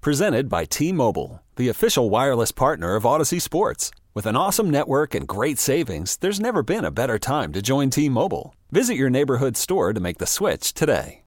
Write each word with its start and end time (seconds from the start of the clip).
Presented 0.00 0.48
by 0.48 0.64
T 0.64 0.92
Mobile, 0.92 1.42
the 1.56 1.68
official 1.68 2.08
wireless 2.08 2.52
partner 2.52 2.94
of 2.94 3.02
Audacy 3.02 3.40
Sports. 3.42 3.90
With 4.14 4.26
an 4.26 4.36
awesome 4.36 4.70
network 4.70 5.12
and 5.12 5.26
great 5.26 5.58
savings, 5.58 6.16
there's 6.18 6.38
never 6.38 6.62
been 6.62 6.84
a 6.84 6.92
better 6.92 7.18
time 7.18 7.52
to 7.52 7.60
join 7.60 7.90
T 7.90 8.08
Mobile. 8.08 8.54
Visit 8.70 8.94
your 8.94 9.10
neighborhood 9.10 9.56
store 9.56 9.92
to 9.92 9.98
make 10.00 10.18
the 10.18 10.26
switch 10.26 10.72
today. 10.72 11.22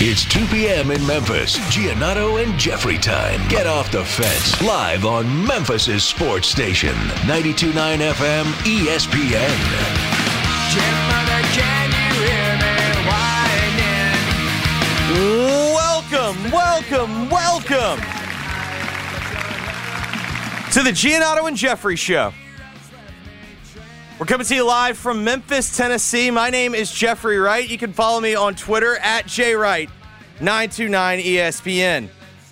It's 0.00 0.24
2 0.24 0.46
p.m. 0.46 0.90
in 0.90 1.06
Memphis. 1.06 1.56
Giannotto 1.70 2.42
and 2.42 2.58
Jeffrey 2.58 2.98
time. 2.98 3.48
Get 3.48 3.68
off 3.68 3.92
the 3.92 4.04
fence. 4.04 4.60
Live 4.60 5.04
on 5.04 5.46
Memphis's 5.46 6.02
sports 6.02 6.48
station. 6.48 6.94
92.9 7.28 8.10
FM 8.12 8.44
ESPN. 8.64 9.52
Welcome, 10.74 11.91
welcome, 16.72 17.28
welcome 17.28 18.00
to 20.72 20.82
the 20.82 20.90
Giannotto 20.90 21.46
and 21.46 21.54
Jeffrey 21.54 21.96
Show. 21.96 22.32
We're 24.18 24.24
coming 24.24 24.46
to 24.46 24.54
you 24.54 24.64
live 24.64 24.96
from 24.96 25.22
Memphis, 25.22 25.76
Tennessee. 25.76 26.30
My 26.30 26.48
name 26.48 26.74
is 26.74 26.90
Jeffrey 26.90 27.36
Wright. 27.36 27.68
You 27.68 27.76
can 27.76 27.92
follow 27.92 28.20
me 28.20 28.34
on 28.34 28.54
Twitter 28.54 28.96
at 28.96 29.26
jwright929ESPN. 29.26 32.08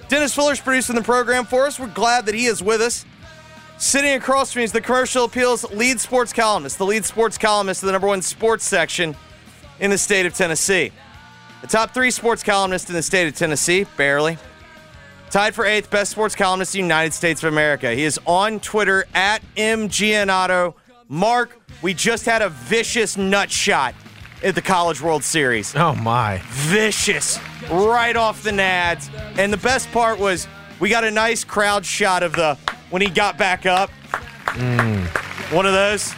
Dennis 0.09 0.35
Fuller's 0.35 0.61
producing 0.61 0.97
the 0.97 1.03
program 1.03 1.47
for 1.47 1.65
us. 1.65 1.81
We're 1.81 1.87
glad 1.87 2.27
that 2.27 2.35
he 2.35 2.45
is 2.45 2.63
with 2.63 2.83
us. 2.83 3.07
Sitting 3.79 4.13
across 4.13 4.53
from 4.53 4.61
me 4.61 4.65
is 4.65 4.73
the 4.73 4.83
Commercial 4.83 5.25
Appeals 5.25 5.65
lead 5.73 5.99
sports 5.99 6.35
columnist, 6.35 6.77
the 6.77 6.85
lead 6.85 7.07
sports 7.07 7.39
columnist 7.39 7.83
of 7.83 7.87
the 7.87 7.93
number 7.93 8.09
one 8.09 8.21
sports 8.21 8.67
section 8.67 9.17
in 9.79 9.91
the 9.91 9.97
state 9.97 10.27
of 10.27 10.35
Tennessee. 10.35 10.93
The 11.61 11.67
top 11.67 11.93
three 11.93 12.11
sports 12.11 12.43
columnists 12.43 12.89
in 12.89 12.97
the 12.97 13.03
state 13.03 13.29
of 13.29 13.35
Tennessee, 13.35 13.87
barely. 13.97 14.39
Tied 15.31 15.55
for 15.55 15.65
eighth 15.65 15.91
best 15.91 16.11
sports 16.11 16.35
columnist 16.35 16.75
in 16.75 16.81
the 16.81 16.85
United 16.85 17.13
States 17.13 17.43
of 17.43 17.53
America. 17.53 17.93
He 17.95 18.03
is 18.03 18.19
on 18.27 18.61
Twitter 18.61 19.05
at 19.15 19.43
mgiannotto. 19.57 20.75
Mark, 21.09 21.59
we 21.83 21.95
just 21.95 22.25
had 22.25 22.43
a 22.43 22.49
vicious 22.49 23.17
nut 23.17 23.51
shot 23.51 23.95
at 24.43 24.55
the 24.55 24.63
College 24.63 25.01
World 25.01 25.23
Series. 25.23 25.77
Oh 25.77 25.95
my. 25.95 26.41
Vicious. 26.49 27.39
Right 27.71 28.17
off 28.17 28.43
the 28.43 28.51
nads. 28.51 29.09
And 29.39 29.53
the 29.53 29.59
best 29.59 29.91
part 29.93 30.19
was 30.19 30.49
we 30.81 30.89
got 30.89 31.05
a 31.05 31.11
nice 31.11 31.45
crowd 31.45 31.85
shot 31.85 32.23
of 32.23 32.33
the 32.33 32.57
when 32.89 33.03
he 33.03 33.09
got 33.09 33.39
back 33.39 33.67
up. 33.67 33.91
One 35.51 35.67
of 35.67 35.73
those. 35.73 36.13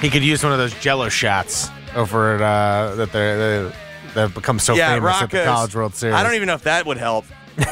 He 0.00 0.08
could 0.08 0.22
use 0.22 0.42
one 0.42 0.52
of 0.52 0.58
those 0.58 0.72
jello 0.80 1.08
shots 1.08 1.68
over 1.94 2.36
at, 2.36 2.40
uh, 2.40 2.94
that 2.94 3.12
they're, 3.12 3.66
they 3.68 3.76
that 4.14 4.20
have 4.20 4.34
become 4.34 4.58
so 4.58 4.74
yeah, 4.74 4.94
famous 4.94 5.22
at 5.22 5.30
the 5.30 5.44
College 5.44 5.74
World 5.74 5.94
Series. 5.94 6.14
I 6.14 6.22
don't 6.22 6.34
even 6.34 6.46
know 6.46 6.54
if 6.54 6.64
that 6.64 6.86
would 6.86 6.98
help. 6.98 7.24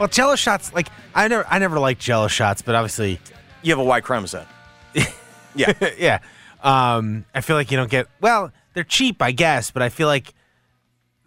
Well, 0.00 0.08
jello 0.08 0.34
shots, 0.34 0.72
like 0.72 0.88
I 1.14 1.28
never 1.28 1.46
I 1.46 1.58
never 1.58 1.78
liked 1.78 2.00
jello 2.00 2.26
shots, 2.26 2.62
but 2.62 2.74
obviously 2.74 3.20
You 3.62 3.72
have 3.72 3.78
a 3.78 3.84
Y 3.84 4.00
chromosome. 4.00 4.46
yeah. 5.54 5.74
yeah. 5.98 6.20
Um, 6.62 7.26
I 7.34 7.42
feel 7.42 7.54
like 7.54 7.70
you 7.70 7.76
don't 7.76 7.90
get 7.90 8.06
well, 8.18 8.50
they're 8.72 8.82
cheap, 8.82 9.20
I 9.20 9.32
guess, 9.32 9.70
but 9.70 9.82
I 9.82 9.90
feel 9.90 10.06
like 10.08 10.32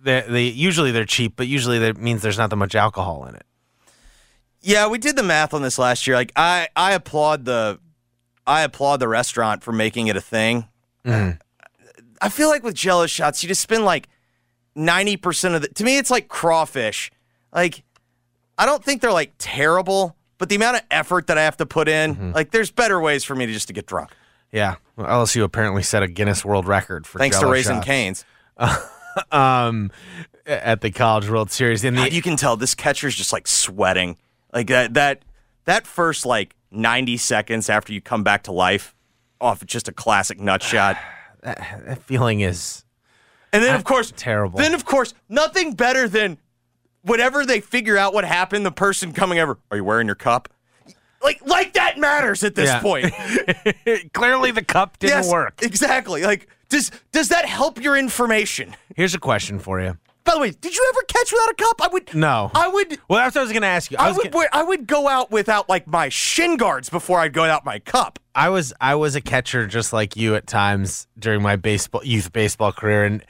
they 0.01 0.25
they 0.27 0.43
usually 0.45 0.89
they're 0.89 1.05
cheap, 1.05 1.35
but 1.35 1.45
usually 1.45 1.77
that 1.79 1.97
means 1.97 2.23
there's 2.23 2.39
not 2.39 2.49
that 2.49 2.55
much 2.55 2.73
alcohol 2.73 3.25
in 3.25 3.35
it. 3.35 3.45
Yeah, 4.61 4.87
we 4.87 4.97
did 4.97 5.17
the 5.17 5.23
math 5.23 5.53
on 5.53 5.61
this 5.61 5.77
last 5.77 6.07
year. 6.07 6.15
Like 6.15 6.31
I, 6.35 6.67
I 6.75 6.93
applaud 6.93 7.45
the, 7.45 7.79
I 8.47 8.61
applaud 8.61 8.97
the 9.01 9.07
restaurant 9.07 9.63
for 9.63 9.71
making 9.71 10.07
it 10.07 10.15
a 10.15 10.21
thing. 10.21 10.67
I 11.05 12.29
feel 12.29 12.47
like 12.47 12.63
with 12.63 12.73
Jello 12.73 13.05
shots, 13.05 13.43
you 13.43 13.49
just 13.49 13.61
spend 13.61 13.83
like 13.85 14.07
ninety 14.75 15.17
percent 15.17 15.55
of 15.55 15.61
the. 15.61 15.67
To 15.69 15.83
me, 15.83 15.97
it's 15.97 16.11
like 16.11 16.27
crawfish. 16.27 17.11
Like 17.53 17.83
I 18.57 18.65
don't 18.65 18.83
think 18.83 19.01
they're 19.01 19.11
like 19.11 19.33
terrible, 19.37 20.15
but 20.37 20.49
the 20.49 20.55
amount 20.55 20.77
of 20.77 20.83
effort 20.91 21.27
that 21.27 21.37
I 21.37 21.43
have 21.43 21.57
to 21.57 21.65
put 21.65 21.87
in, 21.87 22.33
like 22.33 22.51
there's 22.51 22.71
better 22.71 22.99
ways 22.99 23.23
for 23.23 23.35
me 23.35 23.45
to 23.45 23.53
just 23.53 23.67
to 23.67 23.73
get 23.73 23.85
drunk. 23.85 24.11
Yeah. 24.51 24.75
Well, 24.95 25.07
LSU 25.07 25.43
apparently 25.43 25.81
set 25.83 26.03
a 26.03 26.07
Guinness 26.07 26.45
World 26.45 26.67
Record 26.67 27.07
for 27.07 27.17
Thanks 27.17 27.37
to 27.37 27.41
Jell-O 27.41 27.51
Raising 27.51 27.77
shots. 27.77 27.85
Canes. 27.85 28.25
um, 29.31 29.91
at 30.45 30.81
the 30.81 30.91
College 30.91 31.29
World 31.29 31.51
Series. 31.51 31.83
And 31.83 31.97
the, 31.97 32.03
God, 32.03 32.13
you 32.13 32.21
can 32.21 32.35
tell 32.35 32.55
this 32.55 32.75
catcher's 32.75 33.15
just 33.15 33.33
like 33.33 33.47
sweating. 33.47 34.17
Like 34.53 34.67
that 34.67 34.93
that 34.93 35.23
that 35.65 35.87
first 35.87 36.25
like 36.25 36.55
90 36.71 37.17
seconds 37.17 37.69
after 37.69 37.93
you 37.93 38.01
come 38.01 38.23
back 38.23 38.43
to 38.43 38.51
life 38.51 38.95
off 39.41 39.65
just 39.65 39.87
a 39.87 39.91
classic 39.91 40.39
nut 40.39 40.61
shot. 40.61 40.97
that 41.41 42.03
feeling 42.03 42.41
is 42.41 42.82
And 43.53 43.63
then 43.63 43.75
of 43.75 43.83
course 43.85 44.11
terrible. 44.15 44.57
Then 44.59 44.73
of 44.73 44.83
course 44.83 45.13
nothing 45.29 45.73
better 45.75 46.07
than 46.09 46.37
whenever 47.03 47.45
they 47.45 47.61
figure 47.61 47.97
out 47.97 48.13
what 48.13 48.25
happened, 48.25 48.65
the 48.65 48.71
person 48.71 49.13
coming 49.13 49.39
over, 49.39 49.57
are 49.71 49.77
you 49.77 49.83
wearing 49.83 50.07
your 50.07 50.15
cup? 50.15 50.49
Like 51.21 51.39
like 51.45 51.73
that 51.73 51.97
matters 51.97 52.43
at 52.43 52.55
this 52.55 52.67
Yeah. 52.69 52.79
point. 52.81 53.13
clearly 54.13 54.51
the 54.51 54.63
cup 54.63 54.99
didn't 54.99 55.17
yes, 55.17 55.31
work. 55.31 55.61
Exactly. 55.61 56.23
Like 56.23 56.47
does 56.69 56.91
does 57.11 57.29
that 57.29 57.45
help 57.45 57.81
your 57.81 57.95
information? 57.95 58.75
Here's 58.95 59.13
a 59.15 59.19
question 59.19 59.59
for 59.59 59.79
you. 59.79 59.97
By 60.25 60.33
the 60.35 60.39
way, 60.39 60.51
did 60.51 60.73
you 60.73 60.91
ever 60.93 61.01
catch 61.07 61.31
without 61.33 61.49
a 61.51 61.55
cup? 61.55 61.81
I 61.81 61.87
would 61.89 62.13
No. 62.15 62.49
I 62.55 62.67
would 62.69 62.97
Well, 63.09 63.19
that's 63.19 63.35
what 63.35 63.41
I 63.41 63.43
was 63.43 63.51
going 63.51 63.61
to 63.63 63.67
ask 63.67 63.91
you. 63.91 63.97
I 63.99 64.07
I 64.07 64.11
would 64.13 64.31
gonna- 64.31 64.47
I 64.53 64.63
would 64.63 64.87
go 64.87 65.09
out 65.09 65.31
without 65.31 65.67
like 65.67 65.85
my 65.85 66.07
shin 66.09 66.55
guards 66.55 66.89
before 66.89 67.19
I'd 67.19 67.33
go 67.33 67.43
out 67.43 67.65
my 67.65 67.79
cup. 67.79 68.19
I 68.33 68.49
was 68.49 68.73
I 68.81 68.95
was 68.95 69.15
a 69.15 69.21
catcher 69.21 69.67
just 69.67 69.91
like 69.93 70.15
you 70.15 70.35
at 70.35 70.47
times 70.47 71.07
during 71.19 71.41
my 71.41 71.55
baseball 71.57 72.03
youth 72.05 72.31
baseball 72.33 72.71
career, 72.71 73.03
and 73.05 73.23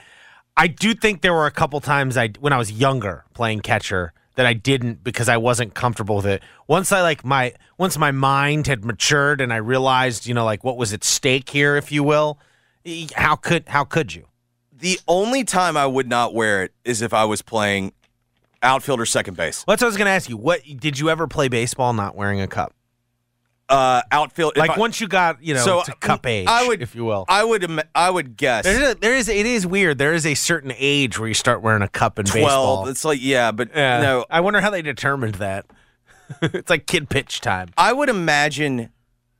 I 0.55 0.67
do 0.67 0.93
think 0.93 1.21
there 1.21 1.33
were 1.33 1.45
a 1.45 1.51
couple 1.51 1.79
times 1.81 2.17
I 2.17 2.29
when 2.39 2.53
I 2.53 2.57
was 2.57 2.71
younger 2.71 3.25
playing 3.33 3.61
catcher 3.61 4.13
that 4.35 4.45
I 4.45 4.53
didn't 4.53 5.03
because 5.03 5.29
I 5.29 5.37
wasn't 5.37 5.73
comfortable 5.73 6.17
with 6.17 6.25
it. 6.25 6.43
Once 6.67 6.91
I 6.91 7.01
like 7.01 7.25
my 7.25 7.53
once 7.77 7.97
my 7.97 8.11
mind 8.11 8.67
had 8.67 8.85
matured 8.85 9.41
and 9.41 9.51
I 9.51 9.57
realized 9.57 10.27
you 10.27 10.33
know 10.33 10.45
like 10.45 10.63
what 10.63 10.77
was 10.77 10.93
at 10.93 11.03
stake 11.03 11.49
here, 11.49 11.75
if 11.75 11.91
you 11.91 12.03
will. 12.03 12.39
How 13.15 13.35
could 13.35 13.67
how 13.67 13.83
could 13.83 14.13
you? 14.13 14.27
The 14.71 14.99
only 15.07 15.43
time 15.43 15.77
I 15.77 15.87
would 15.87 16.07
not 16.07 16.33
wear 16.33 16.63
it 16.63 16.73
is 16.83 17.01
if 17.01 17.13
I 17.13 17.25
was 17.25 17.41
playing 17.41 17.93
outfield 18.61 18.99
or 18.99 19.05
second 19.05 19.37
base. 19.37 19.63
Well, 19.65 19.73
that's 19.73 19.81
what 19.81 19.87
I 19.87 19.89
was 19.89 19.97
going 19.97 20.05
to 20.07 20.11
ask 20.11 20.29
you. 20.29 20.37
What 20.37 20.61
did 20.77 20.99
you 20.99 21.09
ever 21.09 21.27
play 21.27 21.47
baseball 21.47 21.93
not 21.93 22.15
wearing 22.15 22.41
a 22.41 22.47
cup? 22.47 22.73
Uh, 23.73 24.01
outfield, 24.11 24.55
Like 24.57 24.71
I- 24.71 24.77
once 24.79 25.01
you 25.01 25.07
got 25.07 25.43
you 25.43 25.53
know 25.55 25.63
So, 25.65 25.83
to 25.83 25.93
cup 25.95 26.25
age, 26.25 26.47
I 26.47 26.67
would- 26.67 26.81
if 26.81 26.95
you 26.95 27.05
will. 27.05 27.25
I 27.27 27.43
would 27.43 27.83
I 27.95 28.09
would 28.09 28.37
guess 28.37 28.63
There's 28.63 28.91
a, 28.91 28.95
there 28.95 29.15
is 29.15 29.27
it 29.27 29.45
is 29.45 29.65
weird. 29.67 29.97
There 29.97 30.13
is 30.13 30.25
a 30.25 30.33
certain 30.35 30.71
age 30.77 31.17
where 31.19 31.27
you 31.27 31.33
start 31.33 31.61
wearing 31.61 31.81
a 31.81 31.87
cup 31.87 32.19
in 32.19 32.25
twelve. 32.25 32.43
baseball. 32.43 32.87
It's 32.87 33.03
like 33.05 33.19
yeah, 33.21 33.51
but 33.51 33.69
Yeah. 33.75 34.01
no, 34.01 34.25
I 34.29 34.39
wonder 34.41 34.61
how 34.61 34.69
they 34.69 34.81
determined 34.81 35.35
that. 35.35 35.65
it's 36.41 36.69
like 36.69 36.85
kid 36.87 37.09
pitch 37.09 37.41
time. 37.41 37.69
I 37.77 37.93
would 37.93 38.09
imagine 38.09 38.89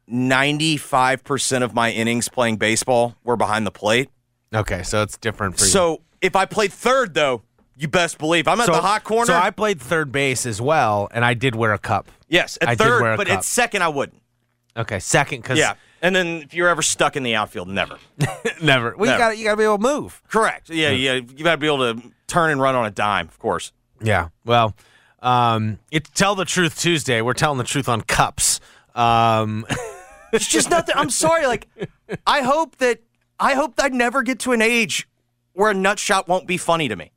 ninety 0.07 0.77
five 0.77 1.23
percent 1.23 1.63
of 1.63 1.73
my 1.73 1.91
innings 1.91 2.29
playing 2.29 2.57
baseball 2.57 3.16
were 3.23 3.38
behind 3.38 3.66
the 3.66 3.72
plate. 3.72 4.09
Okay, 4.53 4.83
so 4.83 5.01
it's 5.01 5.17
different 5.17 5.57
for 5.57 5.66
you. 5.66 5.72
So 5.72 6.01
if 6.22 6.35
I 6.35 6.45
played 6.45 6.72
third, 6.73 7.13
though, 7.13 7.41
you 7.75 7.88
best 7.88 8.17
believe 8.19 8.47
I'm 8.47 8.59
at 8.59 8.67
so, 8.67 8.73
the 8.73 8.81
hot 8.81 9.03
corner. 9.03 9.25
So 9.25 9.35
I 9.35 9.49
played 9.49 9.81
third 9.81 10.11
base 10.11 10.45
as 10.45 10.61
well, 10.61 11.07
and 11.11 11.25
I 11.25 11.34
did 11.34 11.55
wear 11.55 11.73
a 11.73 11.79
cup. 11.79 12.11
yes, 12.28 12.58
at 12.61 12.67
I 12.69 12.75
did 12.75 12.84
third, 12.84 13.17
but 13.17 13.28
cup. 13.28 13.37
at 13.40 13.43
second 13.43 13.81
I 13.81 13.87
wouldn't. 13.87 14.22
Okay, 14.75 14.99
second 14.99 15.41
because 15.41 15.59
Yeah, 15.59 15.75
and 16.02 16.16
then 16.16 16.41
if 16.41 16.53
you're 16.53 16.70
ever 16.70 16.81
stuck 16.81 17.16
in 17.16 17.23
the 17.23 17.35
outfield, 17.35 17.67
never. 17.67 17.97
never. 18.61 18.96
Well, 18.97 19.11
you 19.11 19.17
got 19.17 19.37
you 19.37 19.43
got 19.43 19.52
to 19.52 19.58
be 19.58 19.64
able 19.64 19.78
to 19.78 19.84
move. 19.84 20.22
Correct. 20.29 20.70
Yeah, 20.70 20.90
yeah. 20.90 21.14
You 21.16 21.43
got 21.43 21.52
to 21.52 21.58
be 21.58 21.67
able 21.67 21.93
to 21.93 22.02
turn 22.28 22.52
and 22.52 22.59
run 22.61 22.75
on 22.75 22.85
a 22.85 22.91
dime, 22.91 23.28
of 23.28 23.37
course. 23.40 23.72
Yeah. 24.02 24.29
Well, 24.46 24.75
um, 25.22 25.79
it's 25.91 26.09
tell 26.09 26.35
the 26.35 26.46
truth 26.46 26.79
Tuesday. 26.79 27.22
We're 27.22 27.34
telling 27.34 27.58
the 27.58 27.64
truth 27.64 27.87
on 27.87 28.02
cups. 28.02 28.59
Um, 28.96 29.66
It's 30.34 30.47
just 30.47 30.72
nothing. 30.72 30.96
I'm 30.97 31.11
sorry. 31.11 31.46
Like, 31.46 31.67
I 32.25 32.41
hope 32.41 32.78
that 32.78 32.99
I 33.40 33.53
hope 33.53 33.75
that 33.75 33.85
I 33.85 33.96
never 33.96 34.23
get 34.23 34.40
to 34.40 34.52
an 34.52 34.64
age 34.64 35.08
where 35.53 35.70
a 35.70 35.73
nut 35.75 35.99
shot 35.99 36.28
won't 36.28 36.47
be 36.47 36.58
funny 36.58 36.87
to 36.87 36.96
me. 36.96 37.11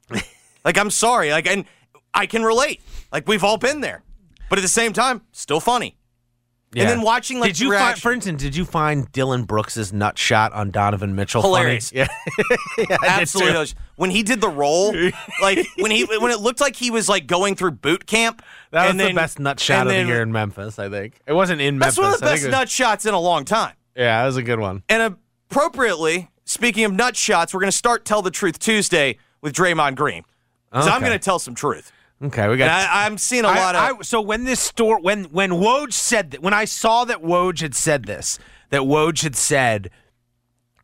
Like, 0.65 0.77
I'm 0.77 0.91
sorry. 0.91 1.31
Like, 1.31 1.47
and 1.47 1.65
I 2.13 2.27
can 2.27 2.43
relate. 2.45 2.83
Like, 3.11 3.27
we've 3.27 3.43
all 3.43 3.57
been 3.57 3.81
there, 3.81 4.03
but 4.51 4.59
at 4.59 4.63
the 4.63 4.69
same 4.69 4.93
time, 4.93 5.23
still 5.33 5.61
funny. 5.61 5.97
And 6.75 6.89
then 6.89 7.01
watching 7.01 7.39
like 7.39 7.51
did 7.51 7.61
you 7.61 7.71
the 7.71 7.79
find, 7.79 7.99
for 7.99 8.13
instance, 8.13 8.43
did 8.43 8.55
you 8.55 8.65
find 8.65 9.11
Dillon 9.13 9.45
Brooks's 9.45 9.93
nut 9.93 10.19
shot 10.19 10.53
on 10.53 10.71
Donovan 10.71 11.15
Mitchell 11.15 11.41
funny? 11.41 11.55
Hilarious. 11.55 11.93
Yeah, 11.93 12.09
yeah 12.79 12.97
absolutely 13.03 13.53
hilarious. 13.53 13.75
when 13.97 14.11
he 14.11 14.23
did 14.23 14.41
the 14.41 14.49
roll, 14.49 14.95
like 15.41 15.67
when 15.79 15.91
he 15.91 16.05
when 16.05 16.31
it 16.31 16.41
looked 16.41 16.61
like 16.61 16.77
he 16.77 16.91
was 16.91 17.09
like 17.09 17.27
going 17.27 17.55
through 17.55 17.73
boot 17.73 18.07
camp. 18.07 18.43
That 18.73 18.83
was 18.83 18.91
and 18.91 19.01
the 19.01 19.15
best 19.15 19.39
nut 19.39 19.59
shot 19.59 19.87
of 19.87 19.93
the 19.93 20.05
year 20.05 20.23
in 20.23 20.33
Memphis. 20.33 20.79
I 20.79 20.91
think 20.91 21.21
it 21.27 21.33
wasn't 21.33 21.61
in 21.61 21.79
Memphis. 21.79 21.97
That's 21.97 22.05
one 22.05 22.15
of 22.15 22.21
the 22.21 22.27
best 22.27 22.43
was- 22.45 22.53
nut 22.53 22.69
shots 22.69 23.07
in 23.07 23.15
a 23.15 23.21
long 23.21 23.45
time. 23.45 23.75
Yeah, 23.95 24.21
that 24.21 24.27
was 24.27 24.37
a 24.37 24.43
good 24.43 24.61
one. 24.61 24.83
And 24.91 25.17
appropriately, 25.49 26.31
speaking 26.45 26.85
of 26.85 26.93
nut 26.93 27.17
shots, 27.17 27.55
we're 27.55 27.61
going 27.61 27.71
to 27.71 27.77
start 27.77 28.05
Tell 28.05 28.21
the 28.21 28.31
Truth 28.31 28.59
Tuesday 28.59 29.17
with 29.41 29.55
Draymond 29.55 29.95
Green. 29.95 30.25
Because 30.71 30.89
I'm 30.89 31.01
going 31.01 31.13
to 31.13 31.19
tell 31.19 31.39
some 31.39 31.55
truth. 31.55 31.93
Okay, 32.23 32.49
we 32.49 32.57
got. 32.57 32.71
I, 32.71 33.05
I'm 33.07 33.19
seeing 33.19 33.45
a 33.45 33.49
lot 33.49 33.75
of. 33.75 33.83
I, 33.83 33.91
I- 33.91 34.03
so 34.03 34.21
when 34.21 34.45
this 34.45 34.61
store 34.61 34.99
when 35.01 35.25
when 35.25 35.51
Woj 35.53 35.93
said 35.93 36.31
that 36.33 36.43
when 36.43 36.55
I 36.55 36.65
saw 36.65 37.05
that 37.05 37.23
Woj 37.23 37.61
had 37.61 37.75
said 37.75 38.05
this 38.07 38.39
that 38.71 38.81
Woj 38.83 39.23
had 39.23 39.37
said, 39.37 39.91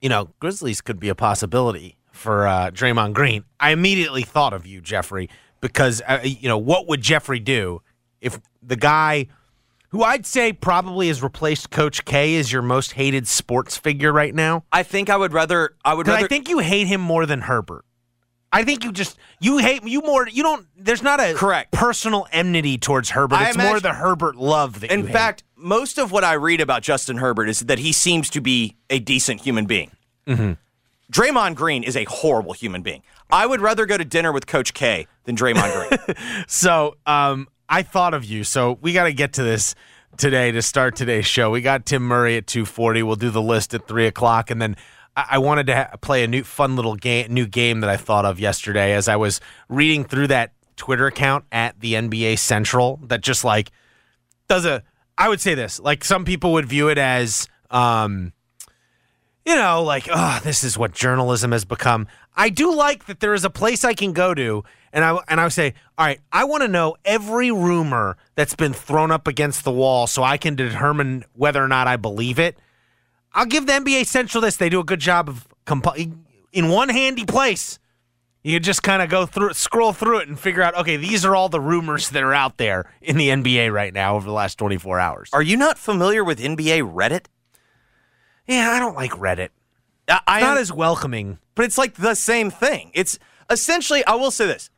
you 0.00 0.08
know, 0.08 0.28
Grizzlies 0.40 0.80
could 0.82 1.00
be 1.00 1.08
a 1.08 1.14
possibility 1.14 1.96
for 2.10 2.46
uh, 2.46 2.70
Draymond 2.70 3.14
Green. 3.14 3.44
I 3.58 3.70
immediately 3.70 4.22
thought 4.22 4.52
of 4.52 4.66
you, 4.66 4.80
Jeffrey, 4.82 5.30
because 5.62 6.02
uh, 6.06 6.20
you 6.22 6.48
know 6.48 6.58
what 6.58 6.86
would 6.88 7.00
Jeffrey 7.00 7.40
do 7.40 7.80
if 8.20 8.38
the 8.62 8.76
guy 8.76 9.26
who 9.88 10.02
I'd 10.02 10.26
say 10.26 10.52
probably 10.52 11.08
has 11.08 11.22
replaced 11.22 11.70
Coach 11.70 12.04
K 12.04 12.36
as 12.36 12.52
your 12.52 12.62
most 12.62 12.92
hated 12.92 13.26
sports 13.26 13.76
figure 13.76 14.12
right 14.12 14.34
now. 14.34 14.64
I 14.70 14.82
think 14.82 15.08
I 15.08 15.16
would 15.16 15.32
rather. 15.32 15.74
I 15.84 15.94
would 15.94 16.06
rather. 16.06 16.26
I 16.26 16.28
think 16.28 16.48
you 16.50 16.58
hate 16.58 16.86
him 16.88 17.00
more 17.00 17.24
than 17.24 17.40
Herbert. 17.42 17.84
I 18.54 18.64
think 18.64 18.84
you 18.84 18.92
just 18.92 19.18
you 19.40 19.58
hate 19.58 19.82
you 19.84 20.02
more. 20.02 20.28
You 20.28 20.42
don't. 20.42 20.66
There's 20.76 21.02
not 21.02 21.20
a 21.20 21.32
Correct. 21.34 21.72
personal 21.72 22.26
enmity 22.32 22.76
towards 22.76 23.10
Herbert. 23.10 23.36
I 23.36 23.48
It's 23.48 23.56
more 23.58 23.80
the 23.80 23.94
Herbert 23.94 24.36
love 24.36 24.80
that. 24.80 24.92
in 24.92 25.06
fact, 25.06 25.42
most 25.56 25.98
of 25.98 26.12
what 26.12 26.22
I 26.22 26.34
read 26.34 26.60
about 26.60 26.82
Justin 26.82 27.16
Herbert 27.16 27.48
is 27.48 27.60
that 27.60 27.78
he 27.78 27.92
seems 27.92 28.28
to 28.30 28.40
be 28.40 28.76
a 28.90 28.98
decent 28.98 29.40
human 29.40 29.64
being. 29.64 29.90
Mm-hmm. 30.26 30.52
Draymond 31.10 31.54
Green 31.54 31.82
is 31.82 31.96
a 31.96 32.04
horrible 32.04 32.52
human 32.52 32.82
being. 32.82 33.02
I 33.30 33.46
would 33.46 33.60
rather 33.60 33.86
go 33.86 33.96
to 33.96 34.04
dinner 34.04 34.32
with 34.32 34.46
Coach 34.46 34.74
K 34.74 35.06
than 35.24 35.36
Draymond 35.36 35.88
Green. 36.06 36.16
so 36.46 36.96
um, 37.06 37.48
I 37.68 37.82
thought 37.82 38.12
of 38.14 38.24
you. 38.24 38.44
So 38.44 38.78
we 38.80 38.92
got 38.92 39.04
to 39.04 39.12
get 39.12 39.32
to 39.34 39.42
this 39.42 39.74
today 40.18 40.52
to 40.52 40.60
start 40.62 40.94
today's 40.96 41.26
show. 41.26 41.50
We 41.50 41.62
got 41.62 41.86
Tim 41.86 42.02
Murray 42.02 42.36
at 42.36 42.46
two 42.46 42.64
forty. 42.66 43.02
We'll 43.02 43.16
do 43.16 43.30
the 43.30 43.42
list 43.42 43.72
at 43.72 43.88
three 43.88 44.06
o'clock, 44.06 44.50
and 44.50 44.60
then 44.60 44.76
I, 45.16 45.38
wanted 45.38 45.66
to 45.66 45.76
ha- 45.76 45.96
play 46.00 46.24
a 46.24 46.26
new 46.26 46.42
fun 46.42 46.76
little 46.76 46.96
game, 46.96 47.32
new 47.32 47.46
game 47.46 47.80
that 47.80 47.90
I 47.90 47.96
thought 47.96 48.24
of 48.24 48.40
yesterday 48.40 48.94
as 48.94 49.08
I 49.08 49.16
was 49.16 49.40
reading 49.68 50.04
through 50.04 50.28
that 50.28 50.52
Twitter 50.76 51.06
account 51.06 51.44
at 51.52 51.78
the 51.80 51.94
NBA 51.94 52.38
Central 52.38 52.98
that 53.04 53.20
just 53.20 53.44
like 53.44 53.70
does 54.48 54.64
a. 54.64 54.82
I 55.18 55.28
would 55.28 55.40
say 55.40 55.54
this 55.54 55.78
like 55.78 56.04
some 56.04 56.24
people 56.24 56.52
would 56.52 56.66
view 56.66 56.88
it 56.88 56.98
as. 56.98 57.48
Um, 57.70 58.32
you 59.44 59.56
know, 59.56 59.82
like, 59.82 60.08
oh, 60.10 60.40
this 60.44 60.62
is 60.62 60.78
what 60.78 60.92
journalism 60.92 61.52
has 61.52 61.64
become. 61.64 62.06
I 62.36 62.48
do 62.48 62.74
like 62.74 63.06
that 63.06 63.20
there 63.20 63.34
is 63.34 63.44
a 63.44 63.50
place 63.50 63.84
I 63.84 63.94
can 63.94 64.12
go 64.12 64.34
to, 64.34 64.64
and 64.92 65.04
I 65.04 65.18
and 65.28 65.40
I 65.40 65.44
would 65.44 65.52
say, 65.52 65.74
all 65.98 66.06
right, 66.06 66.20
I 66.32 66.44
want 66.44 66.62
to 66.62 66.68
know 66.68 66.96
every 67.04 67.50
rumor 67.50 68.16
that's 68.34 68.54
been 68.54 68.72
thrown 68.72 69.10
up 69.10 69.26
against 69.26 69.64
the 69.64 69.72
wall, 69.72 70.06
so 70.06 70.22
I 70.22 70.36
can 70.36 70.54
determine 70.54 71.24
whether 71.34 71.62
or 71.62 71.68
not 71.68 71.88
I 71.88 71.96
believe 71.96 72.38
it. 72.38 72.56
I'll 73.34 73.46
give 73.46 73.66
the 73.66 73.72
NBA 73.72 74.06
Central 74.06 74.40
this; 74.40 74.56
they 74.56 74.68
do 74.68 74.80
a 74.80 74.84
good 74.84 75.00
job 75.00 75.28
of 75.28 75.46
comp- 75.64 75.96
in 76.52 76.68
one 76.68 76.88
handy 76.88 77.24
place. 77.24 77.78
You 78.44 78.54
can 78.56 78.62
just 78.64 78.82
kind 78.82 79.00
of 79.02 79.08
go 79.08 79.24
through 79.24 79.50
it, 79.50 79.56
scroll 79.56 79.92
through 79.92 80.18
it, 80.18 80.28
and 80.28 80.36
figure 80.38 80.62
out, 80.62 80.74
okay, 80.76 80.96
these 80.96 81.24
are 81.24 81.36
all 81.36 81.48
the 81.48 81.60
rumors 81.60 82.10
that 82.10 82.24
are 82.24 82.34
out 82.34 82.56
there 82.58 82.92
in 83.00 83.16
the 83.16 83.28
NBA 83.28 83.72
right 83.72 83.94
now 83.94 84.16
over 84.16 84.26
the 84.26 84.32
last 84.32 84.56
24 84.58 84.98
hours. 84.98 85.30
Are 85.32 85.42
you 85.42 85.56
not 85.56 85.78
familiar 85.78 86.24
with 86.24 86.40
NBA 86.40 86.92
Reddit? 86.92 87.26
yeah, 88.48 88.70
I 88.72 88.80
don't 88.80 88.96
like 88.96 89.12
Reddit. 89.12 89.50
I, 90.08 90.20
I 90.26 90.40
Not 90.40 90.56
am- 90.56 90.58
as 90.58 90.72
welcoming. 90.72 91.38
but 91.54 91.64
it's 91.64 91.78
like 91.78 91.94
the 91.94 92.16
same 92.16 92.50
thing. 92.50 92.90
It's 92.94 93.16
essentially, 93.48 94.04
I 94.06 94.16
will 94.16 94.32
say 94.32 94.46
this. 94.46 94.70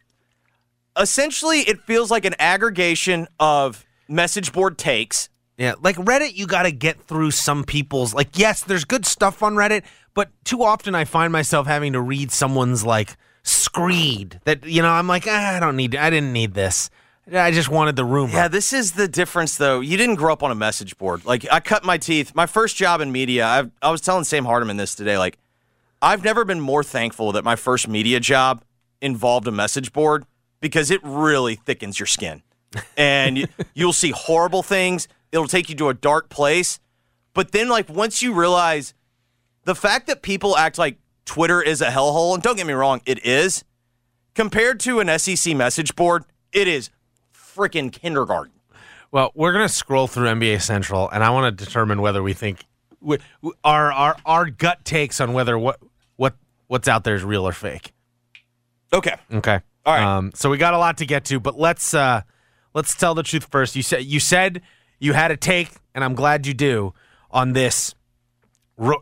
Essentially, 0.98 1.60
it 1.60 1.80
feels 1.80 2.10
like 2.10 2.24
an 2.24 2.34
aggregation 2.38 3.26
of 3.40 3.84
message 4.08 4.52
board 4.52 4.76
takes. 4.78 5.28
Yeah, 5.56 5.74
like 5.80 5.96
Reddit, 5.96 6.34
you 6.34 6.46
got 6.46 6.64
to 6.64 6.72
get 6.72 7.00
through 7.00 7.30
some 7.30 7.64
people's. 7.64 8.12
Like, 8.12 8.36
yes, 8.38 8.62
there's 8.62 8.84
good 8.84 9.06
stuff 9.06 9.42
on 9.42 9.54
Reddit, 9.54 9.84
but 10.12 10.30
too 10.44 10.64
often 10.64 10.94
I 10.94 11.04
find 11.04 11.32
myself 11.32 11.66
having 11.66 11.92
to 11.92 12.00
read 12.00 12.32
someone's 12.32 12.84
like 12.84 13.16
screed 13.46 14.40
that 14.44 14.64
you 14.64 14.80
know 14.80 14.88
I'm 14.88 15.06
like 15.06 15.26
ah, 15.28 15.56
I 15.56 15.60
don't 15.60 15.76
need. 15.76 15.94
I 15.94 16.10
didn't 16.10 16.32
need 16.32 16.54
this. 16.54 16.90
I 17.32 17.52
just 17.52 17.70
wanted 17.70 17.96
the 17.96 18.04
rumor. 18.04 18.34
Yeah, 18.34 18.48
this 18.48 18.72
is 18.72 18.92
the 18.92 19.08
difference, 19.08 19.56
though. 19.56 19.80
You 19.80 19.96
didn't 19.96 20.16
grow 20.16 20.32
up 20.32 20.42
on 20.42 20.50
a 20.50 20.54
message 20.54 20.98
board. 20.98 21.24
Like, 21.24 21.46
I 21.50 21.60
cut 21.60 21.82
my 21.82 21.96
teeth. 21.96 22.34
My 22.34 22.44
first 22.44 22.76
job 22.76 23.00
in 23.00 23.12
media, 23.12 23.46
I've, 23.46 23.70
I 23.80 23.90
was 23.90 24.02
telling 24.02 24.24
Sam 24.24 24.44
Hardiman 24.44 24.76
this 24.76 24.94
today. 24.94 25.16
Like, 25.16 25.38
I've 26.02 26.22
never 26.22 26.44
been 26.44 26.60
more 26.60 26.84
thankful 26.84 27.32
that 27.32 27.42
my 27.42 27.56
first 27.56 27.88
media 27.88 28.20
job 28.20 28.62
involved 29.00 29.48
a 29.48 29.50
message 29.50 29.92
board 29.92 30.26
because 30.60 30.90
it 30.90 31.00
really 31.02 31.54
thickens 31.54 31.98
your 31.98 32.06
skin. 32.06 32.42
And 32.96 33.38
you, 33.38 33.46
you'll 33.74 33.94
see 33.94 34.10
horrible 34.10 34.62
things. 34.62 35.08
It'll 35.34 35.48
take 35.48 35.68
you 35.68 35.74
to 35.74 35.88
a 35.88 35.94
dark 35.94 36.28
place. 36.28 36.78
But 37.34 37.50
then, 37.50 37.68
like, 37.68 37.88
once 37.88 38.22
you 38.22 38.32
realize 38.32 38.94
the 39.64 39.74
fact 39.74 40.06
that 40.06 40.22
people 40.22 40.56
act 40.56 40.78
like 40.78 40.98
Twitter 41.24 41.60
is 41.60 41.80
a 41.80 41.86
hellhole, 41.88 42.34
and 42.34 42.42
don't 42.42 42.56
get 42.56 42.66
me 42.66 42.72
wrong, 42.72 43.00
it 43.04 43.26
is, 43.26 43.64
compared 44.34 44.78
to 44.80 45.00
an 45.00 45.18
SEC 45.18 45.56
message 45.56 45.96
board, 45.96 46.22
it 46.52 46.68
is 46.68 46.90
freaking 47.34 47.90
kindergarten. 47.92 48.52
Well, 49.10 49.32
we're 49.34 49.52
gonna 49.52 49.68
scroll 49.68 50.06
through 50.06 50.28
NBA 50.28 50.60
Central, 50.62 51.08
and 51.10 51.24
I 51.24 51.30
want 51.30 51.58
to 51.58 51.64
determine 51.64 52.00
whether 52.00 52.22
we 52.22 52.32
think 52.32 52.64
we- 53.00 53.18
our 53.64 53.92
our 53.92 54.16
our 54.24 54.46
gut 54.50 54.84
takes 54.84 55.20
on 55.20 55.32
whether 55.32 55.58
what 55.58 55.80
what 56.16 56.34
what's 56.68 56.86
out 56.88 57.02
there 57.04 57.14
is 57.16 57.24
real 57.24 57.46
or 57.46 57.52
fake. 57.52 57.92
Okay. 58.92 59.14
Okay. 59.32 59.60
All 59.86 59.94
right. 59.94 60.02
Um, 60.02 60.30
so 60.34 60.50
we 60.50 60.58
got 60.58 60.74
a 60.74 60.78
lot 60.78 60.98
to 60.98 61.06
get 61.06 61.24
to, 61.26 61.38
but 61.40 61.58
let's 61.58 61.94
uh, 61.94 62.22
let's 62.74 62.96
tell 62.96 63.14
the 63.14 63.22
truth 63.22 63.46
first. 63.50 63.76
You 63.76 63.82
said 63.82 64.04
you 64.04 64.18
said 64.20 64.62
you 65.04 65.12
had 65.12 65.30
a 65.30 65.36
take, 65.36 65.70
and 65.94 66.02
I'm 66.02 66.14
glad 66.14 66.46
you 66.46 66.54
do 66.54 66.94
on 67.30 67.52
this. 67.52 67.94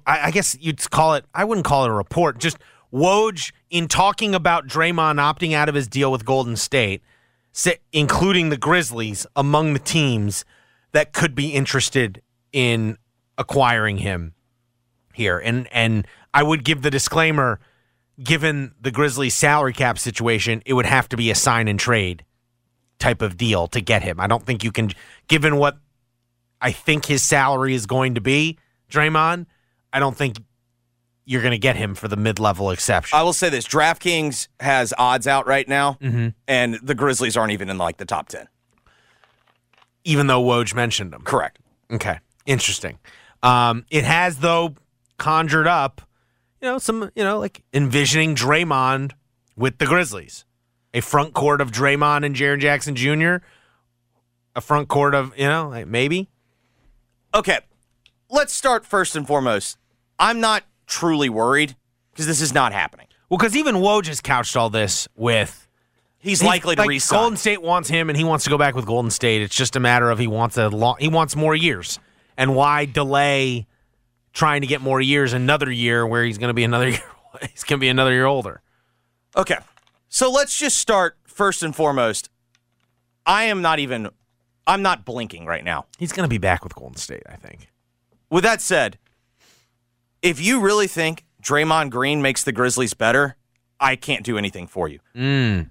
I, 0.05 0.33
guess 0.33 0.57
you'd 0.61 0.91
call 0.91 1.15
it. 1.15 1.25
I 1.33 1.45
wouldn't 1.45 1.65
call 1.65 1.85
it 1.85 1.91
a 1.91 1.95
report. 1.95 2.39
Just 2.39 2.59
Woj 2.93 3.53
in 3.71 3.87
talking 3.87 4.35
about 4.35 4.67
Draymond 4.67 5.17
opting 5.17 5.55
out 5.55 5.69
of 5.69 5.75
his 5.75 5.87
deal 5.87 6.11
with 6.11 6.25
Golden 6.25 6.57
State, 6.57 7.03
including 7.93 8.51
the 8.51 8.57
Grizzlies 8.57 9.27
among 9.37 9.73
the 9.73 9.79
teams 9.79 10.45
that 10.91 11.13
could 11.13 11.35
be 11.35 11.55
interested 11.55 12.21
in 12.53 12.99
acquiring 13.39 13.99
him 13.99 14.35
here. 15.15 15.39
And 15.39 15.69
and 15.73 16.07
I 16.35 16.43
would 16.43 16.65
give 16.65 16.83
the 16.83 16.91
disclaimer 16.91 17.61
given 18.23 18.75
the 18.81 18.91
Grizzlies 18.91 19.35
salary 19.35 19.73
cap 19.73 19.99
situation, 19.99 20.63
it 20.67 20.75
would 20.75 20.85
have 20.85 21.09
to 21.11 21.17
be 21.17 21.31
a 21.31 21.35
sign 21.35 21.69
and 21.69 21.79
trade 21.79 22.25
type 23.03 23.21
of 23.21 23.37
deal 23.37 23.67
to 23.69 23.81
get 23.81 24.03
him. 24.03 24.21
I 24.21 24.27
don't 24.27 24.45
think 24.45 24.63
you 24.63 24.71
can 24.71 24.91
given 25.29 25.57
what 25.57 25.79
I 26.63 26.73
think 26.73 27.05
his 27.07 27.23
salary 27.23 27.75
is 27.75 27.85
going 27.87 28.15
to 28.15 28.21
be, 28.21 28.59
Draymond, 28.91 29.47
I 29.93 29.99
don't 29.99 30.17
think 30.17 30.37
you're 31.25 31.43
going 31.43 31.51
to 31.53 31.59
get 31.59 31.77
him 31.77 31.95
for 31.95 32.09
the 32.09 32.17
mid-level 32.17 32.71
exception. 32.71 33.19
I 33.19 33.23
will 33.23 33.33
say 33.33 33.49
this: 33.49 33.67
DraftKings 33.67 34.49
has 34.61 34.95
odds 34.97 35.27
out 35.27 35.47
right 35.47 35.69
now, 35.69 35.99
Mm-hmm. 36.01 36.29
and 36.49 36.79
the 36.83 36.95
Grizzlies 36.95 37.37
aren't 37.37 37.53
even 37.53 37.69
in 37.69 37.79
like 37.79 37.97
the 37.99 38.05
top 38.07 38.29
ten. 38.29 38.47
even 40.05 40.27
though 40.27 40.43
Woj 40.43 40.75
mentioned 40.75 41.13
him. 41.15 41.23
Correct. 41.23 41.59
Okay. 41.91 42.19
Interesting. 42.47 42.99
Um, 43.43 43.85
it 43.91 44.05
has 44.05 44.39
though 44.39 44.75
conjured 45.19 45.67
up, 45.69 46.01
you 46.61 46.69
know, 46.69 46.79
some, 46.79 47.11
you 47.15 47.23
know, 47.23 47.39
like 47.39 47.63
envisioning 47.73 48.35
Draymond 48.35 49.13
with 49.57 49.79
the 49.79 49.87
Grizzlies. 49.87 50.45
A 50.95 51.01
front 51.01 51.35
court 51.35 51.61
of 51.61 51.71
Draymond 51.71 52.25
and 52.27 52.35
Jaren 52.35 52.59
Jackson 52.61 52.95
Jr. 52.97 53.37
A 54.55 54.61
front 54.61 54.89
court 54.89 55.15
of, 55.15 55.37
you 55.39 55.47
know, 55.47 55.69
like 55.69 55.87
maybe. 55.87 56.29
Okay, 57.35 57.59
let's 58.31 58.53
start 58.53 58.85
first 58.85 59.17
and 59.17 59.27
foremost. 59.27 59.79
I'm 60.19 60.41
not 60.41 60.65
truly 60.87 61.29
worried 61.29 61.77
because 62.11 62.27
this 62.27 62.41
is 62.41 62.53
not 62.53 62.73
happening. 62.73 63.07
Well, 63.31 63.39
because 63.39 63.57
even 63.57 63.77
Woj 63.77 64.07
has 64.09 64.21
couched 64.21 64.57
all 64.57 64.69
this 64.71 65.09
with 65.17 65.67
He's, 66.19 66.41
he's- 66.41 66.47
likely 66.49 66.77
to 66.77 66.83
like, 66.83 66.89
resign. 66.89 67.19
Golden 67.19 67.37
State 67.37 67.63
wants 67.63 67.89
him, 67.89 68.09
and 68.11 68.17
he 68.17 68.25
wants 68.25 68.45
to 68.45 68.51
go 68.51 68.59
back 68.59 68.75
with 68.75 68.85
Golden 68.87 69.11
State. 69.11 69.43
It's 69.43 69.55
just 69.55 69.75
a 69.75 69.81
matter 69.81 70.11
of 70.11 70.19
he 70.19 70.27
wants 70.27 70.57
a 70.59 70.69
long, 70.69 70.97
he 71.01 71.09
wants 71.09 71.35
more 71.35 71.55
years, 71.57 71.99
and 72.37 72.55
why 72.55 72.85
delay 72.85 73.67
trying 74.35 74.61
to 74.61 74.67
get 74.67 74.81
more 74.81 75.01
years 75.01 75.33
another 75.33 75.71
year 75.71 76.07
where 76.07 76.25
he's 76.25 76.39
going 76.39 76.49
to 76.51 76.55
be 76.55 76.65
another 76.65 76.89
year 76.91 77.01
he's 77.51 77.65
going 77.65 77.79
to 77.79 77.81
be 77.81 77.89
another 77.89 78.13
year 78.13 78.27
older. 78.27 78.61
Okay, 79.37 79.57
so 80.09 80.31
let's 80.31 80.57
just 80.59 80.77
start 80.79 81.17
first 81.27 81.63
and 81.63 81.75
foremost. 81.75 82.29
I 83.25 83.45
am 83.45 83.63
not 83.63 83.79
even. 83.79 84.11
I'm 84.67 84.83
not 84.83 85.05
blinking 85.05 85.47
right 85.47 85.65
now. 85.65 85.87
He's 85.99 86.13
going 86.13 86.25
to 86.25 86.31
be 86.31 86.39
back 86.39 86.63
with 86.63 86.75
Golden 86.75 86.97
State, 86.97 87.23
I 87.27 87.37
think. 87.37 87.69
With 88.31 88.45
that 88.45 88.61
said, 88.61 88.99
if 90.23 90.41
you 90.41 90.61
really 90.61 90.87
think 90.87 91.25
Draymond 91.43 91.91
Green 91.91 92.23
makes 92.23 92.45
the 92.45 92.53
Grizzlies 92.53 92.95
better, 92.95 93.37
I 93.81 93.97
can't 93.97 94.25
do 94.25 94.39
anything 94.39 94.67
for 94.69 94.89
you. 94.89 95.01
Mm. 95.15 95.69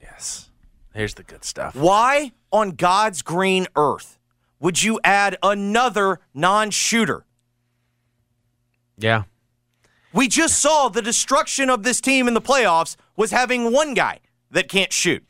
Yes. 0.00 0.50
Here's 0.94 1.14
the 1.14 1.22
good 1.22 1.44
stuff. 1.44 1.74
Why 1.74 2.32
on 2.52 2.72
God's 2.72 3.22
green 3.22 3.66
earth 3.76 4.18
would 4.60 4.82
you 4.82 5.00
add 5.02 5.36
another 5.42 6.20
non 6.34 6.70
shooter? 6.70 7.24
Yeah. 8.98 9.24
We 10.12 10.28
just 10.28 10.58
saw 10.58 10.88
the 10.88 11.00
destruction 11.00 11.70
of 11.70 11.84
this 11.84 12.00
team 12.00 12.28
in 12.28 12.34
the 12.34 12.40
playoffs 12.40 12.96
was 13.16 13.30
having 13.30 13.72
one 13.72 13.94
guy 13.94 14.20
that 14.50 14.68
can't 14.68 14.92
shoot. 14.92 15.24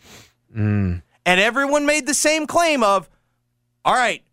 And 1.30 1.38
everyone 1.38 1.86
made 1.86 2.08
the 2.08 2.14
same 2.14 2.44
claim 2.44 2.82
of, 2.82 3.08
all 3.84 3.94
right, 3.94 4.24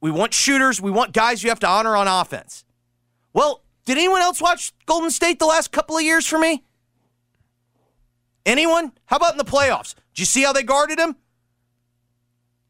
we 0.00 0.10
want 0.10 0.32
shooters, 0.32 0.80
we 0.80 0.90
want 0.90 1.12
guys 1.12 1.42
you 1.42 1.50
have 1.50 1.60
to 1.60 1.68
honor 1.68 1.94
on 1.94 2.08
offense. 2.08 2.64
Well, 3.34 3.62
did 3.84 3.98
anyone 3.98 4.22
else 4.22 4.40
watch 4.40 4.72
Golden 4.86 5.10
State 5.10 5.38
the 5.38 5.44
last 5.44 5.70
couple 5.70 5.98
of 5.98 6.02
years 6.02 6.26
for 6.26 6.38
me? 6.38 6.64
Anyone? 8.46 8.92
How 9.04 9.16
about 9.16 9.32
in 9.32 9.36
the 9.36 9.44
playoffs? 9.44 9.94
Did 10.14 10.20
you 10.20 10.24
see 10.24 10.42
how 10.42 10.54
they 10.54 10.62
guarded 10.62 10.98
him? 10.98 11.14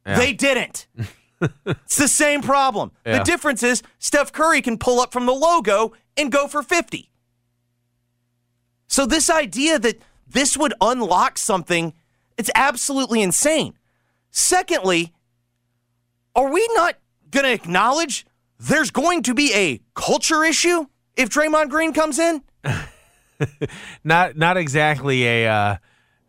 Yeah. 0.05 0.19
They 0.19 0.33
didn't. 0.33 0.89
it's 1.65 1.97
the 1.97 2.09
same 2.09 2.43
problem. 2.43 2.91
Yeah. 3.07 3.19
The 3.19 3.25
difference 3.25 3.63
is 3.63 3.85
Steph 4.01 4.33
Curry 4.33 4.63
can 4.63 4.79
pull 4.79 4.99
up 4.99 5.13
from 5.13 5.27
the 5.27 5.33
logo 5.33 5.93
and 6.17 6.33
go 6.33 6.49
for 6.49 6.65
50. 6.65 7.09
So 8.89 9.07
this 9.07 9.31
idea 9.31 9.79
that 9.79 10.01
this 10.27 10.57
would 10.57 10.75
unlock 10.81 11.39
something, 11.39 11.93
it's 12.37 12.51
absolutely 12.55 13.23
insane. 13.23 13.75
Secondly, 14.31 15.13
are 16.35 16.51
we 16.51 16.69
not 16.75 16.97
going 17.31 17.45
to 17.45 17.53
acknowledge 17.53 18.27
there's 18.59 18.91
going 18.91 19.23
to 19.23 19.35
be 19.35 19.53
a 19.55 19.81
culture 19.95 20.43
issue 20.45 20.87
if 21.17 21.29
Draymond 21.29 21.71
Green 21.71 21.93
comes 21.93 22.19
in? 22.19 22.43
Not 24.05 24.37
not 24.37 24.57
exactly 24.57 25.27
a 25.27 25.49
uh, 25.49 25.77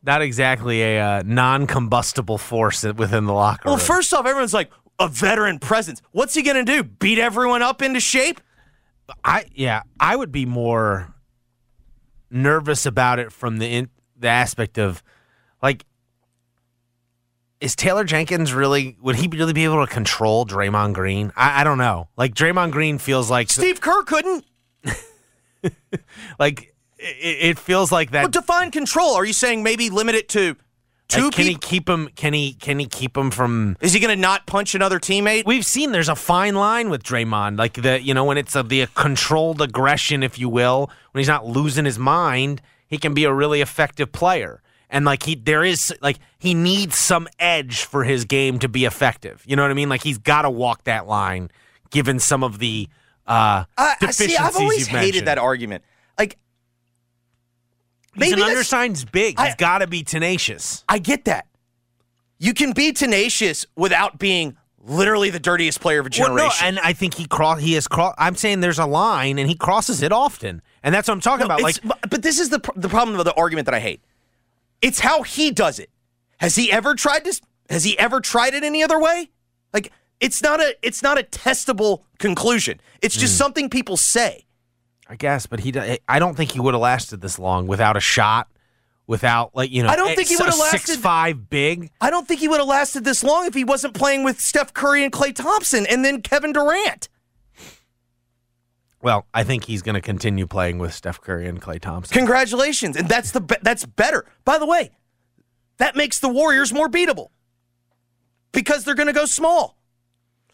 not 0.03 0.24
exactly 0.24 0.81
a 0.81 1.00
uh, 1.00 1.24
non-combustible 1.24 2.39
force 2.39 2.83
within 2.83 3.25
the 3.25 3.33
locker 3.33 3.69
room. 3.69 3.77
Well, 3.77 3.85
first 3.85 4.12
off, 4.12 4.25
everyone's 4.25 4.55
like, 4.55 4.71
a 5.00 5.07
veteran 5.07 5.59
presence. 5.59 6.01
What's 6.12 6.33
he 6.33 6.41
going 6.41 6.63
to 6.63 6.71
do? 6.71 6.83
Beat 6.83 7.19
everyone 7.19 7.62
up 7.62 7.81
into 7.81 8.00
shape? 8.00 8.39
I 9.24 9.45
yeah, 9.53 9.83
I 10.00 10.15
would 10.15 10.31
be 10.31 10.45
more 10.45 11.13
nervous 12.31 12.85
about 12.85 13.19
it 13.19 13.31
from 13.31 13.59
the 13.59 13.67
in, 13.67 13.89
the 14.17 14.27
aspect 14.27 14.77
of 14.77 15.03
like 15.62 15.85
is 17.62 17.75
Taylor 17.75 18.03
Jenkins 18.03 18.53
really 18.53 18.97
would 19.01 19.15
he 19.15 19.27
really 19.27 19.53
be 19.53 19.63
able 19.63 19.85
to 19.85 19.91
control 19.91 20.45
Draymond 20.45 20.93
Green? 20.93 21.31
I, 21.35 21.62
I 21.62 21.63
don't 21.63 21.77
know. 21.77 22.09
Like 22.17 22.33
Draymond 22.33 22.71
Green 22.71 22.97
feels 22.97 23.29
like 23.29 23.50
Steve 23.50 23.81
Kerr 23.81 24.03
couldn't. 24.03 24.45
like 26.39 26.75
it, 26.97 27.38
it 27.50 27.59
feels 27.59 27.91
like 27.91 28.12
that 28.12 28.24
But 28.24 28.31
define 28.31 28.71
control. 28.71 29.15
Are 29.15 29.25
you 29.25 29.33
saying 29.33 29.63
maybe 29.63 29.89
limit 29.89 30.15
it 30.15 30.29
to 30.29 30.55
two 31.07 31.25
like, 31.25 31.33
can 31.33 31.45
he 31.45 31.55
keep 31.55 31.88
him 31.88 32.09
can 32.15 32.33
he 32.33 32.53
can 32.53 32.79
he 32.79 32.88
keep 32.88 33.15
him 33.15 33.31
from 33.31 33.77
Is 33.79 33.93
he 33.93 34.00
going 34.00 34.15
to 34.15 34.21
not 34.21 34.45
punch 34.45 34.75
another 34.75 35.00
teammate? 35.00 35.45
We've 35.45 35.65
seen 35.65 35.91
there's 35.91 36.09
a 36.09 36.15
fine 36.15 36.55
line 36.55 36.89
with 36.89 37.03
Draymond, 37.03 37.57
like 37.57 37.74
the 37.74 38.01
you 38.01 38.13
know 38.13 38.25
when 38.25 38.38
it's 38.38 38.55
a, 38.55 38.63
the 38.63 38.88
controlled 38.95 39.62
aggression, 39.62 40.24
if 40.24 40.38
you 40.38 40.50
will, 40.50 40.89
when 41.12 41.19
he's 41.19 41.27
not 41.27 41.45
losing 41.45 41.85
his 41.85 42.00
mind, 42.00 42.62
he 42.88 42.97
can 42.97 43.13
be 43.13 43.24
a 43.24 43.33
really 43.33 43.62
effective 43.62 44.12
player. 44.12 44.62
And 44.89 45.04
like 45.06 45.24
he, 45.24 45.36
there 45.36 45.63
is 45.63 45.94
like 46.01 46.18
he 46.39 46.54
needs 46.54 46.96
some 46.98 47.27
edge 47.39 47.84
for 47.84 48.04
his 48.04 48.25
game 48.25 48.60
to 48.60 48.70
be 48.70 48.86
effective. 48.86 49.44
You 49.46 49.56
know 49.56 49.63
what 49.63 49.72
I 49.72 49.74
mean? 49.75 49.89
Like 49.89 50.04
he's 50.04 50.18
got 50.18 50.44
to 50.44 50.50
walk 50.50 50.84
that 50.86 51.08
line, 51.08 51.50
given 51.89 52.20
some 52.20 52.44
of 52.44 52.60
the 52.60 52.88
uh, 53.27 53.65
deficiencies 54.00 54.38
see. 54.38 54.38
I've 54.38 54.56
always 54.56 54.88
hated 54.88 55.01
mentioned. 55.06 55.27
that 55.27 55.38
argument. 55.39 55.84
Like, 56.18 56.38
He's 58.13 58.30
maybe 58.32 58.42
an 58.42 58.48
undersized 58.48 59.12
big. 59.12 59.39
He's 59.39 59.56
got 59.56 59.80
to 59.80 59.88
be 59.88 60.04
tenacious. 60.04 60.84
I 60.88 61.00
get 61.00 61.25
that. 61.25 61.48
You 62.38 62.54
can 62.54 62.72
be 62.72 62.94
tenacious 62.94 63.65
without 63.75 64.20
being 64.20 64.56
literally 64.80 65.30
the 65.32 65.39
dirtiest 65.39 65.82
player 65.82 66.00
of 66.00 66.06
a 66.06 66.10
Well, 66.18 66.27
generation. 66.30 66.58
no, 66.62 66.68
and 66.68 66.80
I 66.80 66.94
think 66.94 67.15
he 67.15 67.25
cross. 67.25 67.60
He 67.60 67.74
has 67.74 67.88
cross. 67.88 68.13
I'm 68.18 68.36
saying 68.36 68.60
there's 68.62 68.80
a 68.80 68.86
line, 68.86 69.39
and 69.39 69.50
he 69.50 69.56
crosses 69.56 70.01
it 70.01 70.12
often, 70.12 70.62
and 70.84 70.94
that's 70.94 71.08
what 71.08 71.15
I'm 71.15 71.22
talking 71.22 71.46
about. 71.46 71.62
Like 71.62 71.80
but, 71.84 71.98
but 72.10 72.22
this 72.22 72.39
is 72.39 72.50
the 72.50 72.60
pr- 72.60 72.72
the 72.80 72.88
problem 72.89 73.18
with 73.18 73.25
the 73.25 73.34
argument 73.34 73.65
that 73.65 73.74
I 73.74 73.80
hate. 73.80 74.01
It's 74.86 75.00
how 75.00 75.24
he 75.24 75.50
does 75.50 75.80
it. 75.80 75.89
Has 76.38 76.56
he 76.56 76.72
ever 76.72 76.94
tried 76.94 77.24
this? 77.24 77.42
Has 77.72 77.84
he 77.84 77.98
ever 77.98 78.22
tried 78.22 78.54
it 78.54 78.63
any 78.63 78.84
other 78.84 79.00
way? 79.00 79.32
Like 79.74 79.92
it's 80.20 80.44
not 80.44 80.62
a 80.62 80.75
it's 80.84 81.01
not 81.01 81.18
a 81.18 81.24
testable 81.24 82.04
conclusion. 82.20 82.80
It's 83.01 83.15
just 83.15 83.34
hmm. 83.34 83.38
something 83.38 83.70
people 83.72 83.98
say. 83.98 84.46
I 85.10 85.15
guess, 85.15 85.48
but 85.48 85.62
he. 85.62 85.74
I 86.08 86.20
don't 86.20 86.38
think 86.38 86.51
he 86.51 86.60
would 86.60 86.75
have 86.75 86.82
lasted 86.82 87.20
this 87.20 87.39
long 87.39 87.65
without 87.65 87.98
a 87.98 88.00
shot, 88.00 88.48
without 89.08 89.56
like 89.56 89.72
you 89.72 89.82
know. 89.82 89.89
I 89.89 89.96
don't 89.96 90.15
think 90.15 90.27
he 90.27 90.36
would 90.36 90.46
have 90.46 90.60
lasted 90.60 90.88
Six 90.94 91.01
five 91.01 91.50
big. 91.50 91.89
I 92.00 92.12
don't 92.12 92.27
think 92.27 92.39
he 92.39 92.48
would 92.48 92.60
have 92.60 92.68
lasted 92.68 93.04
this 93.06 93.24
long 93.24 93.48
if 93.48 93.56
he 93.56 93.63
wasn't 93.63 93.96
playing 93.96 94.24
with 94.24 94.39
Steph 94.39 94.72
Curry 94.75 95.04
and 95.04 95.12
Klay 95.12 95.34
Thompson 95.34 95.88
and 95.88 96.06
then 96.06 96.22
Kevin 96.22 96.54
Durant. 96.54 97.10
Well, 99.05 99.27
I 99.35 99.43
think 99.43 99.65
he's 99.65 99.83
going 99.83 99.93
to 99.93 100.01
continue 100.01 100.47
playing 100.47 100.79
with 100.79 100.91
Steph 100.91 101.21
Curry 101.21 101.47
and 101.47 101.62
Klay 101.62 101.79
Thompson. 101.79 102.17
Congratulations, 102.17 102.97
and 102.97 103.07
that's 103.07 103.29
the 103.29 103.39
be- 103.39 103.57
that's 103.62 103.85
better. 103.85 104.25
By 104.45 104.57
the 104.57 104.65
way, 104.65 104.89
that 105.77 105.95
makes 105.95 106.19
the 106.19 106.27
Warriors 106.27 106.74
more 106.74 106.89
beatable 106.89 107.27
because 108.51 108.83
they're 108.83 108.95
going 108.95 109.05
to 109.05 109.13
go 109.13 109.25
small. 109.25 109.77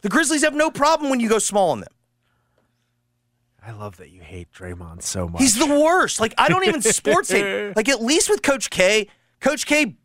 The 0.01 0.09
Grizzlies 0.09 0.43
have 0.43 0.53
no 0.53 0.69
problem 0.69 1.09
when 1.09 1.21
you 1.21 1.29
go 1.29 1.39
small 1.39 1.69
on 1.69 1.79
them. 1.79 1.93
I 3.65 3.71
love 3.71 3.95
that 3.95 4.09
you 4.09 4.19
hate 4.19 4.51
Draymond 4.51 5.01
so 5.01 5.29
much. 5.29 5.41
He's 5.41 5.57
the 5.57 5.67
worst. 5.67 6.19
Like 6.19 6.33
I 6.37 6.49
don't 6.49 6.67
even 6.67 6.81
sports 6.81 7.31
hate. 7.31 7.71
Like 7.77 7.87
at 7.87 8.01
least 8.01 8.29
with 8.29 8.41
Coach 8.41 8.69
K, 8.69 9.07
Coach 9.39 9.65
K, 9.65 9.95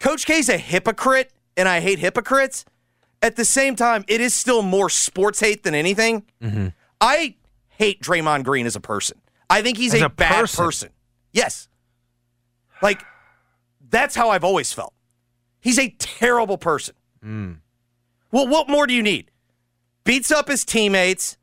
Coach 0.00 0.26
K's 0.26 0.48
a 0.48 0.58
hypocrite, 0.58 1.32
and 1.56 1.68
I 1.68 1.78
hate 1.78 2.00
hypocrites. 2.00 2.64
At 3.22 3.36
the 3.36 3.44
same 3.44 3.76
time, 3.76 4.04
it 4.08 4.20
is 4.20 4.34
still 4.34 4.62
more 4.62 4.90
sports 4.90 5.38
hate 5.38 5.62
than 5.62 5.76
anything. 5.76 6.24
Mm-hmm. 6.42 6.68
I 7.00 7.36
hate 7.78 8.02
Draymond 8.02 8.44
Green 8.44 8.66
as 8.66 8.76
a 8.76 8.80
person. 8.80 9.20
I 9.48 9.62
think 9.62 9.76
he's 9.78 9.94
a, 9.94 10.06
a 10.06 10.08
bad 10.08 10.34
person. 10.40 10.64
person. 10.64 10.90
Yes. 11.32 11.68
Like 12.82 13.02
that's 13.88 14.14
how 14.14 14.30
I've 14.30 14.44
always 14.44 14.72
felt. 14.72 14.92
He's 15.60 15.78
a 15.78 15.90
terrible 15.98 16.58
person. 16.58 16.94
Well, 17.22 18.46
what 18.48 18.68
more 18.68 18.86
do 18.86 18.94
you 18.94 19.02
need? 19.02 19.30
Beats 20.04 20.30
up 20.30 20.48
his 20.48 20.64
teammates. 20.64 21.36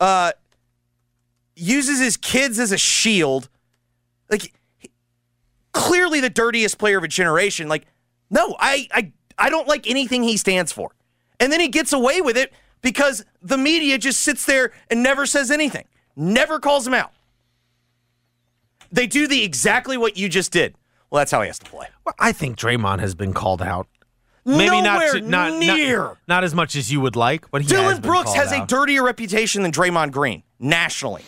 Uh, 0.00 0.32
uses 1.56 1.98
his 1.98 2.16
kids 2.16 2.58
as 2.58 2.72
a 2.72 2.78
shield. 2.78 3.48
Like 4.30 4.52
he- 4.78 4.90
clearly 5.72 6.20
the 6.20 6.30
dirtiest 6.30 6.78
player 6.78 6.98
of 6.98 7.04
a 7.04 7.08
generation. 7.08 7.68
Like, 7.68 7.86
no, 8.30 8.56
I 8.58 8.88
I 8.92 9.12
I 9.38 9.50
don't 9.50 9.66
like 9.68 9.88
anything 9.88 10.22
he 10.22 10.36
stands 10.36 10.72
for. 10.72 10.90
And 11.40 11.52
then 11.52 11.60
he 11.60 11.68
gets 11.68 11.92
away 11.92 12.20
with 12.20 12.36
it 12.36 12.52
because 12.82 13.24
the 13.42 13.58
media 13.58 13.98
just 13.98 14.20
sits 14.20 14.44
there 14.46 14.72
and 14.90 15.02
never 15.02 15.26
says 15.26 15.50
anything. 15.50 15.84
Never 16.16 16.58
calls 16.58 16.86
him 16.86 16.94
out. 16.94 17.12
They 18.90 19.06
do 19.06 19.26
the 19.28 19.44
exactly 19.44 19.96
what 19.96 20.16
you 20.16 20.28
just 20.28 20.50
did. 20.52 20.74
Well, 21.10 21.20
that's 21.20 21.30
how 21.30 21.42
he 21.42 21.46
has 21.46 21.58
to 21.60 21.66
play. 21.66 21.88
Well, 22.04 22.14
I 22.18 22.32
think 22.32 22.58
Draymond 22.58 23.00
has 23.00 23.14
been 23.14 23.32
called 23.32 23.62
out. 23.62 23.86
Maybe 24.44 24.80
not, 24.80 25.12
to- 25.12 25.20
not 25.20 25.52
not- 25.52 25.58
near. 25.58 26.16
Not, 26.26 26.42
as 26.42 26.54
much 26.54 26.74
as 26.74 26.90
you 26.90 27.00
would 27.00 27.16
like, 27.16 27.50
but 27.50 27.60
he 27.60 27.66
has 27.66 27.70
Dillon 27.72 28.00
been 28.00 28.10
Brooks 28.10 28.32
has 28.34 28.50
a 28.50 28.64
dirtier 28.66 29.02
reputation 29.02 29.62
than 29.62 29.72
Draymond 29.72 30.12
Green 30.12 30.42
nationally. 30.58 31.22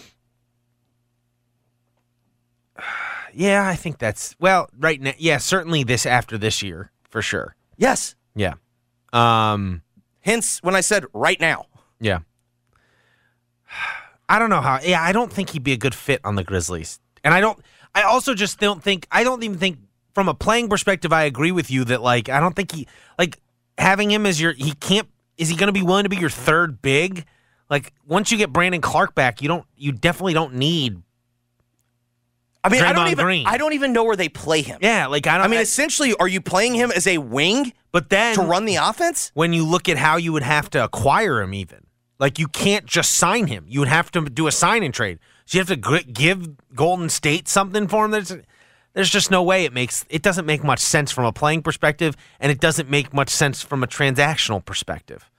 Yeah, 3.33 3.65
I 3.69 3.77
think 3.77 3.99
that's 3.99 4.35
well, 4.41 4.69
right 4.77 5.01
now. 5.01 5.13
Yeah, 5.17 5.39
certainly 5.39 5.85
this 5.85 6.05
after 6.05 6.37
this 6.37 6.65
year 6.65 6.91
for 7.11 7.23
sure. 7.23 7.55
Yes. 7.77 8.17
Yeah. 8.35 8.55
Um. 9.13 9.83
Hence 10.21 10.63
when 10.63 10.75
I 10.75 10.81
said 10.81 11.05
right 11.13 11.41
now. 11.41 11.67
Yeah. 12.01 12.21
I 14.29 14.39
don't 14.39 14.51
know 14.51 14.61
how. 14.61 14.79
Yeah, 14.81 15.03
I 15.03 15.11
don't 15.11 15.33
think 15.33 15.51
he'd 15.51 15.65
be 15.65 15.73
a 15.73 15.77
good 15.77 15.95
fit 15.95 16.21
on 16.23 16.37
the 16.37 16.45
Grizzlies. 16.45 17.01
And 17.25 17.35
I 17.35 17.41
don't 17.41 17.59
I 17.95 18.03
also 18.03 18.35
just 18.35 18.59
don't 18.59 18.83
think 18.83 19.07
I 19.11 19.25
don't 19.25 19.43
even 19.43 19.59
think 19.59 19.79
from 20.15 20.29
a 20.29 20.35
playing 20.35 20.69
perspective 20.69 21.13
I 21.13 21.25
agree 21.25 21.53
with 21.53 21.71
you 21.71 21.85
that 21.85 22.03
like 22.03 22.29
I 22.29 22.41
don't 22.41 22.55
think 22.55 22.73
he 22.73 22.87
like 23.19 23.41
having 23.79 24.11
him 24.11 24.27
as 24.27 24.41
your 24.41 24.53
he 24.53 24.73
can't 24.73 25.09
is 25.37 25.49
he 25.49 25.57
going 25.57 25.69
to 25.69 25.73
be 25.73 25.83
willing 25.83 26.05
to 26.05 26.11
be 26.11 26.17
your 26.17 26.31
third 26.31 26.83
big? 26.83 27.25
Like 27.69 27.93
once 28.07 28.31
you 28.31 28.39
get 28.39 28.53
Brandon 28.53 28.81
Clarke 28.81 29.15
back, 29.15 29.43
you 29.43 29.49
don't 29.49 29.65
you 29.77 29.93
definitely 29.93 30.35
don't 30.35 30.55
need 30.55 31.03
I 32.63 32.69
mean, 32.69 32.83
I 32.83 32.93
don't 32.93 33.09
even 33.09 33.25
Green. 33.25 33.47
I 33.47 33.57
don't 33.57 33.73
even 33.73 33.93
know 33.93 34.05
where 34.05 34.17
they 34.17 34.29
play 34.29 34.63
him. 34.63 34.79
Yeah, 34.83 35.07
like 35.07 35.27
I 35.27 35.39
don't 35.39 35.47
I 35.47 35.49
mean, 35.49 35.61
essentially, 35.61 36.15
are 36.21 36.29
you 36.29 36.41
playing 36.41 36.75
him 36.75 36.91
as 36.91 37.07
a 37.07 37.19
wing 37.19 37.73
but 37.91 38.11
then 38.11 38.35
to 38.35 38.43
run 38.43 38.67
the 38.67 38.77
offense? 38.77 39.31
when 39.35 39.53
you 39.53 39.65
look 39.65 39.89
at 39.89 39.97
how 39.97 40.17
you 40.17 40.33
would 40.33 40.43
have 40.43 40.69
to 40.71 40.85
acquire 40.85 41.41
him, 41.41 41.55
even 41.55 41.87
like 42.19 42.39
you 42.39 42.47
can't 42.49 42.85
just 42.85 43.13
sign 43.13 43.47
him. 43.47 43.65
You 43.67 43.81
would 43.81 43.89
have 43.89 44.11
to 44.13 44.21
do 44.23 44.47
a 44.47 44.53
sign 44.53 44.83
and 44.83 44.93
trade. 44.93 45.19
So 45.47 45.59
you 45.59 45.65
have 45.65 45.69
to 45.69 46.05
give 46.05 46.75
Golden 46.75 47.09
State 47.09 47.49
something 47.49 47.89
for 47.89 48.05
him. 48.05 48.13
There's, 48.13 48.33
there's 48.93 49.11
just 49.11 49.31
no 49.31 49.43
way 49.43 49.65
it 49.65 49.73
makes 49.73 50.05
it 50.11 50.23
doesn't 50.23 50.47
make 50.47 50.63
much 50.63 50.81
sense 50.81 51.11
from 51.11 51.25
a 51.25 51.33
playing 51.33 51.63
perspective, 51.63 52.17
and 52.39 52.53
it 52.53 52.61
doesn't 52.61 52.91
make 52.91 53.15
much 53.15 53.31
sense 53.31 53.63
from 53.63 53.83
a 53.83 53.87
transactional 53.87 54.65
perspective. 54.65 55.31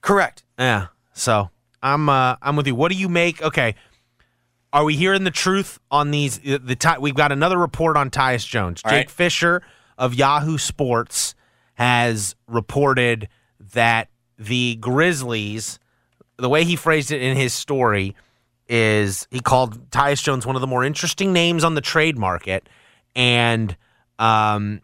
Correct. 0.00 0.44
Yeah. 0.58 0.88
So 1.12 1.50
I'm 1.82 2.08
uh, 2.08 2.36
I'm 2.40 2.56
with 2.56 2.66
you. 2.66 2.74
What 2.74 2.90
do 2.90 2.96
you 2.96 3.08
make? 3.08 3.42
Okay. 3.42 3.74
Are 4.72 4.84
we 4.84 4.96
hearing 4.96 5.24
the 5.24 5.30
truth 5.30 5.78
on 5.90 6.10
these? 6.10 6.38
The, 6.38 6.58
the 6.58 6.96
we've 7.00 7.14
got 7.14 7.32
another 7.32 7.58
report 7.58 7.96
on 7.96 8.10
Tyus 8.10 8.46
Jones. 8.46 8.80
All 8.84 8.90
Jake 8.90 8.98
right. 8.98 9.10
Fisher 9.10 9.62
of 9.98 10.14
Yahoo 10.14 10.58
Sports 10.58 11.34
has 11.74 12.34
reported 12.46 13.28
that 13.74 14.08
the 14.38 14.76
Grizzlies, 14.76 15.78
the 16.38 16.48
way 16.48 16.64
he 16.64 16.76
phrased 16.76 17.10
it 17.10 17.22
in 17.22 17.36
his 17.36 17.52
story 17.52 18.16
is 18.68 19.26
he 19.30 19.40
called 19.40 19.90
Tyus 19.90 20.22
Jones 20.22 20.46
one 20.46 20.56
of 20.56 20.60
the 20.60 20.66
more 20.66 20.84
interesting 20.84 21.32
names 21.32 21.64
on 21.64 21.74
the 21.74 21.80
trade 21.80 22.16
market. 22.16 22.68
And 23.14 23.76
um, 24.18 24.80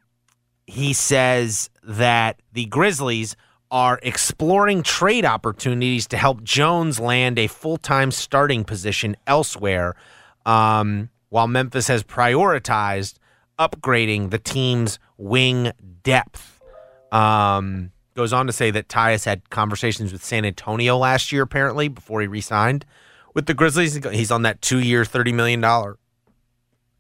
he 0.67 0.93
says 0.93 1.71
that 1.83 2.41
the 2.53 2.67
Grizzlies 2.67 3.37
are 3.71 3.99
exploring 4.03 4.83
trade 4.83 5.25
opportunities 5.25 6.07
to 6.09 6.17
help 6.17 6.43
Jones 6.43 6.99
land 6.99 7.39
a 7.39 7.47
full 7.47 7.77
time 7.77 8.11
starting 8.11 8.65
position 8.65 9.17
elsewhere, 9.27 9.95
um, 10.47 11.11
while 11.29 11.47
Memphis 11.47 11.89
has 11.89 12.03
prioritized 12.03 13.15
upgrading 13.59 14.31
the 14.31 14.39
team's 14.39 14.99
wing 15.17 15.73
depth. 16.03 16.61
Um, 17.13 17.93
goes 18.15 18.33
on 18.33 18.47
to 18.47 18.53
say 18.53 18.71
that 18.71 18.89
Tyus 18.89 19.25
had 19.25 19.49
conversations 19.51 20.13
with 20.13 20.25
San 20.25 20.45
Antonio 20.45 20.97
last 20.97 21.33
year, 21.33 21.43
apparently, 21.43 21.89
before 21.89 22.21
he 22.21 22.27
re 22.27 22.41
signed 22.41 22.85
with 23.35 23.47
the 23.47 23.55
Grizzlies. 23.55 23.95
He's 23.95 24.31
on 24.31 24.43
that 24.43 24.61
two 24.63 24.81
year, 24.81 25.05
$30 25.05 25.35
million 25.35 25.95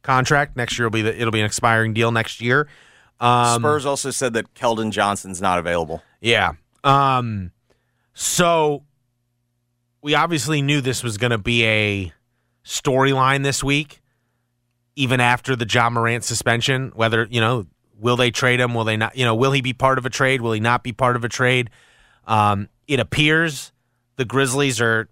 contract. 0.02 0.56
Next 0.56 0.78
year 0.78 0.86
will 0.86 0.92
be 0.92 1.02
the, 1.02 1.18
it'll 1.18 1.32
be 1.32 1.40
an 1.40 1.46
expiring 1.46 1.92
deal 1.92 2.12
next 2.12 2.40
year. 2.40 2.68
Um, 3.20 3.60
Spurs 3.60 3.84
also 3.84 4.10
said 4.10 4.34
that 4.34 4.54
Keldon 4.54 4.90
Johnson's 4.90 5.40
not 5.40 5.58
available. 5.58 6.02
Yeah. 6.20 6.52
Um, 6.84 7.52
so 8.14 8.84
we 10.02 10.14
obviously 10.14 10.62
knew 10.62 10.80
this 10.80 11.02
was 11.02 11.18
going 11.18 11.30
to 11.30 11.38
be 11.38 11.64
a 11.64 12.12
storyline 12.64 13.42
this 13.42 13.62
week, 13.62 14.00
even 14.96 15.20
after 15.20 15.56
the 15.56 15.66
Ja 15.68 15.90
Morant 15.90 16.24
suspension. 16.24 16.92
Whether, 16.94 17.26
you 17.30 17.40
know, 17.40 17.66
will 17.98 18.16
they 18.16 18.30
trade 18.30 18.60
him? 18.60 18.74
Will 18.74 18.84
they 18.84 18.96
not? 18.96 19.16
You 19.16 19.24
know, 19.24 19.34
will 19.34 19.52
he 19.52 19.60
be 19.60 19.72
part 19.72 19.98
of 19.98 20.06
a 20.06 20.10
trade? 20.10 20.40
Will 20.40 20.52
he 20.52 20.60
not 20.60 20.82
be 20.82 20.92
part 20.92 21.16
of 21.16 21.24
a 21.24 21.28
trade? 21.28 21.70
Um, 22.26 22.68
it 22.86 23.00
appears 23.00 23.72
the 24.16 24.24
Grizzlies 24.24 24.80
are 24.80 25.08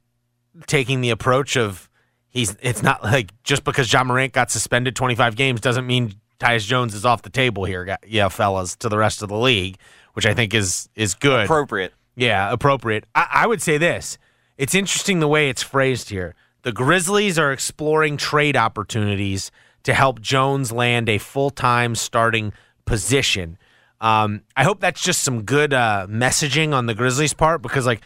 taking 0.67 1.01
the 1.01 1.11
approach 1.11 1.57
of 1.57 1.89
he's, 2.29 2.57
it's 2.61 2.83
not 2.83 3.03
like 3.03 3.31
just 3.43 3.65
because 3.65 3.93
Ja 3.93 4.05
Morant 4.05 4.33
got 4.33 4.51
suspended 4.51 4.97
25 4.97 5.37
games 5.37 5.61
doesn't 5.61 5.87
mean 5.87 6.15
Tyus 6.39 6.67
Jones 6.67 6.95
is 6.95 7.05
off 7.05 7.23
the 7.23 7.31
table 7.31 7.65
here, 7.65 7.99
yeah, 8.07 8.29
fellas, 8.29 8.77
to 8.77 8.89
the 8.89 8.99
rest 8.99 9.23
of 9.23 9.29
the 9.31 9.39
league, 9.39 9.79
which 10.17 10.25
I 10.25 10.33
think 10.33 10.55
is 10.55 10.89
is 10.95 11.15
good. 11.15 11.45
Appropriate. 11.45 11.93
Yeah, 12.17 12.51
appropriate. 12.51 13.05
I, 13.15 13.29
I 13.31 13.47
would 13.47 13.61
say 13.61 13.77
this. 13.77 14.17
It's 14.57 14.75
interesting 14.75 15.21
the 15.21 15.29
way 15.29 15.51
it's 15.51 15.63
phrased 15.63 16.09
here. 16.09 16.35
The 16.63 16.73
Grizzlies 16.73 17.39
are 17.39 17.53
exploring 17.53 18.17
trade 18.17 18.57
opportunities 18.57 19.51
to 19.83 19.93
help 19.93 20.21
Jones 20.21 20.73
land 20.73 21.11
a 21.11 21.19
full 21.19 21.51
time 21.51 21.95
starting 21.95 22.55
position. 22.87 23.59
Um, 24.01 24.41
I 24.57 24.65
hope 24.65 24.81
that's 24.81 25.03
just 25.03 25.23
some 25.23 25.43
good 25.43 25.75
uh, 25.75 26.07
messaging 26.09 26.73
on 26.73 26.87
the 26.87 26.95
Grizzlies' 26.95 27.35
part 27.35 27.61
because, 27.61 27.85
like, 27.85 28.01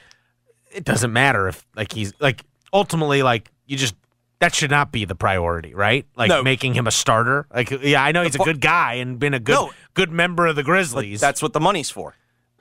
it 0.73 0.83
doesn't 0.83 1.13
matter 1.13 1.47
if, 1.47 1.65
like, 1.77 1.93
he's 1.93 2.13
like 2.19 2.45
ultimately, 2.73 3.23
like, 3.23 3.53
you 3.67 3.77
just 3.77 3.95
that 4.41 4.55
should 4.55 4.71
not 4.71 4.91
be 4.91 5.05
the 5.05 5.15
priority, 5.15 5.75
right? 5.75 6.07
Like 6.17 6.29
No. 6.29 6.43
making 6.43 6.75
him 6.75 6.87
a 6.87 6.91
starter. 6.91 7.47
Like, 7.55 7.71
yeah, 7.83 8.03
I 8.03 8.13
know 8.13 8.23
he's 8.23 8.35
a 8.35 8.39
good 8.39 8.61
guy 8.61 8.95
and 8.95 9.19
been 9.19 9.35
a 9.35 9.39
good 9.41 9.53
No. 9.55 9.73
good 9.95 10.11
member 10.11 10.47
of 10.47 10.57
the 10.57 10.63
Grizzlies. 10.63 11.21
That's 11.21 11.43
what 11.43 11.53
the 11.53 11.61
money's 11.61 11.91
for. 11.91 12.15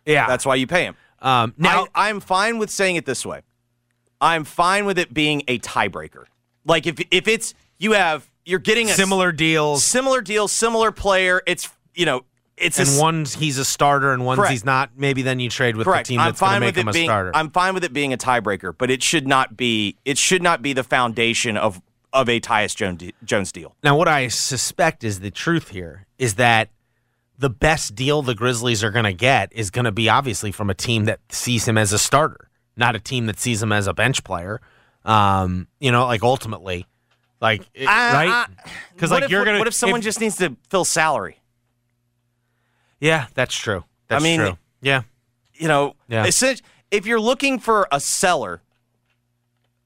yeah. 0.06 0.28
That's 0.28 0.46
why 0.46 0.56
you 0.56 0.68
pay 0.68 0.84
him. 0.84 0.96
um, 1.22 1.54
now. 1.58 1.88
I, 1.96 2.10
I'm 2.10 2.20
fine 2.20 2.58
with 2.60 2.70
saying 2.70 2.96
it 2.98 3.06
this 3.06 3.26
way. 3.26 3.42
I'm 4.22 4.44
fine 4.44 4.86
with 4.86 5.00
it 5.00 5.14
being 5.14 5.44
a 5.48 5.60
tiebreaker. 5.60 6.26
Like 6.66 6.86
if 6.86 7.00
if 7.12 7.28
it's 7.28 7.54
you 7.78 7.94
have 7.94 8.30
you're 8.46 8.60
getting 8.60 8.90
a 8.90 8.94
similar 8.94 9.32
deals. 9.32 9.84
similar 9.84 10.22
deal, 10.22 10.48
similar 10.48 10.92
player. 10.92 11.42
It's 11.48 11.70
you 11.96 12.06
know 12.06 12.26
it's 12.60 12.78
and 12.80 12.88
s- 12.88 13.00
one's 13.00 13.36
he's 13.36 13.58
a 13.58 13.66
starter 13.66 14.12
and 14.13 14.25
one's 14.25 14.39
Correct. 14.39 14.51
he's 14.51 14.66
not. 14.66 14.92
Maybe 14.98 15.22
then 15.22 15.39
you 15.39 15.50
trade 15.50 15.75
with 15.75 15.86
correct. 15.86 16.08
the 16.08 16.13
team 16.16 16.20
that's 16.20 16.39
going 16.39 16.54
to 16.56 16.60
make 16.60 16.75
him 16.75 16.88
a 16.88 16.92
being 16.92 17.08
starter. 17.08 17.32
I'm 17.34 17.50
fine 17.51 17.74
with 17.74 17.84
it 17.84 17.94
being 17.94 18.13
a 18.13 18.18
tiebreaker, 18.18 18.74
but 18.78 18.89
it 18.92 19.01
should 19.04 19.28
not 19.28 19.56
be 19.58 19.96
it 20.06 20.18
should 20.18 20.44
not 20.44 20.62
be 20.62 20.74
the 20.74 20.84
foundation 20.84 21.58
of 21.58 21.82
of 22.12 22.28
a 22.28 22.39
Tyus 22.39 22.75
Jones 22.75 23.04
Jones 23.24 23.51
deal. 23.51 23.75
now, 23.84 23.96
what 23.96 24.08
I 24.08 24.28
suspect 24.30 25.04
is 25.04 25.20
the 25.20 25.32
truth 25.32 25.70
here 25.70 26.06
is 26.18 26.36
that 26.36 26.70
the 27.38 27.50
best 27.50 27.96
deal 27.96 28.22
the 28.22 28.36
Grizzlies 28.36 28.84
are 28.84 28.92
going 28.92 29.06
to 29.06 29.13
get 29.13 29.54
is 29.54 29.70
going 29.70 29.86
to 29.86 29.92
be 29.92 30.10
obviously 30.10 30.51
from 30.51 30.70
a 30.70 30.74
team 30.74 31.06
that 31.06 31.20
sees 31.30 31.68
him 31.68 31.78
as 31.78 31.94
a 31.94 32.00
starter, 32.00 32.50
not 32.75 32.96
a 32.96 33.00
team 33.00 33.28
that 33.28 33.39
sees 33.39 33.62
him 33.63 33.72
as 33.72 33.88
a 33.88 33.93
bench 33.93 34.24
player. 34.24 34.60
Um, 35.06 35.67
you 35.80 35.91
know, 35.91 36.06
like 36.06 36.24
ultimately, 36.24 36.86
like 37.39 37.62
it- 37.74 37.86
right? 37.86 38.48
Because 38.93 39.12
like 39.12 39.24
if- 39.24 39.30
you're 39.32 39.45
gonna. 39.45 39.60
What 39.60 39.67
if 39.67 39.74
someone 39.74 40.02
just 40.02 40.19
needs 40.19 40.36
to 40.38 40.58
fill 40.69 40.84
salary? 40.86 41.38
Yeah, 43.00 43.28
that's 43.34 43.56
true. 43.56 43.84
That's 44.08 44.24
mean, 44.24 44.40
true. 44.40 44.58
Yeah. 44.82 45.04
you 45.54 45.68
know, 45.68 45.96
Yeah. 46.08 46.26
if 46.92 47.06
you're 47.06 47.20
looking 47.20 47.60
for 47.60 47.88
a 47.92 48.00
seller, 48.00 48.62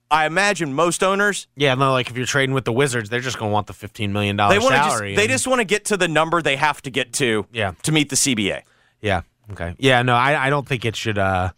I 0.09 0.25
imagine 0.25 0.73
most 0.73 1.03
owners 1.03 1.47
Yeah, 1.55 1.73
no, 1.75 1.91
like 1.91 2.09
if 2.09 2.15
you're 2.17 2.25
trading 2.27 2.53
with 2.53 2.65
the 2.65 2.73
Wizards, 2.73 3.09
they're 3.09 3.19
just 3.19 3.37
going 3.39 3.49
to 3.49 3.53
want 3.53 3.67
the 3.67 3.73
fifteen 3.73 4.13
million 4.13 4.37
they 4.37 4.43
to 4.47 4.55
just 4.55 4.67
salary. 4.69 5.15
they 5.15 5.27
just 5.27 5.47
want 5.47 5.59
to 5.59 5.65
get 5.65 5.85
to 5.85 5.97
the 5.97 6.07
number 6.07 6.41
they 6.41 6.55
have 6.55 6.81
to 6.83 6.91
get 6.91 7.13
to 7.13 7.45
Yeah. 7.51 7.71
to 7.83 7.91
meet 7.91 8.09
the 8.09 8.15
CBA. 8.15 8.61
Yeah. 9.01 9.21
Okay. 9.51 9.75
Yeah. 9.79 10.01
No, 10.03 10.15
I, 10.15 10.47
I 10.47 10.49
don't 10.49 10.67
think 10.67 10.85
it 10.85 10.95
should 10.95 11.17
uh, 11.17 11.51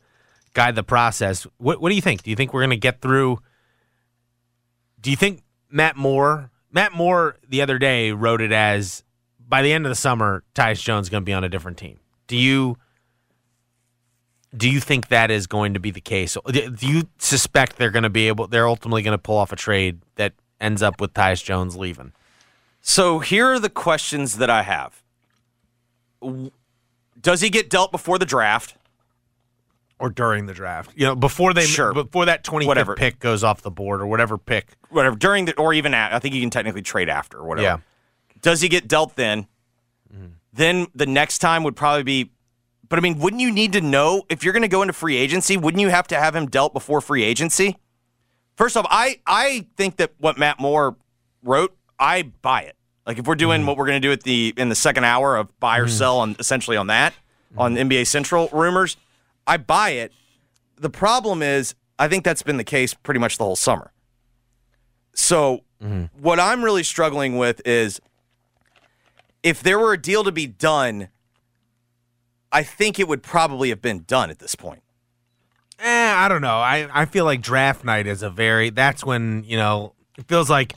guide 0.54 0.76
the 0.76 0.84
process. 0.84 1.46
What 1.58 1.82
What 1.82 1.90
do 1.90 1.96
you 1.96 2.02
think? 2.02 2.24
Do 2.24 2.30
you 2.30 2.36
think 2.36 2.54
we're 2.54 2.62
going 2.62 2.70
to 2.72 2.78
get 2.78 3.02
through? 3.02 3.40
Do 5.02 5.10
you 5.12 5.18
think 5.18 5.44
Matt 5.70 5.96
Moore? 5.98 6.50
Matt 6.72 6.94
Moore 6.94 7.38
the 7.48 7.62
other 7.62 7.78
day 7.78 8.12
wrote 8.12 8.42
it 8.42 8.52
as 8.52 9.04
by 9.48 9.62
the 9.62 9.72
end 9.74 9.86
of 9.86 9.90
the 9.90 9.96
summer, 9.96 10.44
Tyus 10.54 10.82
Jones 10.82 11.06
is 11.08 11.10
going 11.10 11.22
to 11.22 11.26
be 11.26 11.34
on 11.34 11.44
a 11.44 11.50
different 11.50 11.78
team. 11.78 12.00
Do 12.28 12.36
you? 12.38 12.78
Do 14.56 14.70
you 14.70 14.80
think 14.80 15.10
that 15.10 15.32
is 15.32 15.48
going 15.48 15.74
to 15.74 15.80
be 15.82 15.92
the 15.92 16.00
case? 16.02 16.38
Do 16.48 16.70
do 16.70 16.88
you 16.88 17.08
suspect 17.18 17.76
they're 17.78 17.92
going 17.92 18.04
to 18.04 18.10
be 18.10 18.28
able? 18.30 18.48
They're 18.48 18.68
ultimately 18.68 19.02
going 19.04 19.14
to 19.18 19.22
pull 19.22 19.38
off 19.38 19.52
a 19.52 19.56
trade 19.58 20.00
that 20.16 20.34
ends 20.62 20.82
up 20.82 21.02
with 21.02 21.14
Tyus 21.14 21.44
Jones 21.44 21.76
leaving. 21.76 22.14
So 22.82 23.20
here 23.20 23.48
are 23.48 23.60
the 23.60 23.70
questions 23.70 24.38
that 24.38 24.50
I 24.50 24.62
have. 24.64 25.04
Does 27.20 27.42
he 27.42 27.50
get 27.50 27.70
dealt 27.70 27.92
before 27.92 28.18
the 28.18 28.26
draft? 28.26 28.76
or 29.98 30.10
during 30.10 30.46
the 30.46 30.54
draft. 30.54 30.92
You 30.94 31.06
know, 31.06 31.16
before 31.16 31.54
they 31.54 31.66
Sure. 31.66 31.94
before 31.94 32.26
that 32.26 32.44
twenty 32.44 32.68
Whatever. 32.68 32.96
pick 32.96 33.18
goes 33.20 33.46
off 33.46 33.62
the 33.62 33.72
board 33.72 34.02
or 34.02 34.08
whatever 34.08 34.38
pick. 34.38 34.74
Whatever 34.90 35.16
during 35.16 35.46
the 35.46 35.56
or 35.58 35.74
even 35.74 35.94
at, 35.94 36.12
I 36.14 36.20
think 36.20 36.36
you 36.36 36.42
can 36.42 36.50
technically 36.50 36.82
trade 36.82 37.08
after 37.08 37.38
or 37.38 37.46
whatever. 37.48 37.64
Yeah. 37.64 37.78
Does 38.46 38.62
he 38.62 38.70
get 38.70 38.88
dealt 38.88 39.16
then? 39.16 39.48
Mm-hmm. 40.14 40.28
Then 40.54 40.86
the 40.94 41.08
next 41.08 41.40
time 41.40 41.64
would 41.64 41.76
probably 41.76 42.04
be. 42.04 42.32
But 42.88 43.00
I 43.00 43.02
mean, 43.02 43.18
wouldn't 43.18 43.42
you 43.42 43.52
need 43.52 43.74
to 43.74 43.82
know 43.82 44.22
if 44.30 44.44
you're 44.44 44.54
going 44.54 44.62
to 44.62 44.68
go 44.68 44.84
into 44.84 44.94
free 44.94 45.18
agency? 45.18 45.58
Wouldn't 45.58 45.82
you 45.82 45.90
have 45.90 46.06
to 46.10 46.16
have 46.16 46.36
him 46.36 46.46
dealt 46.46 46.72
before 46.72 47.02
free 47.02 47.24
agency? 47.24 47.76
First 48.56 48.78
off, 48.78 48.86
I 48.88 49.20
I 49.26 49.66
think 49.78 49.96
that 49.96 50.12
what 50.20 50.38
Matt 50.38 50.60
Moore 50.60 50.96
wrote, 51.42 51.76
I 51.98 52.22
buy 52.44 52.62
it. 52.62 52.76
Like 53.08 53.18
if 53.18 53.26
we're 53.26 53.34
doing 53.34 53.62
mm-hmm. 53.62 53.68
what 53.68 53.78
we're 53.78 53.88
going 53.88 54.00
to 54.00 54.08
do 54.08 54.12
at 54.12 54.22
the 54.22 54.54
in 54.56 54.70
the 54.70 54.76
second 54.76 55.06
hour 55.06 55.38
of 55.38 55.60
buy 55.60 55.80
or 55.80 55.86
mm-hmm. 55.86 55.98
sell 55.98 56.20
on 56.20 56.36
essentially 56.38 56.78
on 56.78 56.86
that 56.86 57.16
on 57.58 57.74
NBA 57.74 58.06
Central 58.06 58.48
rumors, 58.52 58.96
I 59.48 59.58
buy 59.58 59.90
it. 59.90 60.12
The 60.76 60.92
problem 60.92 61.42
is, 61.42 61.74
I 61.98 62.08
think 62.08 62.24
that's 62.24 62.44
been 62.44 62.58
the 62.58 62.64
case 62.64 62.94
pretty 62.94 63.20
much 63.20 63.40
the 63.40 63.44
whole 63.44 63.56
summer. 63.56 63.92
So 65.16 65.62
what 66.20 66.40
I'm 66.40 66.64
really 66.64 66.84
struggling 66.84 67.38
with 67.38 67.66
is 67.66 68.00
if 69.46 69.62
there 69.62 69.78
were 69.78 69.94
a 69.94 70.02
deal 70.02 70.24
to 70.24 70.32
be 70.32 70.48
done, 70.48 71.10
I 72.52 72.64
think 72.64 73.00
it 73.00 73.08
would 73.08 73.22
probably 73.22 73.70
have 73.70 73.80
been 73.80 74.04
done 74.08 74.32
at 74.32 74.40
this 74.40 74.56
point. 74.56 74.82
Eh, 75.78 76.14
I 76.16 76.28
don't 76.28 76.42
know. 76.42 76.58
I, 76.58 76.90
I 76.92 77.06
feel 77.06 77.26
like 77.26 77.42
draft 77.42 77.86
night 77.86 78.08
is 78.08 78.24
a 78.24 78.30
very 78.32 78.72
that's 78.72 79.06
when, 79.06 79.44
you 79.46 79.56
know, 79.56 79.94
it 80.18 80.28
feels 80.28 80.50
like 80.50 80.74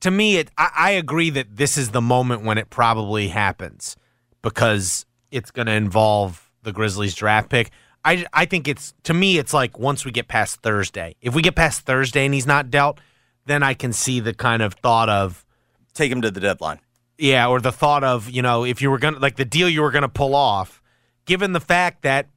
to 0.00 0.10
me 0.10 0.36
it 0.36 0.50
I, 0.58 0.70
I 0.76 0.90
agree 0.90 1.30
that 1.30 1.56
this 1.56 1.78
is 1.78 1.90
the 1.90 2.02
moment 2.02 2.44
when 2.44 2.58
it 2.58 2.68
probably 2.68 3.28
happens 3.28 3.96
because 4.42 5.06
it's 5.30 5.50
gonna 5.50 5.72
involve 5.72 6.50
the 6.64 6.72
Grizzlies 6.72 7.14
draft 7.14 7.48
pick. 7.48 7.70
I 8.04 8.26
I 8.34 8.44
think 8.44 8.68
it's 8.68 8.92
to 9.04 9.14
me 9.14 9.38
it's 9.38 9.54
like 9.54 9.78
once 9.78 10.04
we 10.04 10.10
get 10.10 10.28
past 10.28 10.60
Thursday. 10.60 11.14
If 11.22 11.34
we 11.34 11.40
get 11.40 11.54
past 11.54 11.82
Thursday 11.82 12.26
and 12.26 12.34
he's 12.34 12.46
not 12.46 12.70
dealt, 12.70 13.00
then 13.46 13.62
I 13.62 13.72
can 13.72 13.94
see 13.94 14.20
the 14.20 14.34
kind 14.34 14.60
of 14.60 14.74
thought 14.74 15.08
of 15.08 15.46
Take 15.94 16.12
him 16.12 16.22
to 16.22 16.30
the 16.30 16.38
deadline. 16.38 16.78
Yeah, 17.18 17.48
or 17.48 17.60
the 17.60 17.72
thought 17.72 18.04
of, 18.04 18.30
you 18.30 18.42
know, 18.42 18.64
if 18.64 18.80
you 18.80 18.90
were 18.90 18.98
going 18.98 19.14
to, 19.14 19.20
like 19.20 19.36
the 19.36 19.44
deal 19.44 19.68
you 19.68 19.82
were 19.82 19.90
going 19.90 20.02
to 20.02 20.08
pull 20.08 20.34
off, 20.34 20.80
given 21.24 21.52
the 21.52 21.60
fact 21.60 22.02
that 22.02 22.28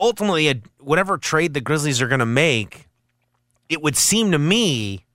ultimately, 0.00 0.48
a, 0.48 0.62
whatever 0.78 1.18
trade 1.18 1.52
the 1.52 1.60
Grizzlies 1.60 2.00
are 2.00 2.08
going 2.08 2.20
to 2.20 2.26
make, 2.26 2.88
it 3.68 3.82
would 3.82 3.96
seem 3.96 4.30
to 4.30 4.38
me 4.38 5.06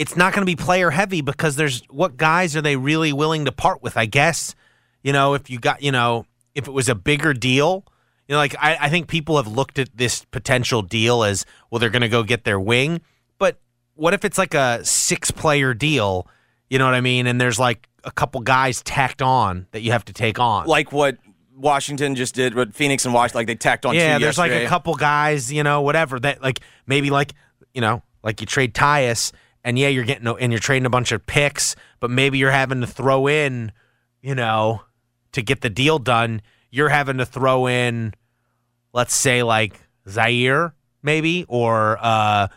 it's 0.00 0.16
not 0.16 0.32
going 0.32 0.40
to 0.40 0.46
be 0.46 0.56
player 0.56 0.88
heavy 0.88 1.20
because 1.20 1.56
there's 1.56 1.82
what 1.90 2.16
guys 2.16 2.56
are 2.56 2.62
they 2.62 2.74
really 2.74 3.12
willing 3.12 3.44
to 3.44 3.52
part 3.52 3.82
with? 3.82 3.98
I 3.98 4.06
guess, 4.06 4.54
you 5.02 5.12
know, 5.12 5.34
if 5.34 5.50
you 5.50 5.58
got, 5.58 5.82
you 5.82 5.92
know, 5.92 6.24
if 6.54 6.66
it 6.66 6.70
was 6.70 6.88
a 6.88 6.94
bigger 6.94 7.34
deal, 7.34 7.84
you 8.26 8.32
know, 8.32 8.38
like 8.38 8.56
I, 8.58 8.78
I 8.80 8.88
think 8.88 9.08
people 9.08 9.36
have 9.36 9.46
looked 9.46 9.78
at 9.78 9.94
this 9.94 10.24
potential 10.24 10.80
deal 10.80 11.22
as, 11.22 11.44
well, 11.70 11.80
they're 11.80 11.90
going 11.90 12.00
to 12.00 12.08
go 12.08 12.22
get 12.22 12.44
their 12.44 12.58
wing. 12.58 13.02
But 13.38 13.60
what 13.94 14.14
if 14.14 14.24
it's 14.24 14.38
like 14.38 14.54
a 14.54 14.82
six 14.86 15.30
player 15.30 15.74
deal? 15.74 16.26
You 16.70 16.78
know 16.78 16.86
what 16.86 16.94
I 16.94 17.00
mean? 17.00 17.26
And 17.26 17.40
there's 17.40 17.58
like 17.58 17.88
a 18.04 18.10
couple 18.10 18.40
guys 18.40 18.82
tacked 18.82 19.20
on 19.20 19.66
that 19.72 19.82
you 19.82 19.92
have 19.92 20.04
to 20.06 20.12
take 20.12 20.38
on. 20.38 20.66
Like 20.66 20.92
what 20.92 21.18
Washington 21.54 22.14
just 22.14 22.34
did 22.34 22.54
what 22.54 22.74
Phoenix 22.74 23.04
and 23.04 23.12
Washington 23.12 23.40
like 23.40 23.46
they 23.48 23.56
tacked 23.56 23.84
on. 23.84 23.94
yeah, 23.94 24.16
two 24.16 24.24
there's 24.24 24.38
like 24.38 24.52
a 24.52 24.66
couple 24.66 24.94
guys, 24.94 25.52
you 25.52 25.62
know, 25.62 25.82
whatever 25.82 26.18
that 26.20 26.42
like 26.42 26.60
maybe 26.86 27.10
like 27.10 27.34
you 27.74 27.80
know 27.80 28.02
like 28.22 28.40
you 28.40 28.46
trade 28.46 28.72
Tyus 28.72 29.32
and 29.64 29.78
yeah, 29.78 29.88
you're 29.88 30.04
getting 30.04 30.26
and 30.26 30.52
you're 30.52 30.60
trading 30.60 30.86
a 30.86 30.90
bunch 30.90 31.12
of 31.12 31.26
picks, 31.26 31.76
but 31.98 32.10
maybe 32.10 32.38
you're 32.38 32.50
having 32.50 32.80
to 32.80 32.86
throw 32.86 33.26
in, 33.26 33.72
you 34.22 34.34
know, 34.34 34.82
to 35.32 35.42
get 35.42 35.60
the 35.60 35.70
deal 35.70 35.98
done. 35.98 36.40
You're 36.70 36.88
having 36.88 37.18
to 37.18 37.26
throw 37.26 37.66
in, 37.66 38.14
let's 38.92 39.14
say 39.14 39.42
like 39.42 39.80
Ziaire 40.06 40.72
maybe 41.02 41.44
or 41.48 41.98
uh, 42.00 42.48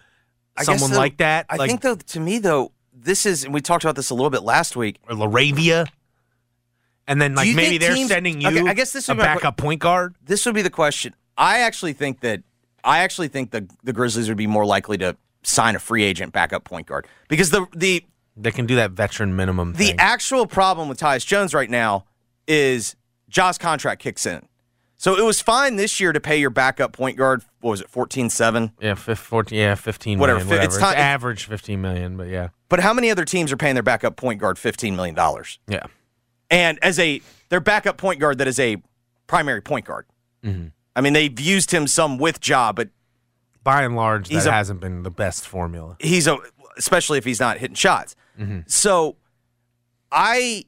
someone 0.62 0.92
though, 0.92 0.98
like 0.98 1.18
that. 1.18 1.48
I 1.50 1.56
like, 1.58 1.70
think 1.70 1.82
though 1.82 1.96
to 1.96 2.20
me 2.20 2.38
though 2.38 2.73
this 3.04 3.26
is 3.26 3.44
and 3.44 3.54
we 3.54 3.62
talked 3.62 3.84
about 3.84 3.96
this 3.96 4.10
a 4.10 4.14
little 4.16 4.30
bit 4.30 4.44
last 4.44 4.76
week. 4.76 4.98
or 5.10 5.16
LaRavia. 5.16 5.88
And 7.08 7.22
then 7.22 7.36
like 7.36 7.54
maybe 7.56 7.78
they're 7.78 7.94
teams- 7.94 8.10
sending 8.10 8.40
you 8.42 8.48
Okay, 8.48 8.70
I 8.70 8.74
guess 8.74 8.92
this 8.94 9.10
a 9.10 9.12
would 9.12 9.18
be 9.18 9.24
my 9.28 9.36
backup 9.36 9.58
point 9.58 9.82
guard. 9.82 10.16
This 10.24 10.46
would 10.46 10.56
be 10.56 10.62
the 10.62 10.70
question. 10.70 11.14
I 11.38 11.60
actually 11.60 11.94
think 11.94 12.22
that 12.22 12.44
I 12.84 13.00
actually 13.00 13.28
think 13.28 13.52
the 13.52 13.68
the 13.84 13.94
Grizzlies 13.94 14.30
would 14.30 14.38
be 14.38 14.48
more 14.48 14.66
likely 14.66 14.98
to 15.00 15.18
sign 15.44 15.76
a 15.76 15.80
free 15.80 16.04
agent 16.04 16.32
backup 16.32 16.64
point 16.64 16.88
guard 16.88 17.06
because 17.28 17.50
the 17.50 17.66
the 17.76 18.04
They 18.38 18.52
can 18.52 18.66
do 18.66 18.76
that 18.78 18.92
veteran 18.92 19.36
minimum 19.36 19.74
the 19.74 19.88
thing. 19.88 19.96
actual 20.00 20.48
problem 20.48 20.88
with 20.88 20.98
Tyus 21.00 21.26
Jones 21.26 21.54
right 21.54 21.70
now 21.70 22.06
is 22.48 22.96
Josh's 23.30 23.58
contract 23.58 24.02
kicks 24.02 24.26
in. 24.26 24.48
So 24.98 25.18
it 25.18 25.24
was 25.26 25.42
fine 25.42 25.76
this 25.76 26.00
year 26.00 26.14
to 26.14 26.22
pay 26.22 26.38
your 26.38 26.50
backup 26.52 26.94
point 26.94 27.18
guard. 27.18 27.44
What 27.60 27.72
was 27.72 27.82
it, 27.82 27.90
fourteen 27.90 28.30
seven? 28.30 28.72
Yeah, 28.80 28.94
fif- 28.96 29.20
14, 29.20 29.58
yeah, 29.58 29.76
15 29.76 30.20
Whatever, 30.20 30.40
million, 30.40 30.50
whatever. 30.50 30.66
it's 30.66 30.76
It's, 30.76 30.82
time- 30.82 30.98
average 30.98 31.46
15 31.46 31.82
million, 31.82 32.16
but 32.16 32.30
yeah. 32.30 32.50
But 32.74 32.80
how 32.80 32.92
many 32.92 33.12
other 33.12 33.24
teams 33.24 33.52
are 33.52 33.56
paying 33.58 33.76
their 33.76 33.84
backup 33.84 34.16
point 34.16 34.42
guard 34.42 34.58
fifteen 34.58 34.96
million 34.96 35.14
dollars? 35.14 35.60
Yeah. 35.68 35.84
And 36.50 36.80
as 36.82 36.98
a 36.98 37.22
their 37.50 37.60
backup 37.60 37.98
point 37.98 38.20
guard 38.20 38.40
that 38.40 38.48
is 38.48 38.60
a 38.60 38.78
primary 39.28 39.62
point 39.62 39.86
guard. 39.86 40.08
Mm-hmm. 40.44 40.70
I 40.96 41.02
mean, 41.02 41.14
they've 41.14 41.40
used 41.40 41.70
him 41.70 41.86
some 41.86 42.18
with 42.18 42.40
job, 42.40 42.78
but 42.78 42.90
By 43.64 43.84
and 43.84 43.96
large, 43.96 44.28
He's 44.28 44.46
that 44.46 44.50
a- 44.50 44.54
hasn't 44.54 44.80
been 44.80 45.04
the 45.04 45.12
best 45.12 45.46
formula. 45.48 45.98
he's 46.00 46.26
a 46.26 46.40
especially 46.76 47.20
if 47.20 47.26
he's 47.26 47.40
not 47.40 47.60
hitting 47.60 47.76
shots. 47.76 48.16
So 48.66 49.18
I 50.12 50.66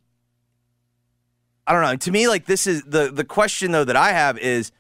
I 1.66 1.74
don't 1.74 1.82
know. 1.82 1.96
To 1.96 2.12
me, 2.12 2.28
like 2.28 2.46
this 2.46 2.68
is 2.68 2.84
the 2.84 3.10
the 3.12 3.24
question 3.24 3.72
though 3.72 3.84
that 3.84 3.96
I 3.96 4.12
have 4.12 4.38
is 4.38 4.72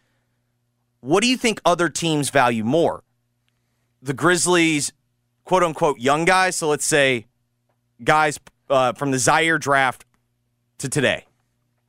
what 0.99 1.23
do 1.23 1.27
you 1.27 1.37
think 1.37 1.59
other 1.65 1.89
teams 1.89 2.29
value 2.29 2.63
more? 2.63 3.03
The 4.03 4.13
Grizzlies, 4.13 4.93
quote 5.45 5.63
unquote, 5.63 5.99
young 5.99 6.25
guys. 6.25 6.55
So 6.57 6.67
let's 6.67 6.85
say 6.85 7.27
guys 8.03 8.37
uh, 8.69 8.91
from 8.93 9.11
the 9.11 9.17
Ziaire 9.17 9.59
draft 9.59 10.03
to 10.79 10.89
today. 10.89 11.25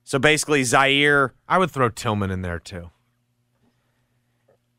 So 0.05 0.21
basically, 0.21 0.63
Ziaire. 0.63 1.31
I 1.49 1.59
would 1.59 1.71
throw 1.73 1.89
Tillman 1.89 2.31
in 2.31 2.43
there 2.43 2.61
too. 2.61 2.91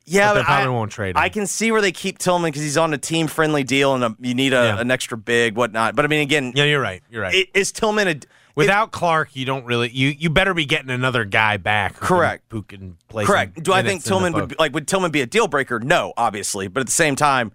Yeah, 0.09 0.29
But 0.29 0.33
they 0.35 0.39
but 0.39 0.45
probably 0.45 0.65
I, 0.65 0.69
won't 0.69 0.91
trade 0.91 1.09
him. 1.09 1.17
I 1.17 1.27
can 1.27 1.45
see 1.47 1.69
where 1.69 1.81
they 1.81 1.91
keep 1.91 2.17
Tillman 2.17 2.47
because 2.49 2.61
he's 2.61 2.77
on 2.77 2.93
a 2.93 2.97
team 2.97 3.27
friendly 3.27 3.65
deal 3.65 3.93
and 3.93 4.03
a, 4.05 4.15
you 4.21 4.33
need 4.33 4.53
a, 4.53 4.63
Yeah. 4.63 4.79
an 4.79 4.89
extra 4.89 5.17
big 5.17 5.57
whatnot. 5.57 5.97
But 5.97 6.05
I 6.05 6.07
mean, 6.07 6.21
again, 6.21 6.53
Yeah, 6.55 6.63
you're 6.63 6.79
right. 6.81 7.03
You're 7.09 7.21
right. 7.23 7.35
i- 7.35 7.47
is 7.57 7.71
Tillman 7.73 8.07
a 8.07 8.15
Without 8.55 8.91
Clark, 8.91 9.35
you 9.35 9.45
don't 9.45 9.65
really 9.65 9.89
you 9.89 10.07
you 10.17 10.31
better 10.31 10.53
be 10.55 10.65
getting 10.65 10.89
another 10.89 11.25
guy 11.25 11.57
back. 11.57 11.95
Who 11.97 12.05
Correct. 12.07 12.49
Can, 12.49 12.57
who 12.57 12.63
can 12.63 12.97
play? 13.07 13.23
correct? 13.25 13.61
Do 13.61 13.71
I 13.71 13.83
think 13.83 14.03
Tillman 14.03 14.33
would 14.33 14.47
be, 14.49 14.55
like 14.57 14.73
would 14.73 14.87
Tillman 14.87 15.11
be 15.11 15.21
a 15.21 15.27
deal 15.27 15.47
breaker? 15.47 15.79
No, 15.79 16.11
obviously, 16.17 16.67
but 16.67 16.79
at 16.79 16.85
the 16.87 16.91
same 16.91 17.15
time, 17.15 17.51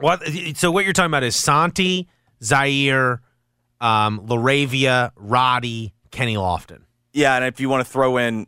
What? 0.00 0.22
So 0.56 0.70
what 0.70 0.84
you're 0.84 0.92
talking 0.92 1.10
about 1.10 1.22
is 1.24 1.36
Santi, 1.36 2.08
Ziaire, 2.42 3.18
um, 3.80 4.26
LaRavia, 4.26 5.10
Roddy, 5.16 5.92
Kenny 6.10 6.34
Lofton. 6.36 6.82
yeah. 7.12 7.36
And 7.36 7.44
if 7.44 7.60
you 7.60 7.68
want 7.68 7.84
to 7.84 7.90
throw 7.90 8.16
in 8.16 8.46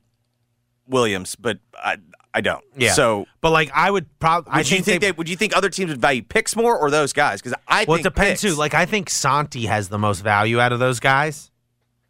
Williams, 0.86 1.36
but 1.36 1.58
I 1.74 1.96
I 2.34 2.40
don't. 2.40 2.64
Yeah. 2.76 2.92
So 2.92 3.26
but 3.40 3.50
like 3.50 3.70
I 3.74 3.90
would 3.90 4.06
probably. 4.18 4.52
I 4.52 4.58
would 4.58 4.70
you 4.70 4.82
think 4.82 5.00
they, 5.02 5.08
they, 5.08 5.12
would 5.12 5.28
you 5.28 5.36
think 5.36 5.56
other 5.56 5.68
teams 5.68 5.90
would 5.90 6.00
value 6.00 6.22
picks 6.22 6.56
more 6.56 6.76
or 6.76 6.90
those 6.90 7.12
guys? 7.12 7.40
Because 7.42 7.58
I 7.68 7.84
Well, 7.86 7.98
it 7.98 8.02
depends 8.02 8.40
picks. 8.40 8.54
too. 8.54 8.58
Like 8.58 8.74
I 8.74 8.86
think 8.86 9.10
Santi 9.10 9.66
has 9.66 9.88
the 9.88 9.98
most 9.98 10.20
value 10.20 10.58
out 10.60 10.72
of 10.72 10.78
those 10.78 11.00
guys. 11.00 11.50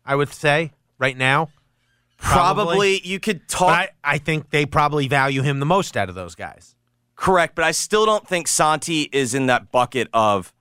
I 0.05 0.15
would 0.17 0.29
say 0.33 0.73
right 0.99 1.17
now. 1.17 1.49
probably 2.19 3.01
you 3.05 3.19
could 3.21 3.49
talk. 3.49 3.69
But 3.69 3.91
I, 4.05 4.15
I 4.15 4.19
think 4.19 4.51
they 4.51 4.67
probably 4.67 5.09
value 5.09 5.43
him 5.43 5.59
the 5.61 5.67
most 5.67 5.97
out 5.97 6.09
of 6.09 6.15
those 6.15 6.35
guys. 6.35 6.77
Correct, 7.23 7.55
but 7.55 7.65
I 7.65 7.71
still 7.71 8.05
don't 8.05 8.27
think 8.27 8.49
Santi 8.49 9.03
is 9.13 9.33
in 9.33 9.47
that 9.47 9.71
bucket 9.71 10.09
of 10.13 10.53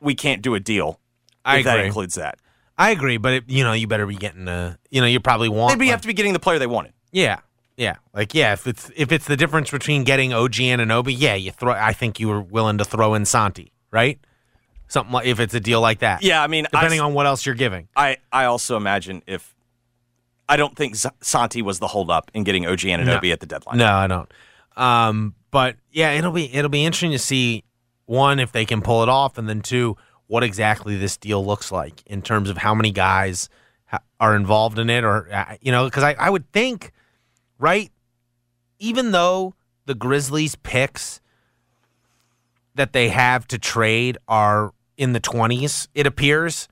we 0.00 0.14
can't 0.14 0.40
do 0.40 0.54
a 0.54 0.60
deal. 0.60 1.00
I 1.44 1.58
if 1.58 1.64
that 1.64 1.78
agree. 1.78 1.86
includes 1.88 2.14
that. 2.14 2.38
I 2.78 2.90
agree, 2.90 3.16
but 3.16 3.32
it, 3.32 3.44
you 3.48 3.64
know, 3.64 3.72
you 3.72 3.88
better 3.88 4.06
be 4.06 4.14
getting 4.14 4.46
a. 4.46 4.78
You 4.90 5.00
know, 5.00 5.08
you 5.08 5.18
probably 5.18 5.48
want. 5.48 5.72
Maybe 5.72 5.86
you 5.86 5.90
like- 5.90 5.94
have 5.94 6.02
to 6.02 6.06
be 6.06 6.12
getting 6.14 6.32
the 6.32 6.38
player 6.38 6.60
they 6.60 6.68
wanted. 6.68 6.92
Yeah, 7.10 7.40
yeah, 7.76 7.96
like 8.14 8.34
yeah. 8.34 8.52
If 8.52 8.68
it's 8.68 8.88
if 8.94 9.10
it's 9.10 9.26
the 9.26 9.36
difference 9.36 9.68
between 9.72 10.04
getting 10.04 10.32
OG 10.32 10.52
Anunoby, 10.52 11.12
yeah, 11.18 11.34
you 11.34 11.50
throw. 11.50 11.72
I 11.72 11.92
think 11.92 12.20
you 12.20 12.28
were 12.28 12.40
willing 12.40 12.78
to 12.78 12.84
throw 12.84 13.14
in 13.14 13.24
Santi, 13.24 13.72
right? 13.90 14.20
Something 14.86 15.12
like 15.12 15.26
if 15.26 15.40
it's 15.40 15.54
a 15.54 15.60
deal 15.60 15.80
like 15.80 15.98
that. 15.98 16.22
Yeah, 16.22 16.40
I 16.40 16.46
mean, 16.46 16.68
depending 16.70 17.00
I, 17.00 17.04
on 17.04 17.14
what 17.14 17.26
else 17.26 17.44
you're 17.44 17.56
giving. 17.56 17.88
I 17.96 18.18
I 18.30 18.44
also 18.44 18.76
imagine 18.76 19.24
if 19.26 19.56
I 20.48 20.56
don't 20.56 20.76
think 20.76 20.94
Z- 20.94 21.08
Santi 21.20 21.62
was 21.62 21.80
the 21.80 21.88
holdup 21.88 22.30
in 22.32 22.44
getting 22.44 22.64
OG 22.64 22.78
Anunoby 22.82 23.24
No. 23.24 23.32
at 23.32 23.40
the 23.40 23.46
deadline. 23.46 23.78
No, 23.78 23.92
I 23.92 24.06
don't. 24.06 24.30
Um, 24.76 25.34
but 25.50 25.76
yeah, 25.90 26.12
it'll 26.12 26.32
be 26.32 26.52
it'll 26.52 26.68
be 26.68 26.84
interesting 26.84 27.12
to 27.12 27.18
see 27.18 27.64
one 28.06 28.38
if 28.38 28.52
they 28.52 28.64
can 28.64 28.80
pull 28.82 29.02
it 29.02 29.08
off, 29.08 29.38
and 29.38 29.48
then 29.48 29.60
two 29.60 29.96
what 30.26 30.42
exactly 30.42 30.96
this 30.96 31.16
deal 31.16 31.44
looks 31.44 31.72
like 31.72 32.02
in 32.06 32.22
terms 32.22 32.50
of 32.50 32.58
how 32.58 32.74
many 32.74 32.90
guys 32.90 33.48
are 34.20 34.36
involved 34.36 34.78
in 34.78 34.90
it, 34.90 35.04
or 35.04 35.28
uh, 35.32 35.56
you 35.60 35.72
know, 35.72 35.84
because 35.84 36.04
I 36.04 36.14
I 36.14 36.30
would 36.30 36.50
think, 36.52 36.92
right, 37.58 37.90
even 38.78 39.10
though 39.10 39.54
the 39.86 39.94
Grizzlies 39.94 40.54
picks 40.56 41.20
that 42.74 42.92
they 42.92 43.08
have 43.08 43.46
to 43.48 43.58
trade 43.58 44.18
are 44.28 44.72
in 44.96 45.12
the 45.12 45.20
twenties, 45.20 45.88
it 45.94 46.06
appears. 46.06 46.68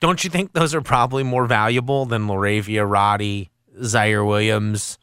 Don't 0.00 0.22
you 0.22 0.30
think 0.30 0.52
those 0.52 0.76
are 0.76 0.80
probably 0.80 1.24
more 1.24 1.46
valuable 1.46 2.06
than 2.06 2.28
LaRavia, 2.28 2.88
Roddy, 2.88 3.50
Ziaire 3.80 4.24
Williams? 4.24 4.96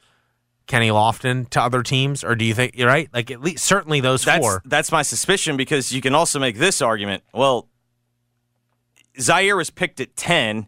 Kenny 0.68 0.90
Lofton 0.90 1.50
to 1.52 1.62
other 1.62 1.84
teams, 1.84 2.24
or 2.24 2.36
do 2.36 2.44
you 2.44 2.54
think 2.54 2.76
you're 2.76 2.88
right? 2.88 3.10
Like 3.14 3.30
at 3.30 3.42
least 3.42 3.64
certainly 3.64 4.00
those 4.00 4.24
That's 4.24 4.44
four. 4.44 4.62
that's 4.66 4.92
my 4.92 5.04
suspicion 5.04 5.58
because 5.58 5.92
you 5.92 6.02
can 6.02 6.16
also 6.16 6.40
make 6.40 6.58
this 6.58 6.82
argument. 6.82 7.24
Well, 7.34 7.68
Ziaire 9.18 9.56
was 9.56 9.70
picked 9.70 10.00
at 10.00 10.16
ten, 10.16 10.68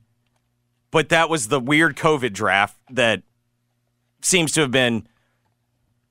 but 0.91 1.09
that 1.09 1.29
was 1.29 1.47
the 1.47 1.59
weird 1.59 1.95
COVID 1.95 2.33
draft 2.33 2.77
that 2.91 3.23
seems 4.21 4.51
to 4.53 4.61
have 4.61 4.71
been 4.71 5.07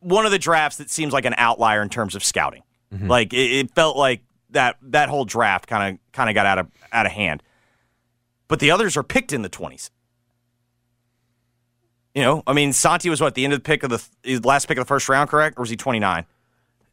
one 0.00 0.26
of 0.26 0.32
the 0.32 0.38
drafts 0.38 0.78
that 0.78 0.90
seems 0.90 1.12
like 1.12 1.24
an 1.24 1.34
outlier 1.36 1.82
in 1.82 1.88
terms 1.88 2.14
of 2.14 2.24
scouting. 2.24 2.62
Mm-hmm. 2.92 3.08
Like 3.08 3.32
it, 3.32 3.50
it 3.52 3.74
felt 3.74 3.96
like 3.96 4.22
that 4.50 4.76
that 4.82 5.08
whole 5.08 5.24
draft 5.24 5.66
kind 5.66 5.94
of 5.94 6.12
kind 6.12 6.28
of 6.28 6.34
got 6.34 6.46
out 6.46 6.58
of 6.58 6.66
out 6.92 7.06
of 7.06 7.12
hand. 7.12 7.42
But 8.48 8.60
the 8.60 8.70
others 8.70 8.96
are 8.96 9.02
picked 9.02 9.32
in 9.32 9.42
the 9.42 9.48
twenties. 9.48 9.90
You 12.16 12.22
know, 12.22 12.42
I 12.46 12.54
mean, 12.54 12.72
Santi 12.72 13.10
was 13.10 13.20
what 13.20 13.34
the 13.34 13.44
end 13.44 13.52
of 13.52 13.58
the 13.58 13.62
pick 13.62 13.82
of 13.82 13.90
the 13.90 14.02
his 14.22 14.42
last 14.42 14.66
pick 14.68 14.78
of 14.78 14.82
the 14.86 14.88
first 14.88 15.06
round, 15.10 15.28
correct? 15.28 15.58
Or 15.58 15.60
was 15.60 15.68
he 15.70 15.76
twenty 15.76 15.98
nine? 15.98 16.24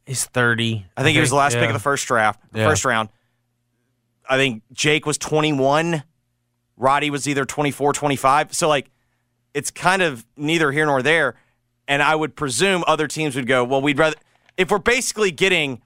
He's 0.05 0.25
thirty. 0.25 0.85
I 0.97 1.01
think 1.03 1.15
he 1.15 1.21
was 1.21 1.29
the 1.29 1.37
last 1.37 1.53
pick 1.55 1.69
of 1.69 1.73
the 1.73 1.79
first 1.79 2.05
draft, 2.05 2.41
the 2.51 2.59
Yeah. 2.59 2.67
first 2.67 2.83
round. 2.83 3.07
I 4.29 4.35
think 4.35 4.63
Jake 4.73 5.05
was 5.05 5.17
21. 5.17 6.03
Roddy 6.75 7.09
was 7.09 7.25
either 7.27 7.45
24, 7.45 7.93
25. 7.93 8.53
So, 8.53 8.67
like, 8.67 8.89
it's 9.53 9.71
kind 9.71 10.01
of 10.01 10.25
neither 10.35 10.71
here 10.73 10.85
nor 10.85 11.01
there. 11.01 11.35
And 11.87 12.01
I 12.03 12.15
would 12.15 12.35
presume 12.35 12.83
other 12.87 13.07
teams 13.07 13.35
would 13.35 13.47
go, 13.47 13.63
well, 13.63 13.81
we'd 13.81 13.97
rather, 13.97 14.15
if 14.57 14.71
we're 14.71 14.77
basically 14.79 15.31
getting 15.31 15.81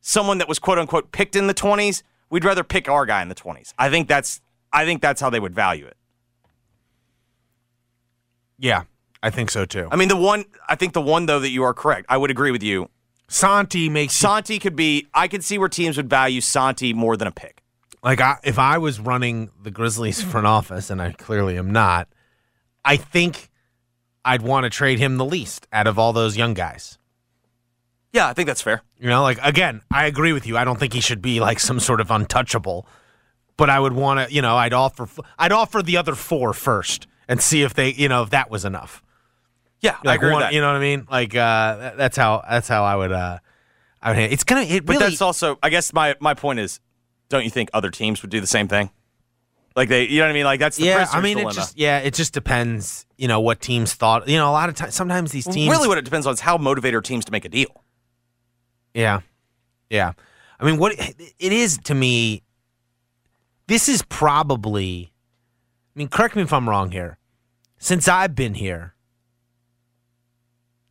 someone 0.00 0.38
that 0.38 0.48
was 0.48 0.58
quote 0.58 0.78
unquote 0.78 1.10
picked 1.12 1.34
in 1.36 1.46
the 1.48 1.54
20s, 1.54 2.02
we'd 2.30 2.44
rather 2.44 2.62
pick 2.64 2.88
our 2.88 3.06
guy 3.06 3.22
in 3.22 3.28
the 3.28 3.34
20s. 3.34 3.72
I 3.78 3.88
think 3.90 4.06
that's, 4.08 4.40
I 4.72 4.84
think 4.84 5.00
that's 5.02 5.20
how 5.20 5.30
they 5.30 5.40
would 5.40 5.54
value 5.54 5.86
it. 5.86 5.96
Yeah, 8.58 8.84
I 9.22 9.30
think 9.30 9.50
so 9.50 9.64
too. 9.64 9.88
I 9.90 9.96
mean, 9.96 10.08
the 10.08 10.16
one, 10.16 10.44
I 10.68 10.74
think 10.76 10.92
the 10.92 11.00
one, 11.00 11.26
though, 11.26 11.40
that 11.40 11.50
you 11.50 11.62
are 11.62 11.74
correct, 11.74 12.06
I 12.08 12.16
would 12.16 12.30
agree 12.30 12.50
with 12.50 12.62
you. 12.62 12.88
Santi 13.28 13.88
makes 13.88 14.14
Santi 14.14 14.58
could 14.58 14.76
be, 14.76 15.06
I 15.12 15.28
could 15.28 15.42
see 15.42 15.58
where 15.58 15.68
teams 15.68 15.96
would 15.96 16.08
value 16.08 16.40
Santi 16.40 16.92
more 16.92 17.16
than 17.16 17.26
a 17.28 17.32
pick. 17.32 17.62
like 18.02 18.20
I, 18.20 18.36
if 18.44 18.58
I 18.58 18.78
was 18.78 19.00
running 19.00 19.50
the 19.60 19.70
Grizzlies 19.70 20.22
front 20.22 20.46
office, 20.46 20.90
and 20.90 21.02
I 21.02 21.12
clearly 21.12 21.58
am 21.58 21.72
not. 21.72 22.08
I 22.84 22.96
think 22.96 23.50
I'd 24.24 24.42
want 24.42 24.64
to 24.64 24.70
trade 24.70 24.98
him 25.00 25.16
the 25.16 25.24
least 25.24 25.66
out 25.72 25.86
of 25.88 25.98
all 25.98 26.12
those 26.12 26.36
young 26.36 26.54
guys. 26.54 26.98
Yeah, 28.12 28.28
I 28.28 28.32
think 28.32 28.46
that's 28.46 28.62
fair. 28.62 28.82
You 28.98 29.08
know, 29.08 29.22
like 29.22 29.38
again, 29.42 29.82
I 29.90 30.06
agree 30.06 30.32
with 30.32 30.46
you. 30.46 30.56
I 30.56 30.64
don't 30.64 30.78
think 30.78 30.92
he 30.92 31.00
should 31.00 31.20
be 31.20 31.40
like 31.40 31.58
some 31.58 31.80
sort 31.80 32.00
of 32.00 32.10
untouchable, 32.10 32.86
but 33.56 33.68
I 33.68 33.80
would 33.80 33.92
want 33.92 34.28
to, 34.28 34.34
you 34.34 34.40
know, 34.40 34.56
I'd 34.56 34.72
offer, 34.72 35.08
I'd 35.38 35.52
offer 35.52 35.82
the 35.82 35.96
other 35.96 36.14
four 36.14 36.52
first 36.52 37.08
and 37.28 37.40
see 37.40 37.62
if 37.62 37.74
they, 37.74 37.92
you 37.92 38.08
know, 38.08 38.22
if 38.22 38.30
that 38.30 38.50
was 38.50 38.64
enough. 38.64 39.02
Yeah, 39.80 39.96
I 40.04 40.08
Like 40.08 40.20
agree 40.20 40.32
one- 40.32 40.40
that. 40.40 40.52
You 40.52 40.60
know 40.60 40.68
what 40.68 40.76
I 40.76 40.80
mean? 40.80 41.06
Like 41.10 41.34
uh, 41.34 41.92
that's 41.96 42.16
how 42.16 42.42
that's 42.48 42.68
how 42.68 42.84
I 42.84 42.96
would. 42.96 43.12
uh 43.12 43.38
I 44.02 44.10
would. 44.12 44.18
It's 44.32 44.44
gonna. 44.44 44.62
It 44.62 44.86
But 44.86 44.94
really. 44.96 45.08
that's 45.10 45.20
also, 45.22 45.58
I 45.62 45.68
guess 45.70 45.92
my 45.92 46.14
my 46.20 46.34
point 46.34 46.58
is, 46.60 46.80
don't 47.28 47.44
you 47.44 47.50
think 47.50 47.70
other 47.74 47.90
teams 47.90 48.22
would 48.22 48.30
do 48.30 48.40
the 48.40 48.46
same 48.46 48.68
thing? 48.68 48.90
Like 49.74 49.90
they, 49.90 50.06
you 50.08 50.18
know 50.18 50.24
what 50.24 50.30
I 50.30 50.32
mean? 50.34 50.44
Like 50.44 50.60
that's 50.60 50.76
the 50.78 50.84
yeah, 50.84 51.06
I 51.12 51.20
mean, 51.20 51.36
dilemma. 51.36 51.50
it 51.50 51.54
just 51.54 51.78
yeah, 51.78 51.98
it 51.98 52.14
just 52.14 52.32
depends. 52.32 53.04
You 53.18 53.28
know 53.28 53.40
what 53.40 53.60
teams 53.60 53.92
thought. 53.92 54.26
You 54.28 54.38
know, 54.38 54.48
a 54.50 54.52
lot 54.52 54.68
of 54.70 54.74
times, 54.74 54.94
sometimes 54.94 55.32
these 55.32 55.44
teams 55.46 55.70
really 55.70 55.88
what 55.88 55.98
it 55.98 56.04
depends 56.04 56.26
on 56.26 56.32
is 56.32 56.40
how 56.40 56.56
motivated 56.56 56.96
are 56.96 57.02
teams 57.02 57.24
to 57.26 57.32
make 57.32 57.44
a 57.44 57.48
deal. 57.50 57.82
Yeah. 58.94 59.20
Yeah. 59.90 60.12
I 60.58 60.64
mean, 60.64 60.78
what 60.78 60.94
it 60.98 61.52
is 61.52 61.76
to 61.84 61.94
me, 61.94 62.42
this 63.66 63.88
is 63.90 64.00
probably, 64.02 65.12
I 65.96 65.98
mean, 65.98 66.08
correct 66.08 66.36
me 66.36 66.42
if 66.42 66.52
I'm 66.52 66.68
wrong 66.68 66.90
here. 66.90 67.16
Since 67.78 68.06
I've 68.06 68.34
been 68.34 68.52
here, 68.54 68.94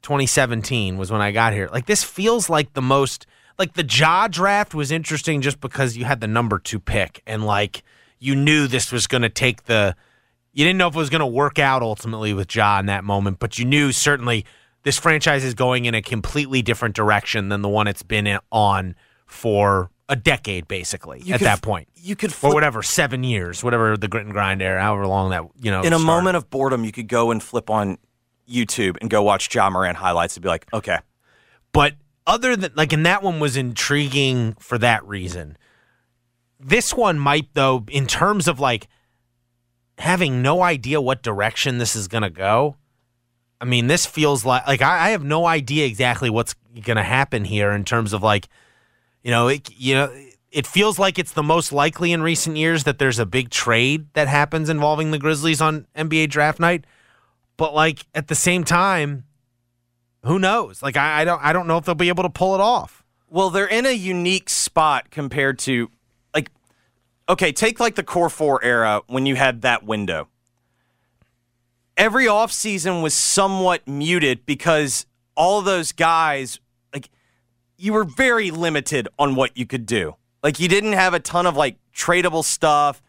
2017 0.02 0.98
was 0.98 1.12
when 1.12 1.22
I 1.22 1.32
got 1.32 1.54
here. 1.54 1.70
Like, 1.72 1.86
this 1.86 2.04
feels 2.04 2.50
like 2.50 2.74
the 2.74 2.82
most, 2.82 3.28
like, 3.60 3.76
the 3.76 3.86
Ja 3.86 4.28
draft 4.28 4.74
was 4.74 4.92
interesting 4.92 5.42
just 5.42 5.62
because 5.62 5.96
you 5.96 6.06
had 6.06 6.22
the 6.22 6.28
number 6.28 6.58
two 6.58 6.80
pick 6.80 7.22
and, 7.28 7.46
like, 7.46 7.84
you 8.18 8.36
knew 8.36 8.66
this 8.66 8.92
was 8.92 9.06
going 9.06 9.22
to 9.22 9.30
take 9.30 9.66
the, 9.66 9.96
you 10.54 10.66
didn't 10.66 10.80
know 10.80 10.88
if 10.88 10.96
it 10.96 11.00
was 11.00 11.12
going 11.12 11.20
to 11.20 11.28
work 11.28 11.60
out 11.60 11.84
ultimately 11.84 12.34
with 12.34 12.56
Ja 12.56 12.80
in 12.80 12.88
that 12.88 13.04
moment, 13.04 13.38
but 13.38 13.60
you 13.60 13.66
knew 13.66 13.92
certainly 13.92 14.44
this 14.82 14.98
franchise 14.98 15.44
is 15.44 15.54
going 15.54 15.86
in 15.86 15.94
a 15.94 16.02
completely 16.02 16.64
different 16.64 16.96
direction 16.96 17.50
than 17.50 17.62
the 17.62 17.70
one 17.70 17.88
it's 17.88 18.04
been 18.04 18.40
on 18.52 18.96
for 19.28 19.92
a 20.08 20.16
decade, 20.16 20.68
basically. 20.68 21.22
You 21.24 21.34
at 21.34 21.40
could 21.40 21.48
that 21.48 21.62
point, 21.62 21.88
you 21.96 22.16
could 22.16 22.34
or 22.44 22.54
whatever, 22.54 22.84
seven 22.84 23.24
years, 23.24 23.64
whatever 23.64 23.98
the 23.98 24.08
grit 24.08 24.26
and 24.26 24.34
grind 24.34 24.62
era, 24.62 24.82
however 24.82 25.08
long 25.08 25.32
that 25.32 25.44
you 25.60 25.72
know. 25.72 25.80
In 25.80 25.88
a 25.88 25.98
started. 25.98 26.06
moment 26.06 26.38
of 26.38 26.50
boredom, 26.50 26.84
you 26.84 26.92
could 26.92 27.08
go 27.08 27.32
and 27.32 27.42
flip 27.42 27.70
on 27.70 27.98
YouTube 28.48 28.98
and 29.02 29.10
go 29.10 29.24
watch 29.24 29.54
Ja 29.54 29.70
Morant 29.70 29.98
highlights 29.98 30.36
and 30.36 30.44
be 30.44 30.50
like, 30.50 30.68
okay, 30.74 31.00
But 31.76 31.96
other 32.26 32.56
than 32.56 32.72
like, 32.76 32.94
and 32.94 33.06
that 33.06 33.22
one 33.22 33.40
was 33.42 33.58
intriguing 33.58 34.56
for 34.60 34.78
that 34.78 35.06
reason. 35.06 35.58
This 36.58 36.94
one 36.94 37.20
might 37.20 37.50
though, 37.54 37.86
in 37.90 38.08
terms 38.08 38.48
of 38.48 38.62
like 38.62 38.88
having 39.98 40.42
no 40.42 40.62
idea 40.62 41.02
what 41.02 41.22
direction 41.22 41.78
this 41.78 41.96
is 41.96 42.08
going 42.08 42.22
to 42.22 42.30
go. 42.30 42.78
I 43.60 43.66
mean, 43.66 43.88
this 43.88 44.06
feels 44.06 44.46
like 44.46 44.66
like 44.68 44.82
I, 44.82 45.08
I 45.08 45.10
have 45.10 45.24
no 45.24 45.46
idea 45.46 45.86
exactly 45.86 46.30
what's 46.30 46.54
going 46.82 46.98
to 46.98 47.04
happen 47.04 47.44
here 47.46 47.72
in 47.72 47.84
terms 47.84 48.14
of 48.14 48.24
like, 48.24 48.48
you 49.26 49.32
know, 49.32 49.48
it, 49.48 49.72
you 49.76 49.96
know, 49.96 50.16
it 50.52 50.68
feels 50.68 51.00
like 51.00 51.18
it's 51.18 51.32
the 51.32 51.42
most 51.42 51.72
likely 51.72 52.12
in 52.12 52.22
recent 52.22 52.58
years 52.58 52.84
that 52.84 53.00
there's 53.00 53.18
a 53.18 53.26
big 53.26 53.50
trade 53.50 54.06
that 54.14 54.28
happens 54.28 54.70
involving 54.70 55.10
the 55.10 55.18
Grizzlies 55.18 55.62
on 55.62 55.88
NBA 55.96 56.30
draft 56.30 56.60
night. 56.60 56.86
But 57.58 57.74
like 57.74 58.06
at 58.14 58.28
the 58.28 58.36
same 58.36 58.64
time, 58.64 59.24
who 60.24 60.38
knows? 60.38 60.84
Like 60.84 60.96
I, 60.96 61.22
I 61.22 61.26
don't 61.26 61.44
I 61.44 61.54
don't 61.54 61.66
know 61.66 61.80
if 61.80 61.86
they'll 61.86 61.96
be 61.96 62.10
able 62.10 62.22
to 62.22 62.30
pull 62.30 62.54
it 62.54 62.62
off. 62.62 63.04
Well, 63.28 63.50
they're 63.50 63.66
in 63.66 63.88
a 63.88 63.94
unique 63.94 64.48
spot 64.48 65.10
compared 65.10 65.58
to 65.60 65.90
like 66.36 66.52
okay, 67.28 67.52
take 67.52 67.80
like 67.80 67.96
the 67.96 68.04
core 68.04 68.30
4 68.30 68.64
era 68.64 69.02
when 69.08 69.26
you 69.26 69.36
had 69.36 69.64
that 69.64 69.84
window. 69.84 70.28
Every 71.98 72.26
offseason 72.26 73.02
was 73.02 73.16
somewhat 73.16 73.88
muted 73.88 74.46
because 74.46 75.08
all 75.36 75.64
those 75.64 75.94
guys 75.94 76.60
you 77.78 77.94
were 77.94 78.04
very 78.04 78.52
limited 78.52 79.08
on 79.20 79.36
what 79.36 79.58
you 79.58 79.66
could 79.66 79.86
do. 79.86 80.16
Like 80.44 80.60
you 80.60 80.68
didn't 80.68 80.94
have 80.94 81.14
a 81.14 81.20
ton 81.20 81.46
of 81.46 81.56
like 81.56 81.78
tradable 81.94 82.44
stuff. 82.44 83.02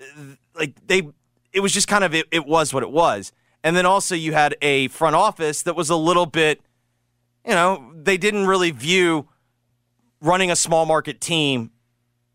Uh, 0.00 0.36
like 0.54 0.74
they 0.86 1.08
it 1.52 1.60
was 1.60 1.72
just 1.72 1.88
kind 1.88 2.04
of 2.04 2.14
it, 2.14 2.26
it 2.30 2.46
was 2.46 2.72
what 2.72 2.82
it 2.82 2.90
was. 2.90 3.32
And 3.62 3.76
then 3.76 3.86
also 3.86 4.14
you 4.14 4.32
had 4.32 4.56
a 4.60 4.88
front 4.88 5.16
office 5.16 5.62
that 5.62 5.74
was 5.74 5.90
a 5.90 5.96
little 5.96 6.26
bit 6.26 6.60
you 7.46 7.52
know, 7.52 7.92
they 7.94 8.16
didn't 8.16 8.46
really 8.46 8.70
view 8.70 9.28
running 10.20 10.50
a 10.50 10.56
small 10.56 10.86
market 10.86 11.20
team 11.20 11.70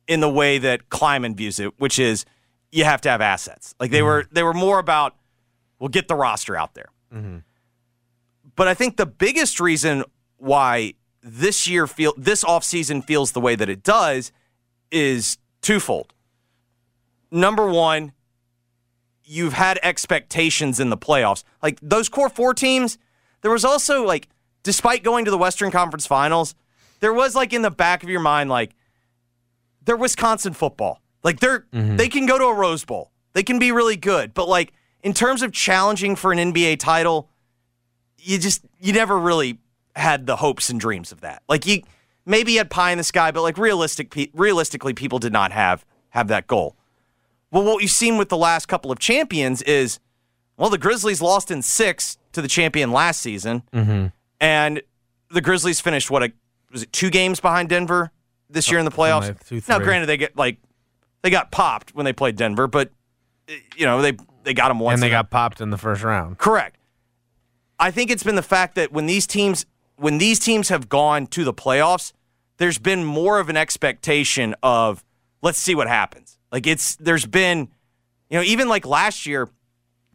in 0.07 0.19
the 0.19 0.29
way 0.29 0.57
that 0.59 0.89
Kleiman 0.89 1.35
views 1.35 1.59
it, 1.59 1.79
which 1.79 1.99
is 1.99 2.25
you 2.71 2.83
have 2.83 3.01
to 3.01 3.09
have 3.09 3.21
assets. 3.21 3.73
Like 3.79 3.91
they 3.91 3.99
mm-hmm. 3.99 4.05
were 4.05 4.27
they 4.31 4.43
were 4.43 4.53
more 4.53 4.79
about 4.79 5.15
we'll 5.79 5.89
get 5.89 6.07
the 6.07 6.15
roster 6.15 6.55
out 6.55 6.75
there. 6.75 6.89
Mm-hmm. 7.13 7.37
But 8.55 8.67
I 8.67 8.73
think 8.73 8.97
the 8.97 9.05
biggest 9.05 9.59
reason 9.59 10.03
why 10.37 10.93
this 11.21 11.67
year 11.67 11.87
feel 11.87 12.13
this 12.17 12.43
offseason 12.43 13.03
feels 13.03 13.31
the 13.31 13.41
way 13.41 13.55
that 13.55 13.69
it 13.69 13.83
does 13.83 14.31
is 14.91 15.37
twofold. 15.61 16.13
Number 17.31 17.67
one, 17.67 18.13
you've 19.23 19.53
had 19.53 19.79
expectations 19.83 20.79
in 20.79 20.89
the 20.89 20.97
playoffs. 20.97 21.43
Like 21.61 21.79
those 21.81 22.09
core 22.09 22.29
four 22.29 22.53
teams, 22.53 22.97
there 23.41 23.51
was 23.51 23.63
also 23.63 24.03
like, 24.03 24.27
despite 24.63 25.03
going 25.03 25.25
to 25.25 25.31
the 25.31 25.37
Western 25.37 25.71
Conference 25.71 26.07
Finals, 26.07 26.55
there 26.99 27.13
was 27.13 27.35
like 27.35 27.53
in 27.53 27.61
the 27.61 27.71
back 27.71 28.03
of 28.03 28.09
your 28.09 28.19
mind, 28.19 28.49
like 28.49 28.71
they're 29.85 29.97
Wisconsin 29.97 30.53
football. 30.53 31.01
Like 31.23 31.39
they're 31.39 31.65
mm-hmm. 31.73 31.97
they 31.97 32.09
can 32.09 32.25
go 32.25 32.37
to 32.37 32.45
a 32.45 32.53
Rose 32.53 32.85
Bowl. 32.85 33.11
They 33.33 33.43
can 33.43 33.59
be 33.59 33.71
really 33.71 33.97
good. 33.97 34.33
But 34.33 34.47
like 34.47 34.73
in 35.03 35.13
terms 35.13 35.41
of 35.41 35.51
challenging 35.51 36.15
for 36.15 36.31
an 36.31 36.37
NBA 36.37 36.79
title, 36.79 37.29
you 38.17 38.37
just 38.37 38.65
you 38.79 38.93
never 38.93 39.17
really 39.17 39.59
had 39.95 40.25
the 40.25 40.37
hopes 40.37 40.69
and 40.69 40.79
dreams 40.79 41.11
of 41.11 41.21
that. 41.21 41.43
Like 41.49 41.65
you 41.65 41.83
maybe 42.25 42.53
you 42.53 42.57
had 42.59 42.69
pie 42.69 42.91
in 42.91 42.97
the 42.97 43.03
sky, 43.03 43.31
but 43.31 43.41
like 43.41 43.57
realistic 43.57 44.11
pe- 44.11 44.29
realistically 44.33 44.93
people 44.93 45.19
did 45.19 45.33
not 45.33 45.51
have 45.51 45.85
have 46.09 46.27
that 46.29 46.47
goal. 46.47 46.75
Well, 47.51 47.63
what 47.63 47.81
you've 47.81 47.91
seen 47.91 48.17
with 48.17 48.29
the 48.29 48.37
last 48.37 48.67
couple 48.67 48.91
of 48.91 48.99
champions 48.99 49.61
is 49.63 49.99
well, 50.57 50.69
the 50.69 50.77
Grizzlies 50.77 51.21
lost 51.21 51.51
in 51.51 51.61
6 51.61 52.17
to 52.33 52.41
the 52.41 52.47
champion 52.49 52.91
last 52.91 53.21
season. 53.21 53.63
And 54.41 54.81
the 55.31 55.41
Grizzlies 55.41 55.79
finished 55.79 56.11
what 56.11 56.23
a 56.23 56.31
was 56.71 56.83
it 56.83 56.93
two 56.93 57.09
games 57.09 57.39
behind 57.39 57.69
Denver 57.69 58.11
this 58.49 58.69
year 58.69 58.79
in 58.79 58.85
the 58.85 58.91
playoffs? 58.91 59.27
like 59.27 59.45
two, 59.45 59.61
now, 59.67 59.79
granted, 59.79 60.05
they 60.05 60.17
get 60.17 60.37
like 60.37 60.57
they 61.21 61.29
got 61.29 61.51
popped 61.51 61.95
when 61.95 62.05
they 62.05 62.13
played 62.13 62.35
Denver, 62.35 62.67
but 62.67 62.91
eh, 63.47 63.55
you 63.75 63.85
know 63.85 64.01
they 64.01 64.13
they 64.43 64.53
got 64.53 64.67
them 64.69 64.79
once. 64.79 64.95
and 64.95 65.03
they 65.03 65.09
got 65.09 65.29
popped 65.29 65.61
in 65.61 65.69
the 65.71 65.77
first 65.77 66.03
round. 66.03 66.37
Correct. 66.37 66.77
I 67.79 67.91
think 67.91 68.11
it's 68.11 68.23
been 68.23 68.35
the 68.35 68.41
fact 68.43 68.75
that 68.75 68.91
when 68.91 69.05
these 69.05 69.25
teams 69.25 69.65
when 69.99 70.17
these 70.17 70.39
teams 70.39 70.69
have 70.69 70.87
gone 70.89 71.27
to 71.27 71.43
the 71.43 71.53
playoffs, 71.53 72.13
there's 72.57 72.77
been 72.77 73.03
more 73.03 73.39
of 73.39 73.49
an 73.49 73.57
expectation 73.57 74.55
of 74.63 75.03
let's 75.41 75.59
see 75.59 75.75
what 75.75 75.87
happens. 75.87 76.37
Like 76.51 76.65
it's 76.65 76.95
there's 76.95 77.25
been 77.25 77.69
you 78.29 78.37
know 78.37 78.43
even 78.43 78.67
like 78.69 78.85
last 78.85 79.25
year 79.25 79.49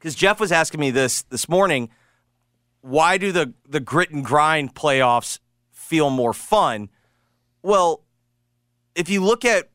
cuz 0.00 0.14
Jeff 0.14 0.40
was 0.40 0.52
asking 0.52 0.80
me 0.80 0.90
this 0.90 1.22
this 1.22 1.48
morning, 1.48 1.90
why 2.80 3.18
do 3.18 3.32
the 3.32 3.52
the 3.68 3.80
grit 3.80 4.10
and 4.10 4.24
grind 4.24 4.74
playoffs 4.74 5.38
feel 5.70 6.10
more 6.10 6.32
fun? 6.32 6.88
Well, 7.62 8.02
if 8.94 9.08
you 9.08 9.22
look 9.22 9.44
at 9.44 9.70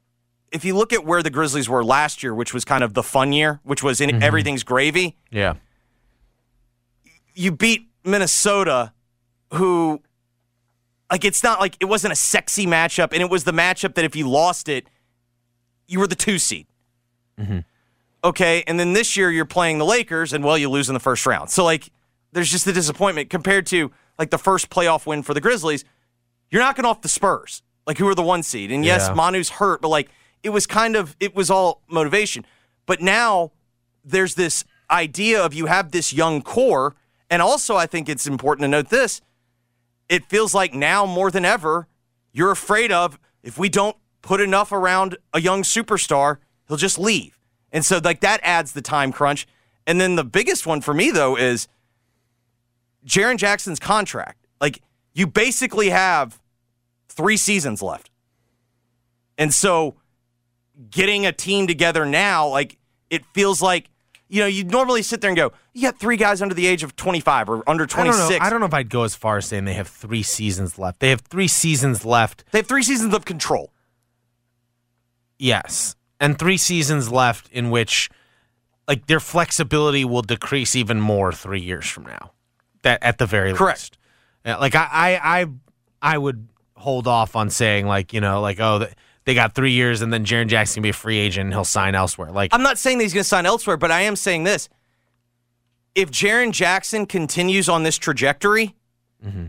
if 0.52 0.66
you 0.66 0.76
look 0.76 0.92
at 0.92 1.06
where 1.06 1.22
the 1.22 1.30
Grizzlies 1.30 1.70
were 1.70 1.84
last 1.84 2.24
year, 2.24 2.34
which 2.34 2.54
was 2.54 2.66
kind 2.66 2.84
of 2.84 2.96
the 2.96 3.04
fun 3.04 3.34
year, 3.34 3.60
which 3.64 3.84
was 3.84 4.02
in 4.02 4.10
mm-hmm. 4.10 4.24
everything's 4.24 4.64
gravy, 4.64 5.16
Yeah. 5.30 5.56
you 7.36 7.52
beat 7.52 7.88
Minnesota, 8.04 8.94
who, 9.54 10.02
like, 11.12 11.26
it's 11.26 11.44
not 11.44 11.60
like 11.60 11.76
it 11.80 11.86
wasn't 11.86 12.14
a 12.14 12.16
sexy 12.16 12.66
matchup, 12.66 13.14
and 13.14 13.22
it 13.22 13.30
was 13.30 13.44
the 13.44 13.52
matchup 13.52 13.96
that 13.96 14.06
if 14.06 14.16
you 14.16 14.30
lost 14.30 14.70
it, 14.70 14.88
you 15.88 16.00
were 16.00 16.08
the 16.08 16.16
two 16.16 16.38
seed. 16.38 16.68
Mm-hmm. 17.40 17.60
Okay, 18.24 18.64
and 18.68 18.80
then 18.80 18.94
this 18.94 19.16
year 19.16 19.32
you're 19.32 19.46
playing 19.46 19.78
the 19.78 19.86
Lakers, 19.86 20.34
and 20.34 20.44
well, 20.44 20.58
you 20.58 20.70
lose 20.70 20.90
in 20.90 20.94
the 20.94 21.00
first 21.00 21.26
round. 21.26 21.50
So, 21.50 21.64
like, 21.64 21.90
there's 22.32 22.52
just 22.52 22.68
a 22.68 22.74
disappointment 22.74 23.30
compared 23.30 23.66
to 23.68 23.92
like 24.18 24.30
the 24.30 24.38
first 24.38 24.70
playoff 24.70 25.06
win 25.06 25.24
for 25.24 25.34
the 25.34 25.42
Grizzlies. 25.42 25.86
You're 26.52 26.62
knocking 26.62 26.86
off 26.86 27.02
the 27.02 27.10
Spurs, 27.10 27.64
like 27.88 27.98
who 27.98 28.08
are 28.08 28.16
the 28.16 28.24
one 28.24 28.44
seed, 28.44 28.72
and 28.72 28.84
yes, 28.86 29.08
Yeah. 29.08 29.16
Manu's 29.16 29.50
hurt, 29.50 29.82
but 29.82 29.88
like 29.88 30.10
it 30.44 30.50
was 30.50 30.68
kind 30.68 30.96
of 30.96 31.16
it 31.20 31.36
was 31.36 31.50
all 31.50 31.82
motivation. 31.90 32.46
But 32.86 33.02
now 33.02 33.52
there's 34.04 34.36
this 34.36 34.64
idea 34.92 35.44
of 35.44 35.54
you 35.54 35.68
have 35.68 35.92
this 35.92 36.12
young 36.14 36.42
core, 36.42 36.96
and 37.30 37.42
also 37.42 37.76
I 37.78 37.86
think 37.88 38.10
it's 38.10 38.28
important 38.28 38.64
to 38.64 38.68
note 38.68 38.90
this. 38.90 39.22
It 40.10 40.26
feels 40.26 40.54
like 40.54 40.74
now 40.74 41.06
more 41.06 41.32
than 41.32 41.46
ever, 41.46 41.88
you're 42.34 42.52
afraid 42.52 42.92
of 42.92 43.20
if 43.44 43.58
we 43.58 43.70
don't 43.70 43.96
put 44.22 44.42
enough 44.42 44.72
around 44.72 45.18
a 45.34 45.40
young 45.40 45.62
superstar, 45.62 46.38
he'll 46.68 46.78
just 46.78 47.00
leave. 47.00 47.40
And 47.72 47.86
so 47.86 48.02
like 48.04 48.20
that 48.22 48.40
adds 48.44 48.74
the 48.74 48.82
time 48.82 49.12
crunch. 49.12 49.48
And 49.88 50.02
then 50.02 50.16
the 50.16 50.24
biggest 50.24 50.66
one 50.66 50.82
for 50.82 50.94
me 50.94 51.12
though 51.12 51.38
is 51.38 51.68
Jaren 53.06 53.38
Jackson's 53.38 53.80
contract. 53.80 54.48
Like 54.60 54.82
you 55.14 55.28
basically 55.28 55.90
have 55.90 56.42
three 57.08 57.38
seasons 57.38 57.82
left. 57.82 58.10
And 59.38 59.54
so 59.54 59.96
getting 60.90 61.26
a 61.26 61.32
team 61.32 61.68
together 61.68 62.06
now, 62.06 62.48
like 62.48 62.78
it 63.10 63.26
feels 63.34 63.62
like, 63.62 63.90
you 64.30 64.42
know, 64.42 64.48
you'd 64.48 64.72
normally 64.72 65.02
sit 65.02 65.22
there 65.22 65.30
and 65.30 65.38
go, 65.38 65.52
you 65.74 65.82
got 65.82 66.00
three 66.00 66.16
guys 66.16 66.42
under 66.42 66.54
the 66.54 66.68
age 66.68 66.84
of 66.84 66.96
25 66.96 67.50
or 67.50 67.64
under 67.68 67.86
26. 67.88 67.98
I 67.98 68.04
26. 68.04 68.30
don't 68.30 68.40
know. 68.40 68.46
I 68.46 68.50
don't 68.50 68.60
know 68.60 68.66
if 68.68 68.74
I'd 68.74 68.90
go 68.90 69.04
as 69.04 69.16
far 69.16 69.38
as 69.38 69.48
saying 69.48 69.66
they 69.66 69.74
have 69.74 69.88
three 69.88 70.24
seasons 70.24 70.78
left. 70.78 71.00
They 71.00 71.10
have 71.10 71.22
three 71.22 71.48
seasons 71.48 72.06
left. 72.06 72.44
They 72.52 72.60
have 72.60 72.68
three 72.68 72.84
seasons 72.84 73.14
of 73.14 73.26
control. 73.26 73.74
Yes. 75.38 75.96
And 76.20 76.38
three 76.38 76.58
seasons 76.58 77.12
left 77.12 77.50
in 77.52 77.72
which 77.72 78.10
like 78.88 79.08
their 79.08 79.20
flexibility 79.20 80.04
will 80.04 80.22
decrease 80.22 80.76
even 80.76 81.00
more 81.00 81.32
three 81.32 81.62
years 81.62 81.88
from 81.88 82.04
now. 82.04 82.32
That 82.84 83.02
at 83.02 83.18
the 83.18 83.26
very 83.26 83.54
Correct. 83.54 83.80
least. 83.80 83.98
Yeah, 84.46 84.58
like 84.58 84.76
I, 84.76 84.88
I 84.92 85.42
I 85.42 85.46
I 86.02 86.18
would 86.18 86.48
hold 86.76 87.08
off 87.08 87.36
on 87.36 87.50
saying 87.50 87.88
like, 87.88 88.14
you 88.14 88.22
know, 88.22 88.42
like, 88.42 88.60
oh 88.60 88.80
th- 88.80 88.94
they 89.30 89.36
got 89.36 89.54
three 89.54 89.72
years, 89.74 90.02
and 90.02 90.12
then 90.12 90.26
Jaren 90.26 90.48
Jackson 90.48 90.76
can 90.76 90.82
be 90.84 90.90
a 90.90 90.94
free 90.94 91.20
agent 91.20 91.46
and 91.46 91.54
he'll 91.54 91.64
sign 91.64 91.94
elsewhere. 91.94 92.32
Like 92.32 92.52
I'm 92.52 92.64
not 92.64 92.80
saying 92.80 92.98
that 92.98 93.04
he's 93.04 93.14
going 93.14 93.22
to 93.24 93.28
sign 93.30 93.46
elsewhere, 93.46 93.78
but 93.78 93.92
I 93.92 94.02
am 94.02 94.16
saying 94.16 94.44
this. 94.44 94.68
If 95.94 96.10
Jaren 96.10 96.52
Jackson 96.52 97.06
continues 97.06 97.70
on 97.70 97.84
this 97.84 97.98
trajectory, 97.98 98.76
Mm-hmm. 99.26 99.48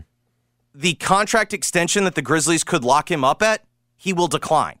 the 0.75 0.93
contract 0.95 1.53
extension 1.53 2.03
that 2.03 2.13
the 2.15 2.21
Grizzlies 2.21 2.63
could 2.63 2.83
lock 2.83 3.09
him 3.09 3.23
up 3.23 3.41
at, 3.41 3.63
he 3.95 4.11
will 4.13 4.27
decline. 4.27 4.77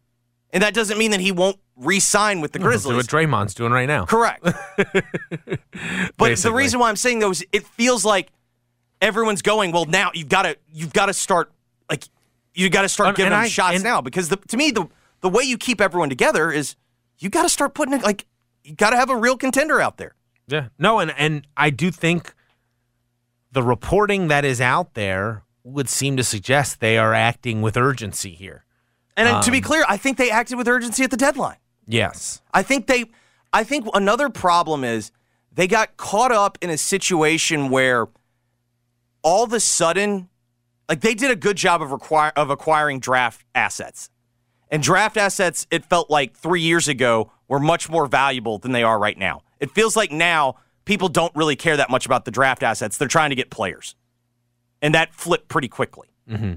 And 0.51 0.61
that 0.61 0.73
doesn't 0.73 0.97
mean 0.97 1.11
that 1.11 1.21
he 1.21 1.31
won't 1.31 1.57
re 1.77 1.99
sign 1.99 2.41
with 2.41 2.51
the 2.51 2.59
Grizzlies. 2.65 2.97
what 2.97 3.05
Draymond's 3.07 3.53
doing 3.53 3.71
right 3.71 3.87
now. 3.87 4.05
Correct. 4.05 4.43
but 6.17 6.37
the 6.37 6.51
reason 6.53 6.79
why 6.79 6.89
I'm 6.89 6.95
saying 6.95 7.21
is 7.23 7.45
it 7.51 7.65
feels 7.65 8.03
like 8.05 8.31
everyone's 9.01 9.41
going, 9.41 9.71
well, 9.71 9.85
now 9.85 10.11
you've 10.13 10.29
got 10.29 10.43
to 10.43 10.57
you've 10.71 10.93
got 10.93 11.07
to 11.07 11.13
start 11.13 11.51
you 12.53 12.69
got 12.69 12.81
to 12.83 12.89
start 12.89 13.09
And- 13.09 13.17
giving 13.17 13.33
and 13.33 13.39
them 13.41 13.45
I- 13.45 13.49
shots 13.49 13.83
now 13.83 14.01
because 14.01 14.29
the, 14.29 14.37
to 14.37 14.57
me 14.57 14.71
the 14.71 14.87
the 15.21 15.29
way 15.29 15.43
you 15.43 15.57
keep 15.57 15.79
everyone 15.81 16.09
together 16.09 16.51
is 16.51 16.75
you 17.19 17.29
got 17.29 17.43
to 17.43 17.49
start 17.49 17.73
putting 17.73 17.93
it 17.93 18.03
like 18.03 18.25
you 18.63 18.75
got 18.75 18.89
to 18.91 18.95
have 18.97 19.09
a 19.09 19.15
real 19.15 19.37
contender 19.37 19.79
out 19.79 19.97
there. 19.97 20.15
Yeah. 20.47 20.67
No, 20.79 20.99
and 20.99 21.11
and 21.17 21.47
I 21.55 21.69
do 21.69 21.91
think 21.91 22.33
the 23.51 23.63
reporting 23.63 24.27
that 24.29 24.45
is 24.45 24.59
out 24.61 24.93
there 24.93 25.43
would 25.63 25.89
seem 25.89 26.17
to 26.17 26.23
suggest 26.23 26.79
they 26.79 26.97
are 26.97 27.13
acting 27.13 27.61
with 27.61 27.77
urgency 27.77 28.31
here. 28.31 28.65
And 29.15 29.27
uh, 29.27 29.41
to 29.41 29.49
Um, 29.49 29.51
be 29.51 29.61
clear, 29.61 29.83
I 29.87 29.97
think 29.97 30.17
they 30.17 30.31
acted 30.31 30.57
with 30.57 30.67
urgency 30.67 31.03
at 31.03 31.11
the 31.11 31.17
deadline. 31.17 31.57
Yes. 31.85 32.41
I 32.53 32.63
think 32.63 32.87
they 32.87 33.05
I 33.53 33.63
think 33.63 33.85
another 33.93 34.29
problem 34.29 34.83
is 34.83 35.11
they 35.51 35.67
got 35.67 35.97
caught 35.97 36.31
up 36.31 36.57
in 36.61 36.69
a 36.69 36.77
situation 36.77 37.69
where 37.69 38.07
all 39.21 39.43
of 39.43 39.53
a 39.53 39.59
sudden 39.59 40.29
like 40.91 40.99
they 40.99 41.13
did 41.13 41.31
a 41.31 41.37
good 41.37 41.55
job 41.55 41.81
of 41.81 41.93
require 41.93 42.33
of 42.35 42.49
acquiring 42.49 42.99
draft 42.99 43.45
assets. 43.55 44.09
And 44.69 44.83
draft 44.83 45.15
assets 45.15 45.65
it 45.71 45.85
felt 45.85 46.09
like 46.09 46.35
3 46.35 46.59
years 46.59 46.89
ago 46.89 47.31
were 47.47 47.61
much 47.61 47.89
more 47.89 48.07
valuable 48.07 48.57
than 48.57 48.73
they 48.73 48.83
are 48.83 48.99
right 48.99 49.17
now. 49.17 49.43
It 49.61 49.71
feels 49.71 49.95
like 49.95 50.11
now 50.11 50.55
people 50.83 51.07
don't 51.07 51.33
really 51.33 51.55
care 51.55 51.77
that 51.77 51.89
much 51.89 52.05
about 52.05 52.25
the 52.25 52.31
draft 52.31 52.61
assets. 52.61 52.97
They're 52.97 53.07
trying 53.07 53.29
to 53.29 53.37
get 53.37 53.49
players. 53.49 53.95
And 54.81 54.93
that 54.93 55.15
flipped 55.15 55.47
pretty 55.47 55.69
quickly. 55.69 56.09
Mm-hmm. 56.29 56.55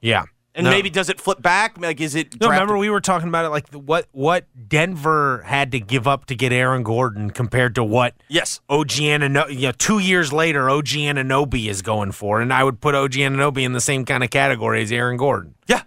Yeah. 0.00 0.24
And 0.54 0.64
No. 0.64 0.70
maybe 0.70 0.90
does 0.90 1.08
it 1.08 1.20
flip 1.20 1.40
back? 1.40 1.78
Like 1.78 2.00
is 2.00 2.16
it 2.16 2.34
No, 2.34 2.48
drafted- 2.48 2.50
remember 2.50 2.76
we 2.78 2.90
were 2.90 3.00
talking 3.00 3.28
about 3.28 3.44
it 3.44 3.50
like 3.50 3.68
the- 3.70 3.78
what 3.78 4.06
what 4.10 4.46
Denver 4.68 5.42
had 5.46 5.70
to 5.72 5.78
give 5.80 6.08
up 6.08 6.24
to 6.26 6.34
get 6.34 6.52
Aaron 6.52 6.82
Gordon 6.82 7.30
compared 7.30 7.76
to 7.76 7.84
what 7.84 8.14
Yes. 8.28 8.60
OG 8.68 8.88
Anunoby, 9.06 9.54
you 9.54 9.66
know, 9.68 9.72
two 9.72 10.00
years 10.00 10.32
later, 10.32 10.68
OG 10.68 11.04
Anunoby 11.06 11.68
is 11.68 11.82
going 11.82 12.10
for, 12.10 12.40
and 12.40 12.52
I 12.52 12.64
would 12.64 12.80
put 12.80 12.96
OG 12.96 13.12
Anunoby 13.20 13.62
in 13.62 13.74
the 13.74 13.80
same 13.80 14.04
kind 14.04 14.24
of 14.24 14.30
category 14.30 14.82
as 14.82 14.90
Aaron 14.90 15.16
Gordon. 15.16 15.54
Yeah. 15.68 15.82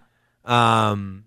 Um, 0.45 1.25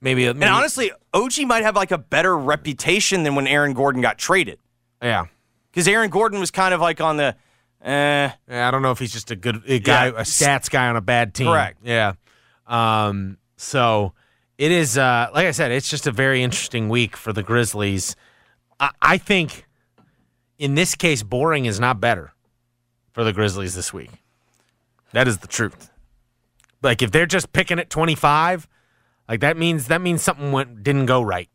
maybe, 0.00 0.26
maybe 0.26 0.44
And 0.44 0.44
honestly, 0.54 0.92
OG 1.12 1.44
might 1.46 1.64
have 1.64 1.74
like 1.74 1.90
a 1.90 1.98
better 1.98 2.36
reputation 2.38 3.24
than 3.24 3.34
when 3.34 3.46
Aaron 3.48 3.72
Gordon 3.72 4.02
got 4.02 4.18
traded. 4.18 4.58
yeah. 5.02 5.24
Because 5.72 5.86
Aaron 5.86 6.10
Gordon 6.10 6.40
was 6.40 6.50
kind 6.50 6.74
of 6.74 6.80
like 6.80 7.00
on 7.00 7.16
the, 7.16 7.36
eh, 7.82 8.30
Yeah, 8.48 8.68
I 8.68 8.70
don't 8.70 8.82
know 8.82 8.90
if 8.90 8.98
he's 8.98 9.12
just 9.12 9.30
a 9.30 9.36
good 9.36 9.62
a 9.66 9.78
guy, 9.78 10.06
Yeah. 10.06 10.12
a 10.12 10.22
stats 10.22 10.70
guy 10.70 10.88
on 10.88 10.96
a 10.96 11.00
bad 11.00 11.34
team. 11.34 11.46
Correct. 11.48 11.78
Yeah. 11.82 12.12
Um. 12.66 13.38
So 13.56 14.12
it 14.58 14.70
is. 14.72 14.96
Uh. 14.98 15.28
Like 15.34 15.46
I 15.46 15.50
said, 15.52 15.70
it's 15.72 15.88
just 15.88 16.06
a 16.06 16.12
very 16.12 16.42
interesting 16.42 16.88
week 16.88 17.16
for 17.16 17.32
the 17.32 17.42
Grizzlies. 17.42 18.16
I, 18.78 18.90
I 19.02 19.18
think, 19.18 19.66
in 20.58 20.74
this 20.74 20.94
case, 20.94 21.22
boring 21.22 21.64
is 21.66 21.78
not 21.80 22.00
better 22.00 22.32
for 23.12 23.24
the 23.24 23.32
Grizzlies 23.32 23.74
this 23.74 23.92
week. 23.92 24.10
That 25.12 25.26
is 25.26 25.38
the 25.38 25.48
truth. 25.48 25.90
Like 26.82 27.02
if 27.02 27.10
they're 27.10 27.26
just 27.26 27.52
picking 27.52 27.78
at 27.78 27.90
twenty 27.90 28.14
five, 28.14 28.68
like 29.28 29.40
that 29.40 29.56
means 29.56 29.88
that 29.88 30.00
means 30.00 30.22
something 30.22 30.52
went 30.52 30.82
didn't 30.82 31.06
go 31.06 31.20
right. 31.20 31.48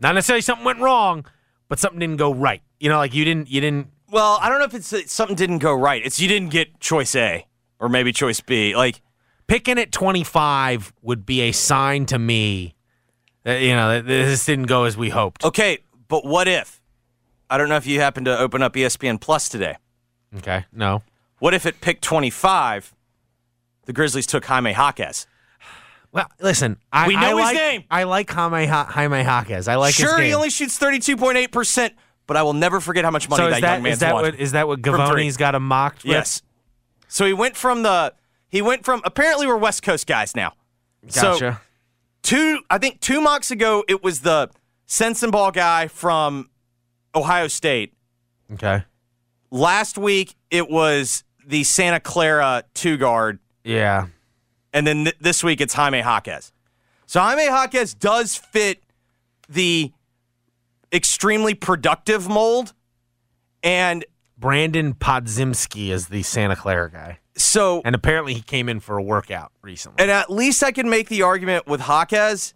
Not 0.00 0.14
necessarily 0.14 0.42
something 0.42 0.64
went 0.64 0.78
wrong, 0.80 1.26
but 1.68 1.78
something 1.78 1.98
didn't 1.98 2.16
go 2.18 2.32
right. 2.32 2.62
You 2.78 2.88
know, 2.88 2.98
like 2.98 3.12
you 3.14 3.24
didn't 3.24 3.50
you 3.50 3.60
didn't 3.60 3.88
well, 4.10 4.38
I 4.40 4.48
don't 4.48 4.58
know 4.58 4.64
if 4.64 4.74
it's 4.74 4.90
that 4.90 5.10
something 5.10 5.36
didn't 5.36 5.58
go 5.58 5.74
right. 5.74 6.04
It's 6.04 6.20
you 6.20 6.28
didn't 6.28 6.50
get 6.50 6.80
choice 6.80 7.14
A 7.16 7.46
or 7.78 7.88
maybe 7.88 8.12
choice 8.12 8.40
B. 8.40 8.74
Like, 8.76 9.00
picking 9.46 9.78
at 9.78 9.92
25 9.92 10.92
would 11.02 11.26
be 11.26 11.42
a 11.42 11.52
sign 11.52 12.06
to 12.06 12.18
me 12.18 12.74
that 13.44 13.60
you 13.62 13.74
know 13.74 13.90
that 13.94 14.06
this 14.06 14.44
didn't 14.44 14.66
go 14.66 14.84
as 14.84 14.96
we 14.96 15.10
hoped. 15.10 15.44
okay, 15.44 15.78
but 16.08 16.24
what 16.24 16.48
if? 16.48 16.80
I 17.48 17.58
don't 17.58 17.68
know 17.68 17.76
if 17.76 17.86
you 17.86 18.00
happened 18.00 18.26
to 18.26 18.36
open 18.38 18.62
up 18.62 18.74
ESPN 18.74 19.20
Plus 19.20 19.48
today. 19.48 19.76
Okay, 20.38 20.64
no. 20.72 21.02
What 21.38 21.54
if 21.54 21.64
at 21.66 21.80
pick 21.80 22.00
25, 22.00 22.92
the 23.84 23.92
Grizzlies 23.92 24.26
took 24.26 24.44
Jaime 24.46 24.72
Jaquez? 24.72 25.26
Well, 26.10 26.26
listen, 26.40 26.78
I, 26.92 27.06
We 27.06 27.14
know 27.14 27.20
I 27.20 27.28
his 27.28 27.38
like, 27.40 27.54
name. 27.56 27.84
I 27.90 28.02
like 28.04 28.30
Jaime, 28.30 28.66
Ha- 28.66 28.86
Jaime 28.86 29.18
Jaquez. 29.22 29.68
I 29.68 29.74
like 29.76 29.94
his 29.94 30.08
sure, 30.08 30.16
game. 30.16 30.26
he 30.28 30.34
only 30.34 30.48
shoots 30.50 30.78
32.8%, 30.78 31.90
but 32.26 32.36
I 32.36 32.42
will 32.42 32.52
never 32.54 32.80
forget 32.80 33.04
how 33.04 33.10
much 33.10 33.28
money 33.28 33.42
so 33.44 33.50
that, 33.50 33.60
that 33.60 33.74
young 33.74 33.82
man's 33.82 33.94
is 33.94 34.00
that 34.00 34.14
won. 34.14 34.22
what 34.24 34.34
is 34.36 34.52
that 34.52 34.68
what 34.68 34.82
Givony's 34.82 35.36
got 35.36 35.54
him 35.54 35.66
mocked? 35.66 36.04
with? 36.04 36.12
Yes. 36.12 36.42
So 37.08 37.24
he 37.24 37.32
went 37.32 37.56
from 37.56 37.82
the 37.82 38.14
he 38.48 38.62
went 38.62 38.84
from 38.84 39.00
apparently 39.04 39.46
we're 39.46 39.56
West 39.56 39.82
Coast 39.82 40.06
guys 40.06 40.34
now. 40.34 40.52
So 41.08 41.32
Gotcha. 41.32 41.60
two 42.22 42.60
I 42.70 42.78
think 42.78 43.00
two 43.00 43.20
mocks 43.20 43.50
ago 43.50 43.84
it 43.88 44.02
was 44.02 44.20
the 44.20 44.50
Sensabaugh 44.88 45.52
guy 45.52 45.88
from 45.88 46.50
Ohio 47.14 47.48
State. 47.48 47.92
okay. 48.54 48.84
Last 49.50 49.96
week 49.98 50.34
it 50.50 50.68
was 50.70 51.22
the 51.46 51.62
Santa 51.64 52.00
Clara 52.00 52.64
two 52.74 52.96
guard, 52.96 53.38
Yeah. 53.62 54.08
and 54.72 54.84
then 54.86 55.04
th- 55.04 55.16
this 55.20 55.44
week 55.44 55.60
it's 55.60 55.74
Jaime 55.74 55.98
Jaquez. 55.98 56.52
So 57.06 57.20
Jaime 57.20 57.44
Jaquez 57.44 57.94
does 57.94 58.34
fit 58.34 58.82
the 59.48 59.92
extremely 60.92 61.54
productive 61.54 62.28
mold, 62.28 62.72
and 63.62 64.04
Brandon 64.38 64.94
Podziemski 64.94 65.88
is 65.90 66.08
the 66.08 66.22
Santa 66.22 66.56
Clara 66.56 66.90
guy, 66.90 67.18
so 67.36 67.82
and 67.84 67.94
apparently 67.94 68.34
he 68.34 68.42
came 68.42 68.68
in 68.68 68.80
for 68.80 68.98
a 68.98 69.02
workout 69.02 69.50
recently. 69.62 69.96
And 70.02 70.10
at 70.10 70.30
least 70.30 70.62
I 70.62 70.72
can 70.72 70.88
make 70.90 71.08
the 71.08 71.22
argument 71.22 71.66
with 71.66 71.80
Jaquez. 71.80 72.54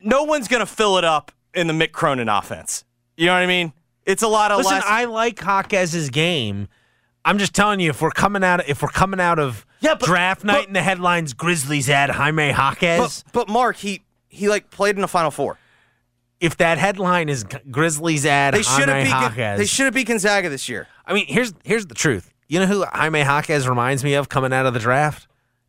No 0.00 0.22
one's 0.24 0.48
going 0.48 0.60
to 0.60 0.66
fill 0.66 0.96
it 0.98 1.04
up 1.04 1.32
in 1.54 1.66
the 1.66 1.72
Mick 1.74 1.92
Cronin 1.92 2.28
offense. 2.28 2.84
You 3.16 3.26
know 3.26 3.32
what 3.34 3.42
I 3.42 3.46
mean? 3.46 3.72
It's 4.06 4.22
a 4.22 4.28
lot 4.28 4.52
of 4.52 4.58
Listen, 4.58 4.74
less. 4.74 4.84
I 4.86 5.04
like 5.06 5.36
Jaquez's 5.36 6.08
game. 6.10 6.68
I'm 7.24 7.38
just 7.38 7.52
telling 7.54 7.80
you, 7.80 7.90
if 7.90 8.00
we're 8.00 8.10
coming 8.10 8.44
out, 8.44 8.66
if 8.68 8.80
we're 8.80 8.88
coming 8.88 9.20
out 9.20 9.38
of 9.38 9.66
Yeah, 9.80 9.94
but- 9.96 10.06
draft 10.06 10.44
night 10.44 10.60
but- 10.60 10.66
and 10.68 10.76
the 10.76 10.82
headlines, 10.82 11.34
Grizzlies 11.34 11.90
add 11.90 12.10
Jaime 12.10 12.48
Jaquez. 12.50 13.24
but, 13.24 13.32
but 13.32 13.48
Mark, 13.52 13.76
he 13.76 14.02
he 14.28 14.48
like 14.48 14.70
played 14.70 14.94
in 14.94 15.02
the 15.02 15.08
Final 15.08 15.30
Four. 15.32 15.58
If 16.40 16.56
that 16.58 16.78
headline 16.78 17.28
is 17.28 17.44
Grizzlies 17.70 18.24
add 18.24 18.54
They 18.54 18.62
should 18.62 18.88
Jaime 18.88 19.08
have 19.08 19.32
beat. 19.32 19.40
Jaquez, 19.40 19.58
They 19.58 19.66
should 19.66 19.86
have 19.86 19.94
beat 19.94 20.06
Gonzaga 20.06 20.48
this 20.48 20.68
year. 20.68 20.86
I 21.04 21.12
mean, 21.14 21.26
here's 21.26 21.52
here's 21.64 21.86
the 21.86 21.94
truth. 21.94 22.32
You 22.48 22.60
know 22.60 22.66
who 22.66 22.84
Jaime 22.92 23.20
Jaquez 23.20 23.68
reminds 23.68 24.04
me 24.04 24.14
of 24.14 24.28
coming 24.28 24.52
out 24.52 24.64
of 24.66 24.72
the 24.74 24.80
draft? 24.80 25.26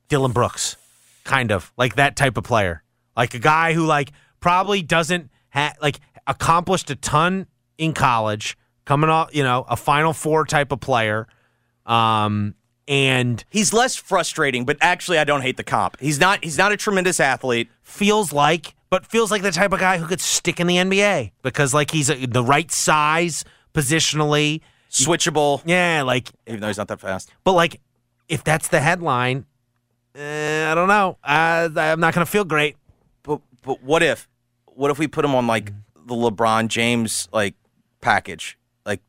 Dillon 0.10 0.32
Brooks, 0.32 0.78
kind 1.24 1.52
of 1.52 1.72
like 1.78 1.96
that 1.96 2.16
type 2.16 2.38
of 2.38 2.44
player, 2.44 2.84
like 3.18 3.34
a 3.34 3.40
guy 3.40 3.74
who 3.74 3.86
like 3.86 4.12
probably 4.40 4.82
doesn't 4.82 5.30
ha- 5.50 5.74
like 5.82 6.00
accomplished 6.28 6.90
a 6.90 6.96
ton 6.96 7.48
in 7.78 7.94
college, 7.94 8.58
coming 8.86 9.10
off 9.10 9.34
you 9.36 9.44
know 9.44 9.66
a 9.68 9.76
Final 9.76 10.14
Four 10.14 10.46
type 10.46 10.72
of 10.72 10.80
player, 10.80 11.28
um, 11.86 12.56
and 12.88 13.44
He's 13.50 13.74
less 13.74 13.96
frustrating, 13.96 14.66
but 14.66 14.78
actually, 14.82 15.18
I 15.20 15.24
don't 15.24 15.42
hate 15.42 15.58
the 15.58 15.64
comp. 15.64 16.00
He's 16.00 16.20
not. 16.20 16.44
He's 16.44 16.58
not 16.58 16.72
a 16.72 16.78
tremendous 16.78 17.20
athlete. 17.20 17.70
feels 17.82 18.32
like, 18.34 18.76
but 18.90 19.06
feels 19.06 19.32
like 19.32 19.42
the 19.42 19.52
type 19.52 19.72
of 19.72 19.80
guy 19.80 19.98
who 19.98 20.06
could 20.08 20.22
stick 20.22 20.60
in 20.60 20.68
the 20.68 20.78
NBA 20.78 21.32
because 21.42 21.74
like 21.74 21.92
he's 21.92 22.10
a, 22.10 22.26
the 22.26 22.44
right 22.44 22.72
size 22.72 23.46
positionally. 23.74 24.62
Switchable, 24.92 25.62
Yeah, 25.66 26.02
like 26.04 26.30
even 26.48 26.62
though 26.62 26.68
he's 26.68 26.78
not 26.78 26.88
that 26.88 27.00
fast. 27.00 27.32
But 27.44 27.54
like, 27.54 27.80
if 28.28 28.44
that's 28.44 28.70
the 28.70 28.80
headline, 28.80 29.46
eh, 30.16 30.70
I 30.72 30.74
don't 30.74 30.88
know. 30.88 31.18
Uh, 31.24 31.70
I'm 31.76 32.00
not 32.00 32.14
going 32.14 32.26
to 32.26 32.32
feel 32.32 32.44
great. 32.44 32.76
But 33.24 33.42
but 33.64 33.84
what 33.84 34.02
if? 34.02 34.28
What 34.66 34.90
if 34.90 34.98
we 34.98 35.08
put 35.08 35.24
him 35.26 35.36
on 35.36 35.46
like 35.46 35.72
the 35.96 36.16
LeBron 36.16 36.70
James 36.70 37.28
like 37.32 37.54
package? 38.02 38.58
Like 38.86 39.02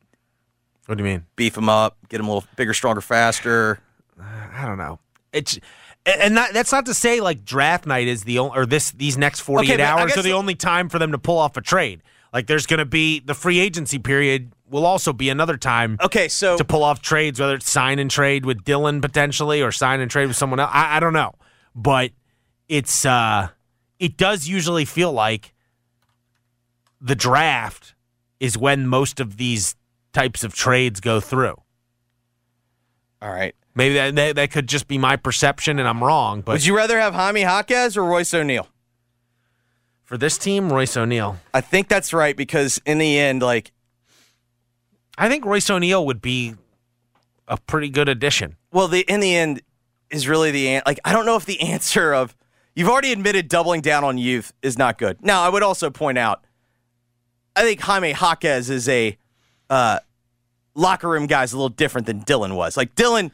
What 0.85 0.97
do 0.99 1.03
you 1.03 1.09
mean? 1.09 1.25
beef 1.35 1.57
him 1.57 1.69
up, 1.69 1.97
get 2.09 2.19
him 2.19 2.27
a 2.27 2.33
little 2.33 2.47
bigger, 2.55 2.73
stronger, 2.73 3.01
faster. 3.01 3.79
I 4.21 4.65
don't 4.67 4.77
know. 4.77 4.99
It's 5.33 5.57
and 6.05 6.35
that, 6.37 6.53
that's 6.53 6.71
not 6.71 6.85
to 6.87 6.93
say 6.93 7.21
like 7.21 7.45
draft 7.45 7.85
night 7.85 8.07
is 8.07 8.23
the 8.23 8.39
only 8.39 8.57
or 8.57 8.65
this 8.65 8.91
these 8.91 9.17
next 9.17 9.41
48 9.41 9.73
Okay, 9.73 9.83
hours 9.83 10.17
are 10.17 10.21
the 10.21 10.33
only 10.33 10.55
time 10.55 10.89
for 10.89 10.99
them 10.99 11.11
to 11.11 11.17
pull 11.17 11.37
off 11.37 11.57
a 11.57 11.61
trade. 11.61 12.01
Like 12.33 12.47
there's 12.47 12.65
going 12.65 12.79
to 12.79 12.85
be 12.85 13.19
the 13.19 13.33
free 13.33 13.59
agency 13.59 13.99
period 13.99 14.53
will 14.69 14.85
also 14.85 15.11
be 15.11 15.27
another 15.29 15.57
time 15.57 15.97
Okay, 16.01 16.29
so 16.29 16.57
to 16.57 16.63
pull 16.63 16.83
off 16.83 17.01
trades, 17.01 17.39
whether 17.39 17.55
it's 17.55 17.69
sign 17.69 17.99
and 17.99 18.09
trade 18.09 18.45
with 18.45 18.63
Dillon 18.63 19.01
potentially 19.01 19.61
or 19.61 19.71
sign 19.71 19.99
and 19.99 20.09
trade 20.09 20.27
with 20.27 20.37
someone 20.37 20.59
else. 20.59 20.71
I, 20.73 20.97
I 20.97 20.99
don't 20.99 21.13
know, 21.13 21.33
but 21.75 22.11
it's 22.69 23.05
uh, 23.05 23.49
it 23.99 24.17
does 24.17 24.47
usually 24.47 24.85
feel 24.85 25.11
like 25.11 25.53
the 27.01 27.15
draft 27.15 27.95
is 28.39 28.57
when 28.57 28.87
most 28.87 29.19
of 29.19 29.37
these 29.37 29.75
types 30.13 30.43
of 30.43 30.53
trades 30.55 30.99
go 30.99 31.19
through. 31.19 31.61
all 33.21 33.29
right. 33.31 33.55
Maybe 33.73 33.93
that, 33.95 34.15
that 34.15 34.35
that 34.35 34.51
could 34.51 34.67
just 34.67 34.87
be 34.87 34.97
my 34.97 35.15
perception, 35.15 35.79
and 35.79 35.87
I'm 35.87 36.03
wrong. 36.03 36.41
But 36.41 36.53
Would 36.53 36.65
you 36.65 36.75
rather 36.75 36.99
have 36.99 37.13
Jaime 37.13 37.41
Jaquez 37.41 37.95
or 37.97 38.03
Royce 38.03 38.33
O'Neale? 38.33 38.67
for 40.03 40.17
this 40.17 40.37
team, 40.37 40.73
Royce 40.73 40.97
O'Neale. 40.97 41.39
I 41.53 41.61
think 41.61 41.87
that's 41.87 42.11
right 42.11 42.35
because 42.35 42.81
in 42.85 42.97
the 42.97 43.17
end, 43.17 43.41
like, 43.41 43.71
I 45.17 45.29
think 45.29 45.45
Royce 45.45 45.69
O'Neale 45.69 46.05
would 46.05 46.21
be 46.21 46.55
a 47.47 47.55
pretty 47.55 47.87
good 47.87 48.09
addition. 48.09 48.57
well, 48.73 48.89
the 48.89 49.01
in 49.07 49.21
the 49.21 49.33
end 49.33 49.61
is 50.09 50.27
really 50.27 50.51
the 50.51 50.67
an- 50.67 50.83
like. 50.85 50.99
I 51.05 51.13
don't 51.13 51.25
know 51.25 51.37
if 51.37 51.45
the 51.45 51.61
answer 51.71 52.13
of 52.13 52.35
you've 52.75 52.89
already 52.89 53.13
admitted 53.13 53.47
doubling 53.47 53.79
down 53.79 54.03
on 54.03 54.17
youth 54.17 54.51
is 54.61 54.77
not 54.77 54.97
good. 54.97 55.23
Now, 55.23 55.43
I 55.43 55.49
would 55.49 55.63
also 55.63 55.89
point 55.89 56.17
out, 56.17 56.43
I 57.55 57.61
think 57.61 57.79
Jaime 57.79 58.11
Jaquez 58.11 58.69
is 58.69 58.89
a 58.89 59.17
uh, 59.69 59.99
locker 60.75 61.07
room 61.07 61.25
guy 61.25 61.43
is 61.43 61.53
a 61.53 61.55
little 61.55 61.69
different 61.69 62.07
than 62.07 62.19
Dillon 62.19 62.55
was. 62.55 62.75
Like 62.75 62.95
Dillon, 62.95 63.31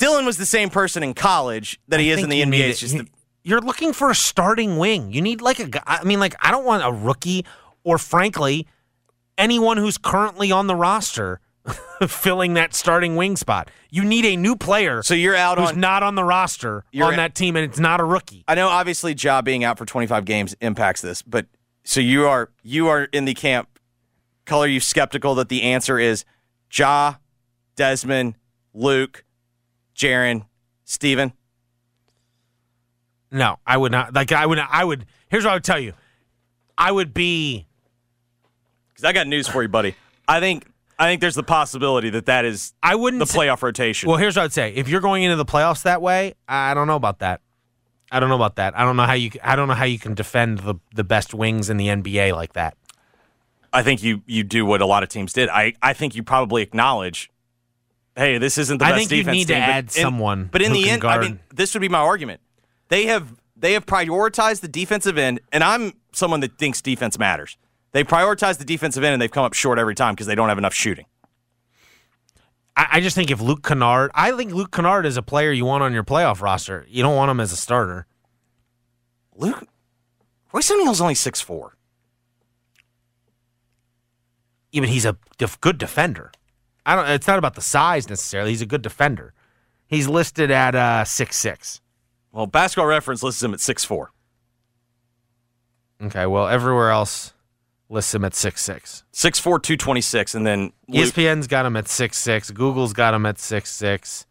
Dillon 0.00 0.24
was 0.26 0.36
the 0.38 0.46
same 0.46 0.70
person 0.70 1.02
in 1.04 1.14
college 1.14 1.78
that 1.88 2.00
he 2.00 2.10
I 2.10 2.16
is 2.16 2.22
in 2.24 2.30
the 2.30 2.42
NBA. 2.42 2.70
It's 2.70 2.80
just 2.80 2.94
You- 2.94 3.02
the, 3.04 3.08
you're 3.42 3.60
looking 3.60 3.92
for 3.92 4.10
a 4.10 4.14
starting 4.14 4.76
wing. 4.78 5.12
You 5.12 5.22
need 5.22 5.40
like 5.40 5.60
a 5.60 5.66
guy. 5.68 5.82
I 5.86 6.02
mean, 6.04 6.18
like 6.18 6.34
I 6.40 6.50
don't 6.50 6.64
want 6.64 6.82
a 6.84 6.90
rookie 6.90 7.46
or 7.84 7.96
frankly 7.98 8.66
anyone 9.38 9.76
who's 9.76 9.96
currently 9.96 10.50
on 10.52 10.66
the 10.66 10.74
roster 10.74 11.40
filling 12.08 12.54
that 12.54 12.74
starting 12.74 13.16
wing 13.16 13.36
spot. 13.36 13.70
You 13.90 14.04
need 14.04 14.24
a 14.24 14.36
new 14.36 14.56
player 14.56 15.02
so 15.02 15.14
you're 15.14 15.36
out 15.36 15.58
who's 15.58 15.70
on. 15.70 15.80
not 15.80 16.02
on 16.02 16.14
the 16.14 16.24
roster 16.24 16.84
You're 16.92 17.06
on 17.08 17.16
that 17.16 17.34
team, 17.34 17.56
and 17.56 17.64
it's 17.64 17.78
not 17.78 18.00
a 18.00 18.04
rookie. 18.04 18.44
I 18.48 18.54
know 18.54 18.68
obviously 18.68 19.14
Ja 19.14 19.42
being 19.42 19.64
out 19.64 19.78
for 19.78 19.84
25 19.84 20.24
games 20.24 20.54
impacts 20.60 21.00
this, 21.00 21.22
but 21.22 21.46
so 21.84 22.00
you 22.00 22.26
are 22.26 22.50
you 22.62 22.88
are 22.88 23.04
in 23.04 23.24
the 23.26 23.34
camp. 23.34 23.68
Color 24.46 24.66
you 24.66 24.80
skeptical 24.80 25.34
that 25.36 25.48
the 25.48 25.62
answer 25.62 25.98
is 25.98 26.24
Ja, 26.72 27.14
Desmond, 27.76 28.34
Luke, 28.74 29.24
Jaren, 30.00 30.46
Steven? 30.84 31.32
No, 33.30 33.58
I 33.66 33.76
would 33.76 33.92
not. 33.92 34.14
Like 34.14 34.32
I 34.32 34.46
would. 34.46 34.56
Not, 34.58 34.68
I 34.72 34.82
would. 34.84 35.06
Here's 35.28 35.44
what 35.44 35.50
I 35.50 35.54
would 35.54 35.64
tell 35.64 35.78
you. 35.78 35.92
I 36.76 36.90
would 36.90 37.12
be. 37.14 37.66
Because 38.88 39.04
I 39.04 39.12
got 39.12 39.26
news 39.26 39.46
for 39.46 39.62
you, 39.62 39.68
buddy. 39.68 39.94
I 40.26 40.40
think 40.40 40.66
I 40.98 41.06
think 41.06 41.20
there's 41.20 41.34
the 41.34 41.42
possibility 41.42 42.10
that 42.10 42.26
that 42.26 42.44
is 42.44 42.72
I 42.82 42.94
wouldn't 42.94 43.20
the 43.20 43.26
say- 43.26 43.38
playoff 43.38 43.62
rotation. 43.62 44.08
Well, 44.08 44.18
here's 44.18 44.36
what 44.36 44.44
I'd 44.44 44.52
say. 44.52 44.72
If 44.74 44.88
you're 44.88 45.00
going 45.00 45.22
into 45.22 45.36
the 45.36 45.44
playoffs 45.44 45.82
that 45.82 46.02
way, 46.02 46.34
I 46.48 46.74
don't 46.74 46.86
know 46.86 46.96
about 46.96 47.20
that. 47.20 47.40
I 48.10 48.18
don't 48.18 48.28
know 48.28 48.34
about 48.36 48.56
that. 48.56 48.76
I 48.76 48.82
don't 48.84 48.96
know 48.96 49.04
how 49.04 49.12
you. 49.12 49.30
I 49.44 49.54
don't 49.54 49.68
know 49.68 49.74
how 49.74 49.84
you 49.84 49.98
can 49.98 50.14
defend 50.14 50.60
the 50.60 50.76
the 50.94 51.04
best 51.04 51.34
wings 51.34 51.70
in 51.70 51.76
the 51.76 51.86
NBA 51.88 52.34
like 52.34 52.54
that. 52.54 52.76
I 53.72 53.84
think 53.84 54.02
you 54.02 54.22
you 54.26 54.42
do 54.42 54.66
what 54.66 54.80
a 54.80 54.86
lot 54.86 55.04
of 55.04 55.08
teams 55.08 55.32
did. 55.32 55.48
I, 55.48 55.74
I 55.80 55.92
think 55.92 56.16
you 56.16 56.24
probably 56.24 56.62
acknowledge, 56.62 57.30
hey, 58.16 58.38
this 58.38 58.58
isn't 58.58 58.78
the 58.78 58.84
I 58.84 58.90
best 58.90 58.98
think 58.98 59.10
you 59.12 59.16
defense 59.18 59.34
need 59.34 59.46
to 59.48 59.54
team, 59.54 59.62
but 59.62 59.68
add 59.68 59.84
in- 59.84 59.90
someone 59.90 60.48
But 60.52 60.62
in 60.62 60.68
who 60.72 60.76
the 60.78 60.82
can 60.84 60.92
end, 60.94 61.04
I 61.04 61.14
guard. 61.14 61.20
mean, 61.22 61.40
this 61.54 61.74
would 61.74 61.80
be 61.80 61.88
my 61.88 61.98
argument. 62.00 62.40
They 62.88 63.06
have 63.06 63.34
they 63.56 63.72
have 63.74 63.86
prioritized 63.86 64.60
the 64.60 64.68
defensive 64.68 65.18
end, 65.18 65.40
and 65.52 65.62
I'm 65.62 65.92
someone 66.12 66.40
that 66.40 66.58
thinks 66.58 66.80
defense 66.82 67.18
matters. 67.18 67.56
They 67.92 68.04
prioritize 68.04 68.58
the 68.58 68.64
defensive 68.64 69.02
end, 69.04 69.12
and 69.14 69.20
they've 69.22 69.30
come 69.30 69.44
up 69.44 69.52
short 69.52 69.78
every 69.78 69.94
time 69.94 70.14
because 70.14 70.26
they 70.26 70.34
don't 70.34 70.48
have 70.48 70.58
enough 70.58 70.74
shooting. 70.74 71.06
I, 72.76 72.86
I 72.92 73.00
just 73.00 73.14
think 73.16 73.30
if 73.30 73.40
Luke 73.40 73.62
Kennard, 73.62 74.10
I 74.14 74.32
think 74.36 74.52
Luke 74.52 74.70
Kennard 74.72 75.04
is 75.06 75.16
a 75.16 75.22
player 75.22 75.50
you 75.52 75.64
want 75.64 75.82
on 75.82 75.92
your 75.92 76.04
playoff 76.04 76.40
roster. 76.40 76.86
You 76.88 77.02
don't 77.02 77.16
want 77.16 77.30
him 77.30 77.40
as 77.40 77.52
a 77.52 77.56
starter. 77.56 78.06
Luke 79.36 79.66
Royce 80.52 80.70
O'Neale's 80.70 81.00
only 81.00 81.14
six 81.14 81.40
four. 81.40 81.76
Even 84.72 84.88
he's 84.88 85.04
a 85.04 85.16
def- 85.38 85.60
good 85.60 85.78
defender. 85.78 86.30
I 86.86 86.96
don't. 86.96 87.08
It's 87.10 87.26
not 87.26 87.38
about 87.38 87.54
the 87.54 87.60
size 87.60 88.08
necessarily. 88.08 88.50
He's 88.50 88.62
a 88.62 88.66
good 88.66 88.82
defender. 88.82 89.34
He's 89.86 90.08
listed 90.08 90.50
at 90.50 90.74
uh, 90.74 91.04
six 91.04 91.36
six. 91.36 91.80
Well, 92.32 92.46
Basketball 92.46 92.86
Reference 92.86 93.22
lists 93.22 93.42
him 93.42 93.52
at 93.52 93.60
six 93.60 93.84
four. 93.84 94.12
Okay. 96.02 96.26
Well, 96.26 96.48
everywhere 96.48 96.90
else 96.90 97.34
lists 97.88 98.14
him 98.14 98.24
at 98.24 98.34
six 98.34 98.62
six. 98.62 99.04
Six 99.12 99.38
four, 99.38 99.58
two 99.58 99.76
twenty 99.76 100.00
six, 100.00 100.34
and 100.34 100.46
then 100.46 100.72
Luke, 100.88 101.08
ESPN's 101.08 101.46
got 101.46 101.66
him 101.66 101.76
at 101.76 101.88
six 101.88 102.16
six. 102.18 102.50
Google's 102.50 102.92
got 102.92 103.14
him 103.14 103.26
at 103.26 103.38
six 103.38 103.70
six. 103.70 104.26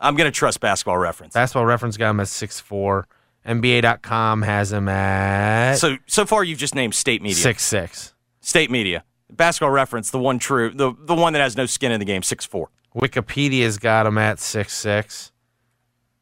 I'm 0.00 0.16
going 0.16 0.26
to 0.30 0.36
trust 0.36 0.60
Basketball 0.60 0.98
Reference. 0.98 1.34
Basketball 1.34 1.66
Reference 1.66 1.96
got 1.96 2.10
him 2.10 2.20
at 2.20 2.28
six 2.28 2.58
four. 2.60 3.06
NBA.com 3.46 4.42
has 4.42 4.72
him 4.72 4.88
at 4.88 5.74
So 5.74 5.96
so 6.06 6.24
far, 6.24 6.44
you've 6.44 6.58
just 6.58 6.74
named 6.74 6.94
State 6.94 7.22
Media. 7.22 7.36
six 7.36 7.64
six. 7.64 8.14
State 8.40 8.70
Media. 8.70 9.04
Basketball 9.36 9.70
Reference, 9.70 10.10
the 10.10 10.18
one 10.18 10.38
true, 10.38 10.70
the 10.70 10.92
the 10.98 11.14
one 11.14 11.32
that 11.32 11.40
has 11.40 11.56
no 11.56 11.66
skin 11.66 11.92
in 11.92 11.98
the 12.00 12.06
game, 12.06 12.22
six 12.22 12.44
four. 12.44 12.70
Wikipedia's 12.94 13.78
got 13.78 14.06
him 14.06 14.18
at 14.18 14.38
six 14.38 14.74
six. 14.76 15.32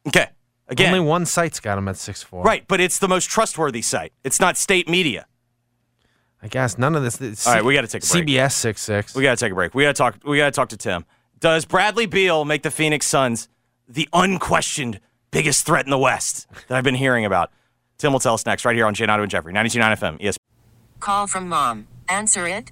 Okay. 0.07 0.27
Again, 0.67 0.93
Only 0.93 1.05
one 1.05 1.25
site's 1.25 1.59
got 1.59 1.77
him 1.77 1.87
at 1.89 1.97
six 1.97 2.23
four. 2.23 2.43
right, 2.43 2.65
but 2.67 2.79
it's 2.79 2.97
the 2.99 3.07
most 3.09 3.29
trustworthy 3.29 3.81
site. 3.81 4.13
It's 4.23 4.39
not 4.39 4.55
State 4.57 4.87
Media. 4.87 5.25
I 6.41 6.47
guess 6.47 6.77
none 6.77 6.95
of 6.95 7.03
this. 7.03 7.19
it's 7.21 7.45
All 7.45 7.53
right, 7.53 7.63
we 7.63 7.73
gotta 7.75 7.87
take 7.87 8.03
a 8.03 8.07
break. 8.07 8.25
CBS 8.25 8.53
six 8.53 8.81
six. 8.81 9.13
We 9.13 9.21
got 9.23 9.37
to 9.37 9.45
take 9.45 9.51
a 9.51 9.55
break. 9.55 9.75
We 9.75 9.83
got 9.83 9.95
to 9.95 9.97
talk. 9.97 10.17
We 10.25 10.37
got 10.37 10.45
to 10.45 10.51
talk 10.51 10.69
to 10.69 10.77
Tim. 10.77 11.05
Does 11.39 11.65
Bradley 11.65 12.05
Beal 12.05 12.45
make 12.45 12.63
the 12.63 12.71
Phoenix 12.71 13.05
Suns 13.05 13.49
the 13.87 14.07
unquestioned 14.13 14.99
biggest 15.31 15.65
threat 15.65 15.85
in 15.85 15.91
the 15.91 15.97
West 15.97 16.47
that 16.67 16.77
I've 16.77 16.83
been 16.83 16.95
hearing 16.95 17.25
about? 17.25 17.51
Tim 17.97 18.13
will 18.13 18.19
tell 18.19 18.33
us 18.33 18.45
next, 18.45 18.63
right 18.65 18.75
here 18.75 18.85
on 18.87 18.95
Giannotto 18.95 19.21
and 19.21 19.29
Jeffrey, 19.29 19.53
92.9 19.53 19.97
FM, 19.97 20.21
ESPN. 20.21 20.37
Call 20.99 21.27
from 21.27 21.47
mom. 21.49 21.87
Answer 22.09 22.47
it. 22.47 22.71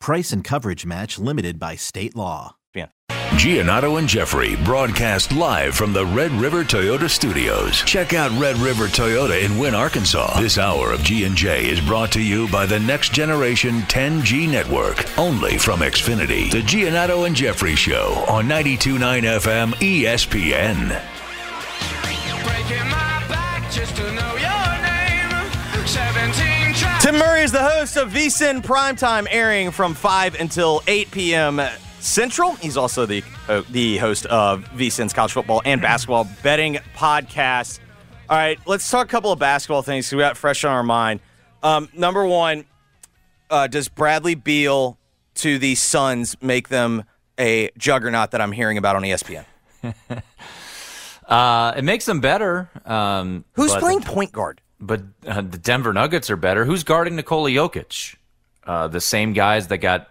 Price 0.00 0.32
and 0.32 0.44
coverage 0.44 0.86
match 0.86 1.18
limited 1.18 1.58
by 1.58 1.76
state 1.76 2.14
law. 2.14 2.56
Giannotto 3.36 3.98
and 3.98 4.08
Jeffrey 4.08 4.56
broadcast 4.64 5.30
live 5.32 5.74
from 5.74 5.92
the 5.92 6.06
Red 6.06 6.32
River 6.32 6.64
Toyota 6.64 7.10
Studios. 7.10 7.82
Check 7.82 8.14
out 8.14 8.30
Red 8.40 8.56
River 8.56 8.86
Toyota 8.86 9.44
in 9.44 9.58
Wynne, 9.58 9.74
Arkansas. 9.74 10.40
This 10.40 10.56
hour 10.56 10.92
of 10.92 11.02
G&J 11.02 11.68
is 11.68 11.80
brought 11.82 12.10
to 12.12 12.22
you 12.22 12.48
by 12.48 12.64
the 12.64 12.80
next 12.80 13.12
generation 13.12 13.80
10G 13.82 14.50
network, 14.50 15.06
only 15.18 15.58
from 15.58 15.80
Xfinity. 15.80 16.50
The 16.50 16.62
Giannotto 16.62 17.26
and 17.26 17.36
Jeffrey 17.36 17.74
Show 17.74 18.24
on 18.26 18.46
92.9 18.46 19.22
FM 19.24 19.74
ESPN. 19.74 21.02
Tim 27.06 27.18
Murray 27.18 27.42
is 27.42 27.52
the 27.52 27.62
host 27.62 27.96
of 27.96 28.10
VSIN 28.10 28.64
Primetime, 28.64 29.28
airing 29.30 29.70
from 29.70 29.94
5 29.94 30.40
until 30.40 30.82
8 30.88 31.08
p.m. 31.12 31.60
Central. 32.00 32.54
He's 32.56 32.76
also 32.76 33.06
the 33.06 33.22
uh, 33.48 33.62
the 33.70 33.98
host 33.98 34.26
of 34.26 34.64
VSIN's 34.70 35.12
college 35.12 35.30
football 35.30 35.62
and 35.64 35.80
basketball 35.80 36.28
betting 36.42 36.78
podcast. 36.96 37.78
All 38.28 38.36
right, 38.36 38.58
let's 38.66 38.90
talk 38.90 39.06
a 39.06 39.08
couple 39.08 39.30
of 39.30 39.38
basketball 39.38 39.82
things 39.82 40.10
we 40.12 40.18
got 40.18 40.36
fresh 40.36 40.64
on 40.64 40.72
our 40.72 40.82
mind. 40.82 41.20
Um, 41.62 41.88
number 41.94 42.26
one, 42.26 42.64
uh, 43.50 43.68
does 43.68 43.86
Bradley 43.86 44.34
Beal 44.34 44.98
to 45.36 45.60
the 45.60 45.76
Suns 45.76 46.36
make 46.42 46.70
them 46.70 47.04
a 47.38 47.70
juggernaut 47.78 48.32
that 48.32 48.40
I'm 48.40 48.50
hearing 48.50 48.78
about 48.78 48.96
on 48.96 49.02
ESPN? 49.02 49.44
uh, 51.28 51.74
it 51.76 51.84
makes 51.84 52.04
them 52.04 52.18
better. 52.18 52.68
Um, 52.84 53.44
Who's 53.52 53.74
but, 53.74 53.78
playing 53.78 54.00
point 54.00 54.32
guard? 54.32 54.60
But 54.78 55.02
uh, 55.26 55.40
the 55.40 55.58
Denver 55.58 55.92
Nuggets 55.92 56.30
are 56.30 56.36
better. 56.36 56.64
Who's 56.64 56.84
guarding 56.84 57.16
Nikola 57.16 57.50
Jokic? 57.50 58.16
Uh, 58.64 58.88
the 58.88 59.00
same 59.00 59.32
guys 59.32 59.68
that 59.68 59.78
got 59.78 60.10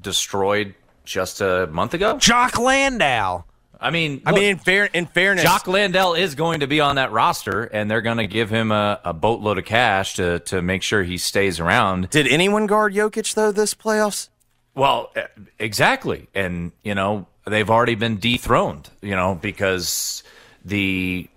destroyed 0.00 0.74
just 1.04 1.40
a 1.40 1.66
month 1.66 1.94
ago. 1.94 2.18
Jock 2.18 2.58
Landale. 2.58 3.46
I 3.78 3.90
mean, 3.90 4.22
I 4.24 4.32
mean, 4.32 4.44
in, 4.44 4.58
fair, 4.58 4.86
in 4.86 5.06
fairness, 5.06 5.44
Jock 5.44 5.66
Landale 5.66 6.14
is 6.14 6.34
going 6.34 6.60
to 6.60 6.66
be 6.66 6.80
on 6.80 6.96
that 6.96 7.12
roster, 7.12 7.64
and 7.64 7.90
they're 7.90 8.00
going 8.00 8.16
to 8.16 8.26
give 8.26 8.48
him 8.48 8.72
a, 8.72 9.00
a, 9.04 9.12
boatload 9.12 9.58
of 9.58 9.66
cash 9.66 10.14
to 10.14 10.40
to 10.40 10.62
make 10.62 10.82
sure 10.82 11.02
he 11.02 11.18
stays 11.18 11.60
around. 11.60 12.08
Did 12.08 12.26
anyone 12.26 12.66
guard 12.66 12.94
Jokic 12.94 13.34
though 13.34 13.52
this 13.52 13.74
playoffs? 13.74 14.30
Well, 14.74 15.12
exactly, 15.58 16.28
and 16.34 16.72
you 16.82 16.94
know 16.94 17.26
they've 17.46 17.68
already 17.68 17.96
been 17.96 18.16
dethroned. 18.16 18.88
You 19.02 19.14
know 19.14 19.34
because 19.34 20.22
the 20.64 21.28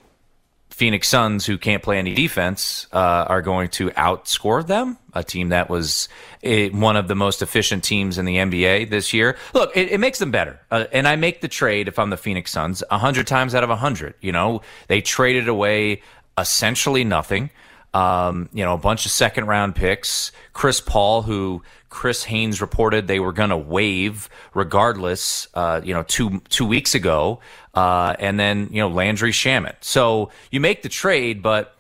Phoenix 0.80 1.10
Suns, 1.10 1.46
who 1.46 1.58
can't 1.58 1.84
play 1.84 2.00
any 2.00 2.14
defense, 2.14 2.88
uh, 2.94 3.26
are 3.28 3.42
going 3.42 3.68
to 3.72 3.90
outscore 3.90 4.66
them. 4.66 4.98
A 5.14 5.26
team 5.26 5.50
that 5.50 5.70
was 5.70 6.08
a, 6.42 6.70
one 6.70 6.96
of 6.96 7.10
the 7.10 7.16
most 7.16 7.42
efficient 7.42 7.84
teams 7.84 8.18
in 8.18 8.24
the 8.24 8.38
NBA 8.38 8.90
this 8.90 9.12
year. 9.12 9.36
Look, 9.54 9.76
it, 9.76 9.92
it 9.92 10.00
makes 10.00 10.20
them 10.20 10.32
better. 10.32 10.58
Uh, 10.72 10.86
and 10.94 11.06
I 11.06 11.18
make 11.18 11.42
the 11.42 11.50
trade 11.50 11.90
if 11.90 12.00
I'm 12.00 12.10
the 12.12 12.18
Phoenix 12.18 12.52
Suns 12.52 12.82
a 12.90 12.98
hundred 12.98 13.28
times 13.28 13.54
out 13.54 13.66
of 13.66 13.70
a 13.70 13.76
hundred. 13.76 14.14
You 14.22 14.32
know, 14.32 14.62
they 14.88 15.02
traded 15.02 15.50
away 15.50 16.02
essentially 16.38 17.04
nothing. 17.04 17.50
Um, 17.94 18.50
you 18.54 18.64
know, 18.64 18.76
a 18.76 18.78
bunch 18.78 19.06
of 19.06 19.12
second 19.12 19.48
round 19.48 19.76
picks. 19.76 20.32
Chris 20.54 20.80
Paul, 20.80 21.24
who 21.24 21.64
Chris 21.90 22.24
Haynes 22.26 22.62
reported 22.62 23.08
they 23.08 23.20
were 23.20 23.34
going 23.34 23.50
to 23.50 23.58
waive 23.58 24.30
regardless, 24.54 25.48
uh, 25.56 25.82
you 25.84 25.94
know, 25.94 26.04
two 26.04 26.40
two 26.50 26.66
weeks 26.66 26.94
ago, 26.94 27.40
uh, 27.74 28.16
and 28.20 28.40
then 28.40 28.70
you 28.72 28.80
know 28.80 28.90
Landry 28.90 29.32
Shamet. 29.32 29.76
So 29.82 30.30
you 30.52 30.60
make 30.60 30.84
the 30.84 30.90
trade, 30.90 31.42
but 31.42 31.76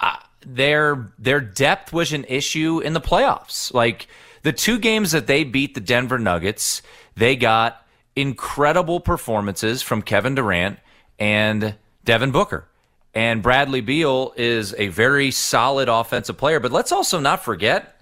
uh, 0.00 0.16
their 0.40 1.12
their 1.18 1.40
depth 1.40 1.92
was 1.92 2.12
an 2.12 2.24
issue 2.24 2.80
in 2.80 2.94
the 2.94 3.00
playoffs. 3.00 3.72
Like 3.74 4.08
the 4.42 4.52
two 4.52 4.78
games 4.78 5.12
that 5.12 5.26
they 5.26 5.44
beat 5.44 5.74
the 5.74 5.80
Denver 5.80 6.18
Nuggets, 6.18 6.80
they 7.16 7.36
got 7.36 7.86
incredible 8.14 9.00
performances 9.00 9.82
from 9.82 10.00
Kevin 10.00 10.34
Durant 10.34 10.78
and 11.18 11.74
Devin 12.04 12.30
Booker. 12.30 12.66
And 13.16 13.42
Bradley 13.42 13.80
Beal 13.80 14.34
is 14.36 14.74
a 14.76 14.88
very 14.88 15.30
solid 15.30 15.88
offensive 15.88 16.36
player. 16.36 16.60
But 16.60 16.70
let's 16.70 16.92
also 16.92 17.18
not 17.18 17.42
forget, 17.42 17.98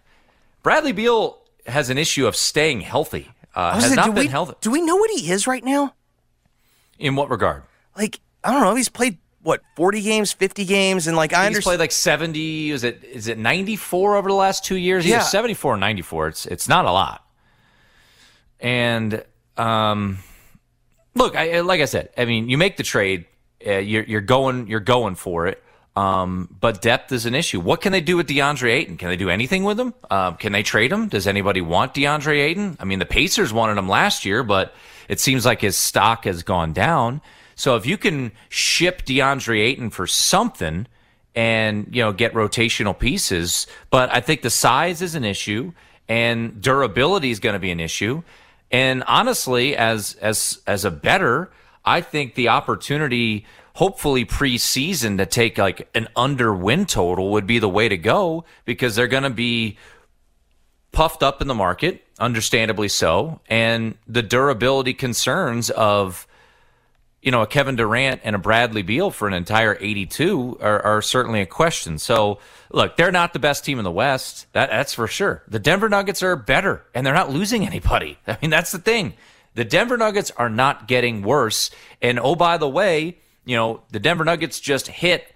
Bradley 0.65 0.91
Beal 0.91 1.39
has 1.67 1.89
an 1.89 1.99
issue 1.99 2.27
of 2.27 2.35
staying 2.35 2.81
healthy. 2.81 3.31
Uh, 3.55 3.79
has 3.81 3.95
not 3.95 4.07
been 4.07 4.25
we, 4.25 4.27
healthy. 4.27 4.55
Do 4.61 4.73
we 4.73 4.81
know 4.83 4.97
what 4.97 5.13
he 5.13 5.31
is 5.31 5.47
right 5.47 5.63
now? 5.63 5.95
In 6.99 7.15
what 7.15 7.31
regard? 7.31 7.63
Like, 7.97 8.19
I 8.43 8.51
don't 8.51 8.63
know. 8.63 8.75
He's 8.75 8.89
played 8.89 9.19
what 9.41 9.63
forty 9.77 10.03
games, 10.03 10.33
fifty 10.33 10.65
games, 10.65 11.07
and 11.07 11.17
like 11.17 11.33
I, 11.33 11.45
I 11.45 11.47
understand. 11.47 11.57
He's 11.59 11.65
played 11.65 11.79
like 11.79 11.93
seventy. 11.93 12.73
Is 12.73 12.83
it 12.83 13.05
is 13.05 13.29
it 13.29 13.39
ninety 13.39 13.77
four 13.77 14.17
over 14.17 14.29
the 14.29 14.35
last 14.35 14.65
two 14.65 14.75
years? 14.75 15.07
Yeah, 15.07 15.21
seventy 15.21 15.55
four, 15.55 15.77
ninety 15.77 16.03
four. 16.03 16.27
It's 16.27 16.45
it's 16.45 16.69
not 16.69 16.87
a 16.87 16.91
lot. 16.91 17.25
And 18.59 19.25
um, 19.57 20.19
look, 21.15 21.37
I 21.37 21.61
like 21.61 21.81
I 21.81 21.85
said. 21.85 22.09
I 22.19 22.25
mean, 22.25 22.49
you 22.49 22.59
make 22.59 22.77
the 22.77 22.83
trade. 22.83 23.27
Uh, 23.67 23.79
you're 23.79 24.05
you're 24.05 24.21
going 24.21 24.67
you're 24.67 24.81
going 24.81 25.15
for 25.15 25.47
it. 25.47 25.63
Um, 25.97 26.49
but 26.61 26.83
depth 26.83 27.13
is 27.13 27.25
an 27.25 27.37
issue. 27.37 27.61
What 27.61 27.81
can 27.81 27.93
they 27.93 28.01
do 28.01 28.17
with 28.17 28.27
DeAndre 28.27 28.73
Ayton? 28.73 28.97
Can 28.97 29.09
they 29.09 29.17
do 29.17 29.31
anything 29.31 29.63
with 29.63 29.79
him? 29.79 29.95
Um, 30.11 30.37
can 30.37 30.51
they 30.53 30.65
trade 30.65 30.91
him? 30.91 31.09
Does 31.09 31.29
anybody 31.29 31.61
want 31.61 31.95
DeAndre 31.95 32.41
Ayton? 32.41 32.77
I 32.81 32.85
mean, 32.85 32.99
the 32.99 33.07
Pacers 33.07 33.53
wanted 33.53 33.79
him 33.79 33.89
last 33.89 34.25
year, 34.25 34.43
but 34.43 34.75
it 35.09 35.21
seems 35.21 35.47
like 35.47 35.61
his 35.61 35.77
stock 35.77 36.25
has 36.25 36.43
gone 36.43 36.73
down. 36.73 37.21
So 37.55 37.77
if 37.77 37.87
you 37.87 37.97
can 37.97 38.33
ship 38.49 39.05
DeAndre 39.05 39.61
Ayton 39.61 39.91
for 39.91 40.09
something 40.09 40.89
and, 41.37 41.89
you 41.95 42.03
know, 42.03 42.13
get 42.13 42.33
rotational 42.33 42.99
pieces, 42.99 43.69
but 43.91 44.13
I 44.13 44.21
think 44.21 44.43
the 44.43 44.51
size 44.51 45.01
is 45.01 45.15
an 45.15 45.25
issue 45.25 45.73
and 46.09 46.61
durability 46.61 47.31
is 47.31 47.39
going 47.39 47.53
to 47.53 47.61
be 47.61 47.71
an 47.71 47.79
issue. 47.79 48.25
And 48.73 49.05
honestly, 49.07 49.77
as, 49.77 50.15
as, 50.15 50.61
as 50.67 50.85
a 50.85 50.91
better, 50.91 51.53
I 51.85 52.01
think 52.01 52.35
the 52.35 52.49
opportunity 52.49 53.45
hopefully 53.75 54.25
preseason 54.25 55.19
to 55.19 55.27
take 55.27 55.59
like 55.59 55.89
an 55.95 56.09
under 56.17 56.55
win 56.55 56.87
total 56.87 57.33
would 57.33 57.47
be 57.47 57.59
the 57.59 57.69
way 57.69 57.89
to 57.89 57.97
go 57.97 58.45
because 58.65 58.95
they're 58.95 59.09
going 59.09 59.25
to 59.25 59.31
be 59.31 59.77
puffed 60.93 61.23
up 61.23 61.43
in 61.43 61.49
the 61.49 61.55
market, 61.55 62.05
understandably 62.19 62.89
so, 62.89 63.41
and 63.49 63.97
the 64.07 64.23
durability 64.23 64.95
concerns 64.95 65.71
of 65.71 66.27
you 67.21 67.31
know 67.31 67.43
a 67.43 67.47
Kevin 67.47 67.75
Durant 67.75 68.21
and 68.23 68.37
a 68.37 68.39
Bradley 68.39 68.83
Beal 68.83 69.11
for 69.11 69.27
an 69.27 69.35
entire 69.35 69.77
82 69.81 70.59
are, 70.61 70.81
are 70.83 71.03
certainly 71.03 71.41
a 71.41 71.47
question. 71.47 71.99
So 71.99 72.39
look, 72.71 72.97
they're 72.97 73.11
not 73.11 73.33
the 73.33 73.39
best 73.39 73.65
team 73.65 73.79
in 73.79 73.85
the 73.85 73.91
West. 73.91 74.47
That, 74.53 74.71
that's 74.71 74.95
for 74.95 75.09
sure. 75.09 75.43
The 75.49 75.59
Denver 75.59 75.89
Nuggets 75.89 76.23
are 76.23 76.37
better, 76.37 76.85
and 76.95 77.05
they're 77.05 77.13
not 77.13 77.31
losing 77.31 77.67
anybody. 77.67 78.19
I 78.27 78.39
mean, 78.41 78.51
that's 78.51 78.71
the 78.71 78.79
thing. 78.79 79.15
The 79.55 79.65
Denver 79.65 79.97
Nuggets 79.97 80.31
are 80.37 80.51
not 80.51 80.89
getting 80.89 81.23
worse. 81.23 81.71
And 82.03 82.19
oh, 82.19 82.35
by 82.35 82.59
the 82.59 82.69
way, 82.69 83.19
you 83.45 83.57
know, 83.57 83.83
the 83.91 84.01
Denver 84.01 84.25
Nuggets 84.25 84.61
just 84.61 84.89
hit 84.89 85.33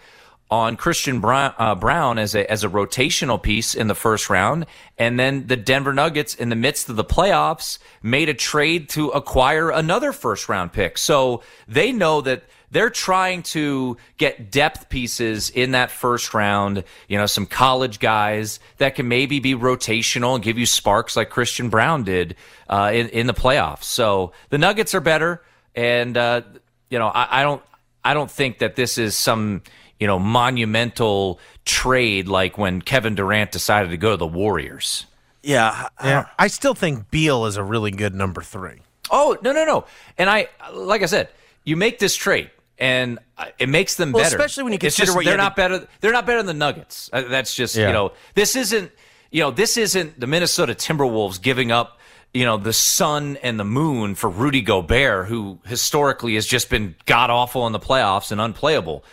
on 0.51 0.77
Christian 0.77 1.21
Brown, 1.21 1.53
uh, 1.59 1.75
Braun 1.75 2.19
as 2.19 2.35
a 2.35 2.51
as 2.51 2.65
a 2.65 2.69
rotational 2.69 3.43
piece 3.43 3.75
in 3.75 3.87
the 3.87 3.95
first 3.95 4.31
round, 4.31 4.67
and 4.97 5.19
then 5.19 5.47
the 5.47 5.57
Denver 5.57 5.93
Nuggets, 5.93 6.35
in 6.35 6.49
the 6.49 6.57
midst 6.57 6.89
of 6.89 6.97
the 6.97 7.05
playoffs, 7.05 7.79
made 8.03 8.29
a 8.29 8.35
trade 8.35 8.89
to 8.91 9.09
acquire 9.11 9.71
another 9.71 10.13
first 10.13 10.49
round 10.49 10.73
pick. 10.73 10.97
So 10.97 11.43
they 11.67 11.93
know 11.93 12.23
that 12.23 12.45
they're 12.71 12.91
trying 12.91 13.43
to 13.45 13.97
get 14.17 14.51
depth 14.51 14.89
pieces 14.89 15.51
in 15.51 15.73
that 15.73 15.91
first 15.91 16.35
round. 16.35 16.85
You 17.09 17.19
know, 17.19 17.27
some 17.27 17.47
college 17.47 17.99
guys 17.99 18.61
that 18.79 18.95
can 18.95 19.09
maybe 19.09 19.41
be 19.41 19.55
rotational 19.55 20.35
and 20.35 20.45
give 20.45 20.59
you 20.59 20.67
sparks 20.67 21.17
like 21.17 21.31
Christian 21.31 21.71
Braun 21.71 22.05
did 22.05 22.37
uh, 22.69 22.91
in 22.93 23.09
in 23.09 23.27
the 23.27 23.35
playoffs. 23.35 23.85
So 23.85 24.33
the 24.51 24.59
Nuggets 24.59 24.95
are 24.95 25.01
better, 25.01 25.43
and 25.75 26.17
uh, 26.17 26.43
you 26.91 26.99
know, 26.99 27.09
I, 27.09 27.41
I 27.41 27.43
don't 27.43 27.63
I 28.05 28.15
don't 28.15 28.31
think 28.31 28.59
that 28.59 28.77
this 28.77 28.99
is 28.99 29.17
some 29.17 29.63
you 29.99 30.07
know 30.07 30.19
monumental 30.19 31.41
trade 31.65 32.29
like 32.29 32.59
when 32.59 32.83
Kevin 32.83 33.15
Durant 33.15 33.53
decided 33.53 33.91
to 33.91 33.97
go 33.97 34.13
to 34.13 34.17
the 34.17 34.27
Warriors. 34.27 35.07
Yeah, 35.43 35.89
yeah. 36.03 36.27
I 36.39 36.49
still 36.49 36.75
think 36.75 37.11
Beal 37.11 37.47
is 37.47 37.57
a 37.57 37.63
really 37.63 37.91
good 37.91 38.15
number 38.15 38.43
three. 38.43 38.81
Oh 39.11 39.39
no 39.43 39.53
no 39.53 39.65
no! 39.65 39.85
And 40.19 40.29
I 40.29 40.49
like 40.73 41.03
I 41.03 41.07
said, 41.07 41.29
you 41.65 41.77
make 41.77 41.99
this 41.99 42.15
trade. 42.15 42.51
And 42.79 43.19
it 43.59 43.69
makes 43.69 43.97
them 43.97 44.13
well, 44.13 44.23
better, 44.23 44.37
especially 44.37 44.63
when 44.63 44.73
you 44.73 44.79
consider 44.79 45.07
just, 45.07 45.17
what 45.17 45.25
they're 45.25 45.37
to... 45.37 45.43
not 45.43 45.57
better. 45.57 45.89
They're 46.01 46.13
not 46.13 46.27
better 46.27 46.39
than 46.39 46.47
the 46.47 46.55
Nuggets. 46.55 47.11
Uh, 47.13 47.23
that's 47.23 47.55
just 47.55 47.75
yeah. 47.75 47.89
you 47.89 47.93
know 47.93 48.13
this 48.35 48.55
isn't 48.55 48.93
you 49.33 49.43
know 49.43 49.51
this 49.51 49.77
isn't 49.77 50.21
the 50.21 50.29
Minnesota 50.29 50.75
Timberwolves 50.75 51.43
giving 51.43 51.73
up 51.73 51.99
you 52.35 52.45
know, 52.45 52.59
the 52.59 52.73
sun 52.73 53.39
and 53.43 53.59
the 53.59 53.65
moon 53.65 54.15
for 54.15 54.29
Rudy 54.29 54.61
Gobert, 54.61 55.29
who 55.29 55.59
historically 55.65 56.35
has 56.35 56.47
just 56.47 56.69
been 56.69 56.95
god 57.07 57.31
awful 57.31 57.67
in 57.67 57.73
the 57.73 57.81
playoffs 57.81 58.31
and 58.31 58.41
unplayable. 58.41 59.05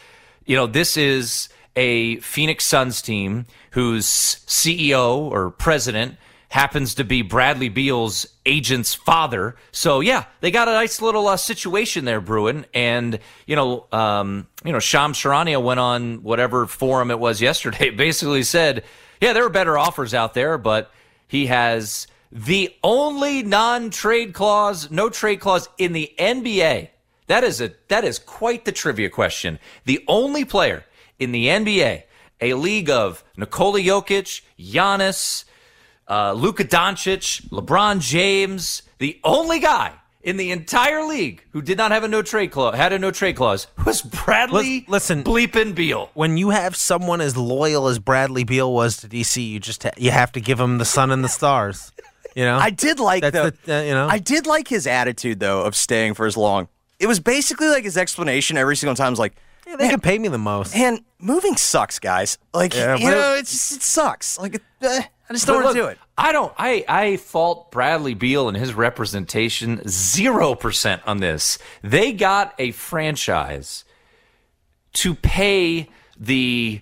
You 0.46 0.56
know, 0.58 0.68
this 0.68 0.98
is 0.98 1.50
a 1.76 2.18
Phoenix 2.18 2.66
Suns 2.66 3.02
team 3.02 3.46
whose 3.72 4.06
CEO 4.06 5.18
or 5.18 5.52
president 5.52 6.18
happens 6.50 6.96
to 6.96 7.04
be 7.04 7.22
Bradley 7.22 7.70
Beal's 7.70 8.26
agent's 8.46 8.94
father. 8.94 9.56
So 9.72 10.00
yeah, 10.00 10.26
they 10.42 10.52
got 10.52 10.68
a 10.68 10.72
nice 10.72 11.02
little 11.02 11.28
uh, 11.28 11.38
situation 11.38 12.06
there 12.06 12.22
brewing. 12.22 12.66
And 12.74 13.20
you 13.46 13.56
know, 13.56 13.88
um, 13.92 14.48
you 14.64 14.72
know, 14.72 14.80
Shams 14.80 15.18
Charania 15.18 15.62
went 15.62 15.80
on 15.80 16.24
whatever 16.24 16.66
forum 16.68 17.12
it 17.12 17.20
was 17.20 17.42
yesterday, 17.50 17.90
basically 17.90 18.44
said, 18.44 18.84
yeah, 19.22 19.34
there 19.34 19.46
are 19.46 19.50
better 19.50 19.78
offers 19.78 20.14
out 20.14 20.34
there, 20.34 20.58
but 20.58 20.92
he 21.28 21.48
has 21.48 22.08
the 22.32 22.74
only 22.84 23.44
non-trade 23.44 24.34
clause, 24.34 24.92
no 24.92 25.10
trade 25.10 25.40
clause 25.40 25.70
in 25.78 25.94
the 25.94 26.14
NBA. 26.20 26.90
That 27.28 27.44
is 27.44 27.62
a 27.62 27.74
that 27.88 28.04
is 28.04 28.20
quite 28.20 28.66
the 28.66 28.72
trivia 28.72 29.10
question. 29.10 29.60
The 29.86 30.04
only 30.08 30.46
player 30.46 30.86
in 31.18 31.32
the 31.32 31.48
NBA, 31.48 32.04
a 32.42 32.54
league 32.54 32.90
of 32.90 33.24
Nikola 33.38 33.80
Jokic, 33.80 34.42
Giannis, 34.60 35.46
uh, 36.10 36.34
Luka 36.34 36.64
Doncic, 36.64 37.48
LeBron 37.50 38.00
James, 38.00 38.84
the 39.00 39.20
only 39.24 39.60
guy 39.60 39.94
in 40.22 40.38
the 40.38 40.52
entire 40.52 41.04
league 41.04 41.44
who 41.52 41.62
did 41.62 41.78
not 41.78 41.92
have 41.92 42.04
a 42.04 42.08
no 42.08 42.22
trade 42.24 42.50
clause 42.52 42.76
had 42.76 42.92
a 42.92 42.98
no 43.00 43.12
trade 43.12 43.36
clause 43.36 43.68
was 43.86 44.02
Bradley 44.02 44.80
Lis- 44.82 44.90
listen- 44.90 45.24
bleeping 45.24 45.76
Beal. 45.76 46.10
when 46.16 46.36
you 46.38 46.50
have 46.50 46.76
someone 46.76 47.22
as 47.22 47.38
loyal 47.38 47.88
as 47.88 48.00
Bradley 48.00 48.44
Beal 48.44 48.72
was 48.74 48.98
to 48.98 49.08
DC, 49.08 49.48
you 49.48 49.60
just 49.60 49.84
ha- 49.84 49.92
you 49.98 50.12
have 50.12 50.32
to 50.32 50.42
give 50.42 50.60
him 50.60 50.78
the 50.80 50.86
sun 50.86 51.12
and 51.12 51.24
the 51.24 51.30
stars. 51.30 51.92
You 52.36 52.44
know, 52.44 52.58
I 52.58 52.70
did 52.72 53.00
like 53.00 53.22
That's 53.22 53.34
though. 53.34 53.50
the- 53.66 53.78
uh, 53.78 53.82
you 53.84 53.94
know? 53.94 54.08
I 54.10 54.18
did 54.18 54.46
like 54.48 54.68
his 54.68 54.88
attitude 54.88 55.40
though 55.40 55.62
of 55.62 55.76
staying 55.76 56.16
for 56.16 56.26
as 56.26 56.36
long. 56.36 56.68
It 57.00 57.08
was 57.08 57.20
basically 57.20 57.68
like 57.68 57.84
his 57.84 57.96
explanation 57.98 58.58
every 58.58 58.76
single 58.76 58.96
time 58.96 59.12
was 59.12 59.20
like, 59.20 59.36
Yeah, 59.68 59.76
they 59.76 59.90
can 59.90 60.00
pay 60.02 60.18
me 60.18 60.28
the 60.28 60.38
most. 60.38 60.74
"Man, 60.76 61.00
moving 61.20 61.56
sucks, 61.56 62.00
guys. 62.00 62.38
Like, 62.54 62.74
Yeah, 62.76 62.96
you 62.98 63.10
know, 63.12 63.36
it's 63.36 63.52
just, 63.52 63.72
it 63.78 63.84
sucks. 63.84 64.40
Like, 64.40 64.62
uh, 64.82 65.02
I 65.30 65.34
just 65.34 65.48
don't 65.48 65.64
want 65.64 65.76
to 65.76 65.82
do 65.82 65.88
it." 65.88 65.98
I 66.18 66.32
don't. 66.32 66.54
I 66.58 66.86
I 66.88 67.18
fault 67.18 67.72
Bradley 67.72 68.14
Beal 68.14 68.48
and 68.48 68.58
his 68.58 68.74
representation 68.74 69.82
zero 69.88 70.56
percent 70.56 71.02
on 71.06 71.18
this. 71.18 71.58
They 71.82 72.14
got 72.14 72.54
a 72.58 72.72
franchise 72.72 73.86
to 74.94 75.16
pay 75.16 75.90
the 76.18 76.82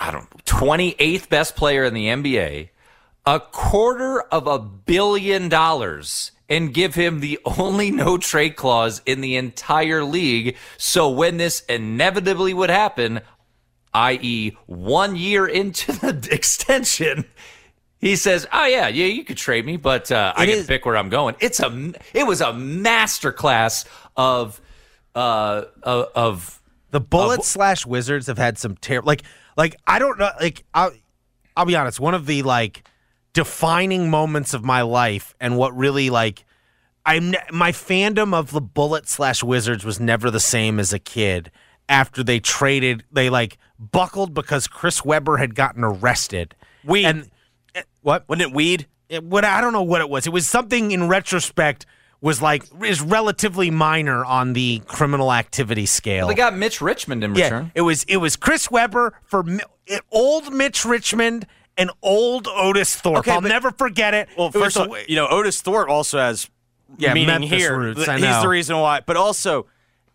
I 0.00 0.10
don't 0.10 0.28
twenty 0.44 0.94
eighth 0.98 1.28
best 1.28 1.56
player 1.56 1.84
in 1.84 1.94
the 1.94 2.06
NBA 2.06 2.70
a 3.28 3.38
quarter 3.38 4.22
of 4.22 4.46
a 4.46 4.58
billion 4.58 5.50
dollars 5.50 6.32
and 6.48 6.72
give 6.72 6.94
him 6.94 7.20
the 7.20 7.38
only 7.44 7.90
no 8.04 8.16
trade 8.16 8.56
clause 8.56 9.02
in 9.04 9.20
the 9.20 9.36
entire 9.36 10.02
league. 10.02 10.56
So 10.78 11.10
when 11.10 11.36
this 11.36 11.60
inevitably 11.68 12.54
would 12.54 12.70
happen, 12.70 13.20
i.e., 13.98 14.56
one 14.66 15.16
year 15.16 15.46
into 15.46 15.92
the 15.92 16.28
extension, 16.32 17.24
he 17.98 18.14
says, 18.16 18.46
"Oh 18.52 18.64
yeah, 18.66 18.88
yeah, 18.88 19.06
you 19.06 19.24
could 19.24 19.36
trade 19.36 19.66
me, 19.66 19.76
but 19.76 20.10
uh, 20.12 20.32
I 20.36 20.44
It 20.44 20.46
get 20.46 20.58
is- 20.58 20.66
to 20.66 20.68
pick 20.68 20.86
where 20.86 20.96
I'm 20.96 21.08
going." 21.08 21.34
It's 21.40 21.60
a, 21.60 21.92
it 22.14 22.26
was 22.26 22.40
a 22.40 22.52
masterclass 22.52 23.84
of, 24.16 24.60
uh, 25.14 25.64
of, 25.82 26.06
of 26.14 26.62
The 26.90 27.00
Bullets 27.00 27.48
slash 27.48 27.84
Wizards 27.86 28.26
have 28.28 28.38
had 28.38 28.56
some 28.58 28.76
terrible, 28.76 29.08
like, 29.08 29.22
like 29.56 29.76
I 29.86 29.98
don't 29.98 30.18
know, 30.18 30.30
like 30.40 30.64
I'll, 30.74 30.92
I'll 31.56 31.66
be 31.66 31.74
honest. 31.76 31.98
One 32.00 32.14
of 32.14 32.26
the 32.26 32.42
like 32.42 32.84
defining 33.32 34.10
moments 34.10 34.54
of 34.54 34.64
my 34.64 34.82
life, 34.82 35.34
and 35.40 35.56
what 35.56 35.76
really 35.76 36.08
like, 36.10 36.44
I'm 37.04 37.34
my 37.50 37.72
fandom 37.72 38.32
of 38.34 38.52
the 38.52 38.60
Bullet 38.60 39.08
slash 39.08 39.42
Wizards 39.42 39.84
was 39.84 39.98
never 39.98 40.30
the 40.30 40.40
same 40.40 40.78
as 40.78 40.92
a 40.92 40.98
kid. 41.00 41.50
After 41.88 42.22
they 42.22 42.38
traded, 42.40 43.04
they 43.10 43.30
like 43.30 43.56
buckled 43.78 44.34
because 44.34 44.66
Chris 44.66 45.04
Webber 45.04 45.38
had 45.38 45.54
gotten 45.54 45.84
arrested. 45.84 46.54
Weed. 46.84 47.06
and 47.06 47.30
eh, 47.74 47.82
what? 48.02 48.28
Wasn't 48.28 48.42
it 48.50 48.54
weed? 48.54 48.86
it, 49.08 49.24
what 49.24 49.44
I 49.44 49.60
don't 49.60 49.72
know 49.72 49.82
what 49.82 50.00
it 50.02 50.10
was. 50.10 50.26
It 50.26 50.32
was 50.32 50.46
something 50.46 50.90
in 50.90 51.08
retrospect 51.08 51.86
was 52.20 52.42
like 52.42 52.64
is 52.84 53.00
relatively 53.00 53.70
minor 53.70 54.24
on 54.24 54.52
the 54.52 54.82
criminal 54.86 55.32
activity 55.32 55.86
scale. 55.86 56.26
they 56.28 56.34
got 56.34 56.54
Mitch 56.56 56.80
Richmond 56.80 57.22
in 57.24 57.34
yeah, 57.34 57.44
return. 57.44 57.72
it 57.74 57.82
was 57.82 58.02
it 58.04 58.16
was 58.18 58.36
Chris 58.36 58.70
Webber 58.70 59.14
for 59.24 59.44
it, 59.86 60.02
old 60.10 60.52
Mitch 60.52 60.84
Richmond 60.84 61.46
and 61.78 61.90
old 62.02 62.48
Otis 62.48 62.96
Thorpe. 62.96 63.18
Okay, 63.20 63.30
I'll 63.30 63.40
but- 63.40 63.48
never 63.48 63.70
forget 63.70 64.12
it. 64.14 64.28
Well, 64.36 64.48
It 64.48 64.54
was 64.56 64.62
first 64.64 64.76
a- 64.76 64.82
of 64.82 64.88
all, 64.90 64.98
you 65.06 65.14
know, 65.16 65.28
Otis 65.28 65.62
Thorpe 65.62 65.88
also 65.88 66.18
has 66.18 66.50
Yeah, 66.98 67.14
meaning 67.14 67.28
Memphis 67.28 67.50
here. 67.62 67.78
roots, 67.78 67.98
Th- 68.04 68.08
I 68.08 68.18
He's 68.18 68.42
the 68.42 68.48
reason 68.48 68.76
why. 68.78 69.00
But 69.06 69.16
also, 69.16 69.66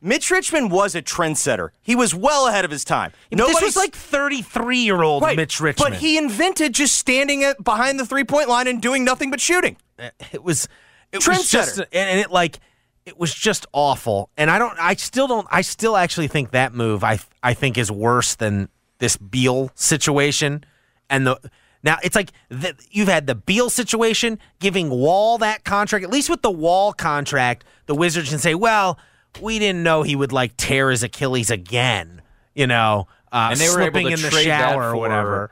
Mitch 0.03 0.29
Richmond 0.29 0.69
was 0.69 0.95
a 0.95 1.01
trendsetter. 1.01 1.69
He 1.81 1.95
was 1.95 2.13
well 2.13 2.47
ahead 2.47 2.65
of 2.65 2.71
his 2.71 2.83
time. 2.83 3.11
this 3.31 3.37
Nobody's- 3.37 3.61
was 3.61 3.75
like 3.77 3.95
thirty 3.95 4.41
three 4.41 4.79
year 4.79 5.01
old 5.01 5.23
Right, 5.23 5.37
Mitch 5.37 5.59
Richmond. 5.61 5.93
But 5.93 5.99
he 5.99 6.17
invented 6.17 6.73
just 6.73 6.97
standing 6.97 7.43
at, 7.43 7.63
behind 7.63 7.99
the 7.99 8.05
three 8.05 8.25
point 8.25 8.49
line 8.49 8.67
and 8.67 8.81
doing 8.81 9.03
nothing 9.05 9.31
but 9.31 9.39
shooting. 9.39 9.77
Uh, 9.97 10.09
it 10.33 10.43
was 10.43 10.67
it 11.11 11.25
was 11.25 11.37
Trendsetter. 11.37 11.51
just 11.51 11.77
and, 11.79 11.87
and 11.93 12.19
it 12.19 12.31
like 12.31 12.59
it 13.05 13.17
was 13.19 13.33
just 13.33 13.65
awful 13.73 14.29
and 14.37 14.49
i 14.49 14.57
don't 14.57 14.79
i 14.79 14.95
still 14.95 15.27
don't 15.27 15.45
i 15.51 15.61
still 15.61 15.97
actually 15.97 16.27
think 16.27 16.51
that 16.51 16.73
move 16.73 17.03
i 17.03 17.19
i 17.43 17.53
think 17.53 17.77
is 17.77 17.91
worse 17.91 18.33
than 18.35 18.69
this 18.99 19.17
beal 19.17 19.69
situation 19.75 20.63
and 21.09 21.27
the 21.27 21.37
now 21.83 21.97
it's 22.01 22.15
like 22.15 22.31
the, 22.49 22.75
you've 22.91 23.09
had 23.09 23.27
the 23.27 23.35
Beal 23.35 23.69
situation 23.69 24.39
giving 24.59 24.89
Wall 24.89 25.37
that 25.39 25.65
contract. 25.65 26.05
At 26.05 26.11
least 26.11 26.29
with 26.29 26.41
the 26.41 26.49
Wall 26.49 26.93
contract, 26.93 27.65
the 27.87 27.93
Wizards 27.93 28.29
can 28.29 28.39
say, 28.39 28.55
"Well, 28.55 28.97
we 29.41 29.59
didn't 29.59 29.83
know 29.83 30.03
he 30.03 30.15
would 30.15 30.31
like 30.31 30.53
tear 30.57 30.89
his 30.91 31.03
Achilles 31.03 31.49
again." 31.49 32.21
You 32.53 32.67
know, 32.67 33.07
uh, 33.31 33.49
and 33.51 33.59
they 33.59 33.67
were 33.67 33.81
able 33.81 33.99
slipping 33.99 34.07
to 34.07 34.13
in 34.13 34.21
the 34.21 34.31
shower 34.31 34.89
or 34.89 34.91
for- 34.91 34.97
whatever. 34.97 35.51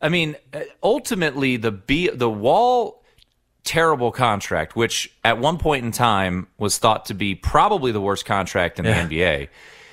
I 0.00 0.08
mean, 0.08 0.36
uh, 0.52 0.60
ultimately, 0.82 1.56
the 1.56 1.72
B, 1.72 2.08
the 2.08 2.30
Wall 2.30 3.02
terrible 3.64 4.12
contract, 4.12 4.76
which 4.76 5.10
at 5.24 5.38
one 5.38 5.58
point 5.58 5.84
in 5.84 5.90
time 5.90 6.46
was 6.56 6.78
thought 6.78 7.06
to 7.06 7.14
be 7.14 7.34
probably 7.34 7.92
the 7.92 8.00
worst 8.00 8.24
contract 8.24 8.78
in 8.78 8.84
the 8.84 8.92
NBA. 8.92 9.48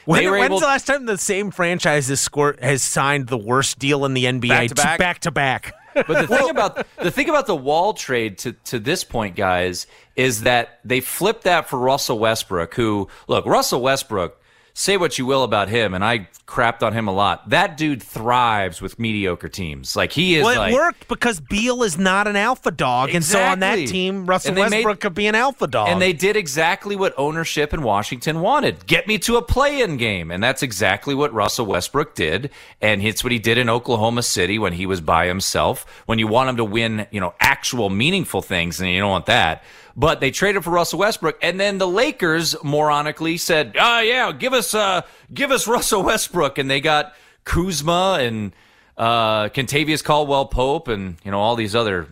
When, 0.05 0.29
when's 0.29 0.45
able 0.45 0.59
the 0.59 0.65
last 0.65 0.86
time 0.86 1.05
the 1.05 1.17
same 1.17 1.49
franchise 1.49 2.09
has 2.09 2.19
scored 2.19 2.59
has 2.61 2.84
signed 2.84 3.27
the 3.27 3.38
worst 3.38 3.79
deal 3.79 4.05
in 4.05 4.13
the 4.13 4.25
NBA 4.25 4.49
Back 4.49 4.67
to 4.69 4.75
back? 4.75 4.99
back 4.99 5.19
to 5.19 5.31
back? 5.31 5.73
But 5.93 6.07
the 6.07 6.27
thing 6.27 6.49
about 6.49 6.85
the 6.97 7.11
thing 7.11 7.29
about 7.29 7.47
the 7.47 7.55
Wall 7.55 7.93
trade 7.93 8.37
to 8.39 8.53
to 8.53 8.79
this 8.79 9.03
point, 9.03 9.35
guys, 9.35 9.87
is 10.15 10.41
that 10.41 10.79
they 10.83 10.99
flipped 10.99 11.43
that 11.43 11.69
for 11.69 11.77
Russell 11.79 12.19
Westbrook. 12.19 12.73
Who 12.75 13.07
look, 13.27 13.45
Russell 13.45 13.81
Westbrook. 13.81 14.39
Say 14.76 14.97
what 14.97 15.19
you 15.19 15.28
will 15.28 15.43
about 15.43 15.69
him, 15.69 15.93
and 15.93 16.03
I 16.03 16.28
crapped 16.47 16.82
on 16.82 16.93
him 16.93 17.07
a 17.07 17.11
lot. 17.11 17.47
That 17.49 17.78
dude 17.78 18.01
thrives 18.01 18.82
with 18.82 18.97
mediocre 18.97 19.47
teams. 19.47 19.95
Like 19.95 20.11
he 20.11 20.36
is 20.36 20.43
Well, 20.43 20.55
it 20.55 20.57
like 20.57 20.74
worked 20.74 21.07
because 21.07 21.39
Beal 21.39 21.84
is 21.84 21.99
not 21.99 22.26
an 22.26 22.36
alpha 22.36 22.71
dog, 22.71 23.11
and 23.13 23.24
so 23.24 23.39
on 23.39 23.59
that 23.59 23.76
team, 23.76 24.26
Russell 24.26 24.55
they 24.55 24.61
made- 24.63 24.78
Westbrook 24.78 24.99
could 24.99 25.13
be 25.13 25.28
an 25.28 25.36
alpha 25.36 25.67
dog. 25.67 25.89
And 25.89 26.01
they 26.01 26.11
did 26.11 26.36
exactly 26.36 26.95
what 26.95 27.13
ownership 27.17 27.71
in 27.71 27.84
Washington 27.84 28.41
wanted. 28.41 28.88
Get 28.88 29.07
me 29.07 29.19
to 29.19 29.38
a 29.38 29.43
play-in 29.43 29.97
game. 29.97 30.32
And 30.32 30.43
that's 30.43 30.63
exactly 30.63 31.13
what 31.13 31.32
Russell 31.32 31.67
Westbrook 31.67 32.15
did. 32.15 32.49
And 32.82 33.03
it's 33.03 33.24
what 33.24 33.32
he 33.32 33.38
did 33.38 33.59
in 33.59 33.69
Oklahoma 33.69 34.24
City 34.24 34.57
when 34.57 34.74
he 34.74 34.88
was 34.88 35.01
by 35.01 35.28
himself. 35.28 35.86
When 36.07 36.17
you 36.17 36.26
want 36.26 36.49
him 36.49 36.57
to 36.57 36.65
win, 36.65 37.05
you 37.11 37.19
know, 37.19 37.36
actual 37.39 37.91
meaningful 37.91 38.41
things, 38.41 38.80
and 38.82 38.89
you 38.89 38.99
don't 38.99 39.11
want 39.11 39.28
that. 39.28 39.63
But 39.95 40.19
they 40.19 40.31
traded 40.31 40.63
for 40.63 40.71
Russell 40.71 40.99
Westbrook, 40.99 41.37
and 41.41 41.59
then 41.59 41.77
the 41.77 41.87
Lakers 41.87 42.55
moronically 42.55 43.39
said, 43.39 43.75
"Ah, 43.79 43.99
yeah, 43.99 44.31
give 44.31 44.53
us, 44.53 44.73
uh, 44.73 45.01
give 45.33 45.51
us 45.51 45.67
Russell 45.75 46.03
Westbrook," 46.03 46.57
and 46.57 46.69
they 46.69 46.81
got 46.81 47.13
Kuzma 47.43 48.17
and 48.19 48.53
uh, 48.97 49.49
Kentavious 49.49 50.03
Caldwell 50.03 50.47
Pope, 50.47 50.87
and 50.87 51.17
you 51.23 51.31
know 51.31 51.39
all 51.39 51.55
these 51.55 51.75
other 51.75 52.07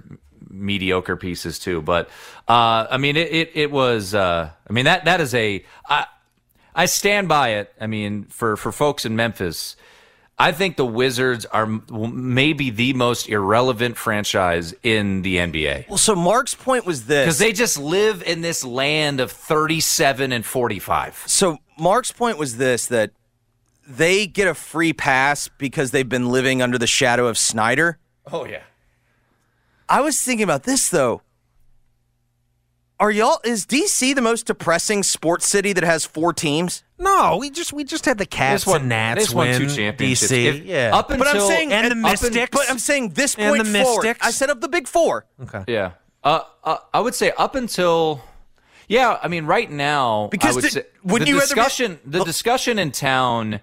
mediocre 0.50 1.16
pieces 1.16 1.58
too. 1.58 1.82
But 1.82 2.10
uh, 2.48 2.88
I 2.90 2.98
mean, 2.98 3.18
it 3.18 3.32
it, 3.32 3.52
it 3.56 3.72
was. 3.72 4.14
Uh, 4.14 4.52
I 4.70 4.74
mean 4.74 4.86
that 4.86 5.06
that 5.06 5.22
is 5.22 5.34
a. 5.34 5.64
I, 5.88 6.06
I 6.74 6.86
stand 6.86 7.28
by 7.28 7.50
it. 7.56 7.74
I 7.82 7.88
mean, 7.88 8.26
for 8.26 8.56
for 8.58 8.72
folks 8.72 9.06
in 9.06 9.16
Memphis, 9.16 9.76
I 10.42 10.52
think 10.52 10.76
the 10.76 10.86
Wizards 10.86 11.46
are 11.46 11.68
maybe 11.68 12.72
the 12.72 12.94
most 12.94 13.30
irrelevant 13.30 13.96
franchise 13.96 14.74
in 14.82 15.22
the 15.22 15.38
NBA 15.38 15.88
Well, 15.88 15.98
so 16.00 16.16
Mark's 16.16 16.56
point 16.56 16.86
was 16.86 17.06
this. 17.06 17.26
because 17.26 17.38
they 17.38 17.54
just 17.54 17.78
live 17.78 18.24
in 18.24 18.42
this 18.42 18.64
land 18.66 19.20
of 19.20 19.32
thirty-seven 19.32 20.32
and 20.32 20.44
forty-five. 20.44 21.24
So 21.28 21.60
Mark's 21.78 22.12
point 22.12 22.38
was 22.40 22.58
this 22.58 22.88
that 22.88 23.12
they 23.88 24.26
get 24.26 24.48
a 24.48 24.54
free 24.56 24.94
pass 24.94 25.48
because 25.58 25.92
they've 25.92 26.08
been 26.10 26.30
living 26.30 26.62
under 26.62 26.78
the 26.78 26.88
shadow 26.88 27.28
of 27.28 27.38
Snyder. 27.38 28.00
Oh 28.32 28.46
yeah. 28.46 28.64
I 29.88 30.02
was 30.02 30.20
thinking 30.22 30.44
about 30.44 30.64
this 30.64 30.90
though. 30.90 31.22
Are 33.00 33.12
y'all 33.12 33.40
is 33.44 33.66
DC 33.66 34.14
the 34.16 34.22
most 34.22 34.46
depressing 34.46 35.04
sports 35.04 35.48
city 35.48 35.74
that 35.74 35.84
has 35.84 36.06
four 36.06 36.34
teams? 36.34 36.84
No, 37.02 37.38
we 37.38 37.50
just 37.50 37.74
we 37.74 37.84
just 37.84 38.06
had 38.06 38.18
the 38.18 38.26
Caps 38.26 38.66
won- 38.66 38.82
and 38.82 38.90
Nats 38.90 39.16
they 39.20 39.24
just 39.26 39.36
won 39.36 39.50
win 39.50 39.60
two 39.62 39.70
championships. 39.76 40.32
DC. 40.32 40.46
If- 40.46 40.66
yeah, 40.66 40.92
up 40.96 41.08
But 41.08 41.22
I'm 41.22 41.28
Until- 41.36 41.48
saying 41.48 41.74
and 41.74 41.86
the 41.86 41.90
up 41.92 41.94
in- 41.94 42.02
Mystics. 42.34 42.50
but 42.58 42.70
I'm 42.70 42.80
saying 42.80 43.10
this 43.10 43.36
And 43.36 43.60
the 43.60 43.66
forward. 43.84 44.04
Mystics. 44.04 44.26
I 44.28 44.32
said 44.32 44.50
of 44.50 44.62
the 44.62 44.68
big 44.70 44.88
four. 44.88 45.26
Okay. 45.44 45.64
Yeah. 45.68 45.92
Uh, 46.24 46.42
uh, 46.64 46.78
I 46.94 47.00
would 47.00 47.16
say 47.16 47.32
up 47.38 47.56
until. 47.56 48.22
Yeah, 48.88 49.18
I 49.24 49.28
mean, 49.30 49.46
right 49.46 49.72
now, 49.72 50.28
Because 50.32 50.52
I 50.52 50.56
would 50.56 50.64
the- 50.66 50.70
say 50.70 50.82
the 50.82 50.88
you 51.06 51.16
rather 51.18 51.26
be- 51.26 51.40
discussion 51.40 52.00
the 52.06 52.24
discussion 52.24 52.78
in 52.78 52.92
town 52.92 53.62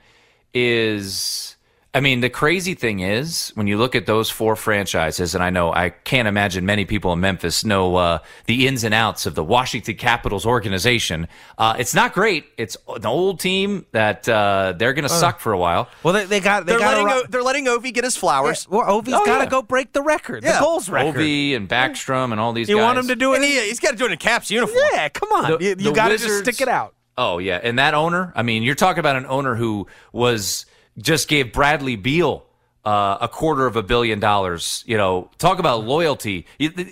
is. 0.55 1.57
I 1.95 2.01
mean, 2.01 2.21
the 2.21 2.29
crazy 2.29 2.75
thing 2.75 3.01
is 3.01 3.49
when 3.55 3.67
you 3.67 3.79
look 3.79 3.95
at 3.95 4.05
those 4.05 4.29
four 4.29 4.57
franchises, 4.57 5.35
and 5.35 5.43
I 5.43 5.49
know 5.49 5.73
I 5.73 5.89
can't 5.89 6.29
imagine 6.29 6.67
many 6.67 6.85
people 6.85 7.15
in 7.15 7.21
Memphis 7.21 7.65
know 7.65 7.97
uh, 7.97 8.19
the 8.45 8.67
ins 8.67 8.85
and 8.85 8.93
outs 8.93 9.25
of 9.25 9.35
the 9.35 9.43
Washington 9.43 9.97
Capitals 9.97 10.45
organization. 10.45 11.29
Uh, 11.57 11.77
it's 11.79 11.95
not 11.95 12.13
great. 12.13 12.45
It's 12.59 12.77
an 12.95 13.07
old 13.07 13.41
team 13.41 13.87
that 13.93 14.29
uh, 14.29 14.75
they're 14.77 14.93
going 14.93 15.05
to 15.05 15.09
suck 15.09 15.41
for 15.41 15.53
a 15.55 15.59
while. 15.59 15.89
Well, 16.03 16.13
they, 16.13 16.27
they 16.27 16.41
got 16.41 16.67
they 16.67 16.73
They're 16.73 16.79
got 16.79 16.99
letting, 16.99 17.09
a, 17.09 17.15
o- 17.21 17.27
they're 17.31 17.43
letting 17.43 17.65
Ovi 17.65 17.93
get 17.95 18.05
his 18.05 18.19
flowers. 18.19 18.69
Well, 18.69 18.83
Ovi's 18.87 19.15
Oh, 19.15 19.25
got 19.25 19.39
to 19.39 19.45
yeah. 19.45 19.51
go 19.51 19.63
break 19.63 19.93
the 19.95 20.03
record, 20.03 20.45
Yeah. 20.45 20.53
the 20.55 20.61
goals 20.61 20.91
record. 20.91 21.17
Ovi 21.19 21.57
and 21.57 21.67
Backstrom 21.69 22.33
and 22.33 22.39
all 22.41 22.53
these 22.53 22.69
you 22.69 22.77
guys. 22.77 22.85
want 22.85 22.99
him 22.99 23.09
to 23.09 23.17
do 23.17 23.33
it? 23.33 23.37
And 23.37 23.45
he, 23.45 23.61
he's 23.67 23.81
got 23.81 23.93
to 23.93 23.97
do 23.97 24.05
it 24.05 24.13
in 24.13 24.19
Caps 24.19 24.51
uniform. 24.51 24.79
yeah, 24.93 25.09
come 25.09 25.33
on. 25.33 25.53
The- 25.59 25.65
you 25.65 25.75
the 25.75 25.93
got 25.93 26.09
to 26.09 26.19
just 26.19 26.41
stick 26.41 26.61
it 26.61 26.69
out. 26.69 26.95
Oh 27.17 27.39
yeah, 27.39 27.59
and 27.63 27.79
that 27.79 27.95
owner. 27.95 28.31
I 28.37 28.43
mean, 28.43 28.63
you're 28.63 28.75
talking 28.77 29.01
about 29.01 29.17
an 29.17 29.25
owner 29.27 29.55
who 29.57 29.87
was 30.13 30.67
just 30.99 31.29
gave 31.29 31.53
Bradley 31.53 31.97
Beal 31.97 32.45
uh, 32.85 33.19
a 33.21 33.29
quarter 33.29 33.67
of 33.67 33.77
a 33.77 33.83
billion 33.83 34.21
dollars. 34.21 34.83
You 34.87 34.97
know, 34.97 35.31
talk 35.39 35.59
about 35.59 35.85
loyalty. 35.85 36.47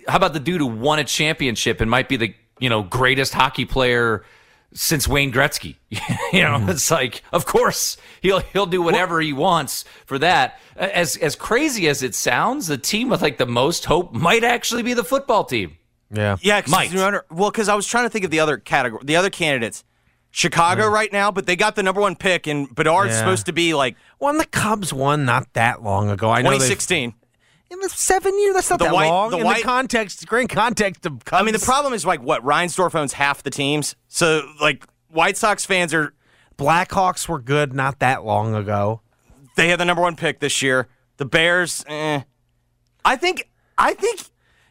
How 0.09 0.17
about 0.17 0.33
the 0.33 0.41
dude 0.41 0.61
who 0.61 0.67
won 0.67 0.99
a 0.99 1.05
championship 1.05 1.81
and 1.81 1.91
might 1.91 2.09
be 2.09 2.17
the 2.17 2.35
you 2.59 2.69
know 2.69 2.83
greatest 2.83 3.35
hockey 3.35 3.65
player 3.65 4.25
since 4.75 5.07
Wayne 5.09 5.33
Gretzky? 5.33 5.77
you 6.33 6.43
know, 6.43 6.65
it's 6.69 6.91
like, 6.91 7.23
of 7.33 7.47
course 7.47 7.97
he'll 8.21 8.41
he'll 8.41 8.67
do 8.67 8.83
whatever 8.83 9.21
he 9.21 9.33
wants 9.33 9.85
for 10.05 10.19
that. 10.19 10.59
As 10.77 11.17
as 11.17 11.35
crazy 11.37 11.89
as 11.89 12.03
it 12.03 12.15
sounds, 12.15 12.67
the 12.67 12.77
team 12.79 13.09
with 13.09 13.23
like 13.23 13.39
the 13.39 13.47
most 13.47 13.87
hope 13.87 14.13
might 14.13 14.45
actually 14.45 14.83
be 14.83 14.93
the 14.95 15.05
football 15.05 15.45
team. 15.45 15.77
Yeah. 16.13 16.37
Yeah, 16.41 16.61
'cause 16.61 16.71
Might. 16.71 16.93
you 16.93 17.01
wonder- 17.01 17.25
well, 17.33 17.51
because 17.51 17.69
I 17.69 17.75
was 17.75 17.85
trying 17.87 18.05
to 18.05 18.11
think 18.11 18.25
of 18.25 18.31
the 18.31 18.39
other 18.41 18.59
category, 18.59 19.03
the 19.05 19.17
other 19.17 19.31
candidates. 19.31 19.83
Chicago 20.37 20.87
right 20.87 21.11
now, 21.11 21.31
but 21.31 21.47
they 21.47 21.57
got 21.57 21.77
the 21.77 21.83
number 21.83 22.01
one 22.03 22.15
pick, 22.15 22.47
and 22.47 22.73
Bedard's 22.75 23.13
Yeah. 23.15 23.21
supposed 23.21 23.47
to 23.47 23.53
be 23.53 23.73
like 23.73 23.97
Well, 24.21 24.37
the 24.37 24.45
Cubs 24.45 24.93
won 24.93 25.25
not 25.25 25.51
that 25.55 25.83
long 25.83 26.11
ago. 26.11 26.31
I 26.31 26.43
know 26.43 26.51
2016. 26.51 27.15
in 27.71 27.79
the 27.81 27.89
seven 27.89 28.39
years. 28.39 28.55
That's 28.55 28.69
not 28.69 28.79
The 28.79 28.85
that 28.85 28.95
white- 28.95 29.09
long 29.09 29.31
the 29.31 29.39
in 29.39 29.45
white- 29.45 29.57
the 29.57 29.63
context, 29.63 30.27
great 30.27 30.51
context 30.51 31.07
of 31.07 31.25
Cubs. 31.25 31.41
I 31.41 31.43
mean, 31.43 31.55
the 31.55 31.59
problem 31.65 31.95
is 31.95 32.05
like 32.05 32.21
what 32.21 32.45
Reinsdorf 32.45 32.95
owns 32.95 33.15
half 33.15 33.43
the 33.43 33.51
teams, 33.51 33.97
so 34.09 34.43
like 34.61 34.85
White 35.09 35.39
Sox 35.39 35.65
fans 35.65 35.95
are 35.95 36.13
Blackhawks 36.59 37.29
were 37.29 37.39
good 37.41 37.73
not 37.73 37.99
that 38.01 38.25
long 38.25 38.55
ago. 38.55 39.01
they 39.57 39.69
had 39.69 39.81
the 39.81 39.85
number 39.87 40.03
one 40.03 40.17
pick 40.17 40.41
this 40.41 40.61
year. 40.61 40.87
The 41.17 41.25
Bears, 41.25 41.83
eh. 41.89 42.21
I 43.07 43.17
think, 43.17 43.49
I 43.79 43.95
think 43.95 44.21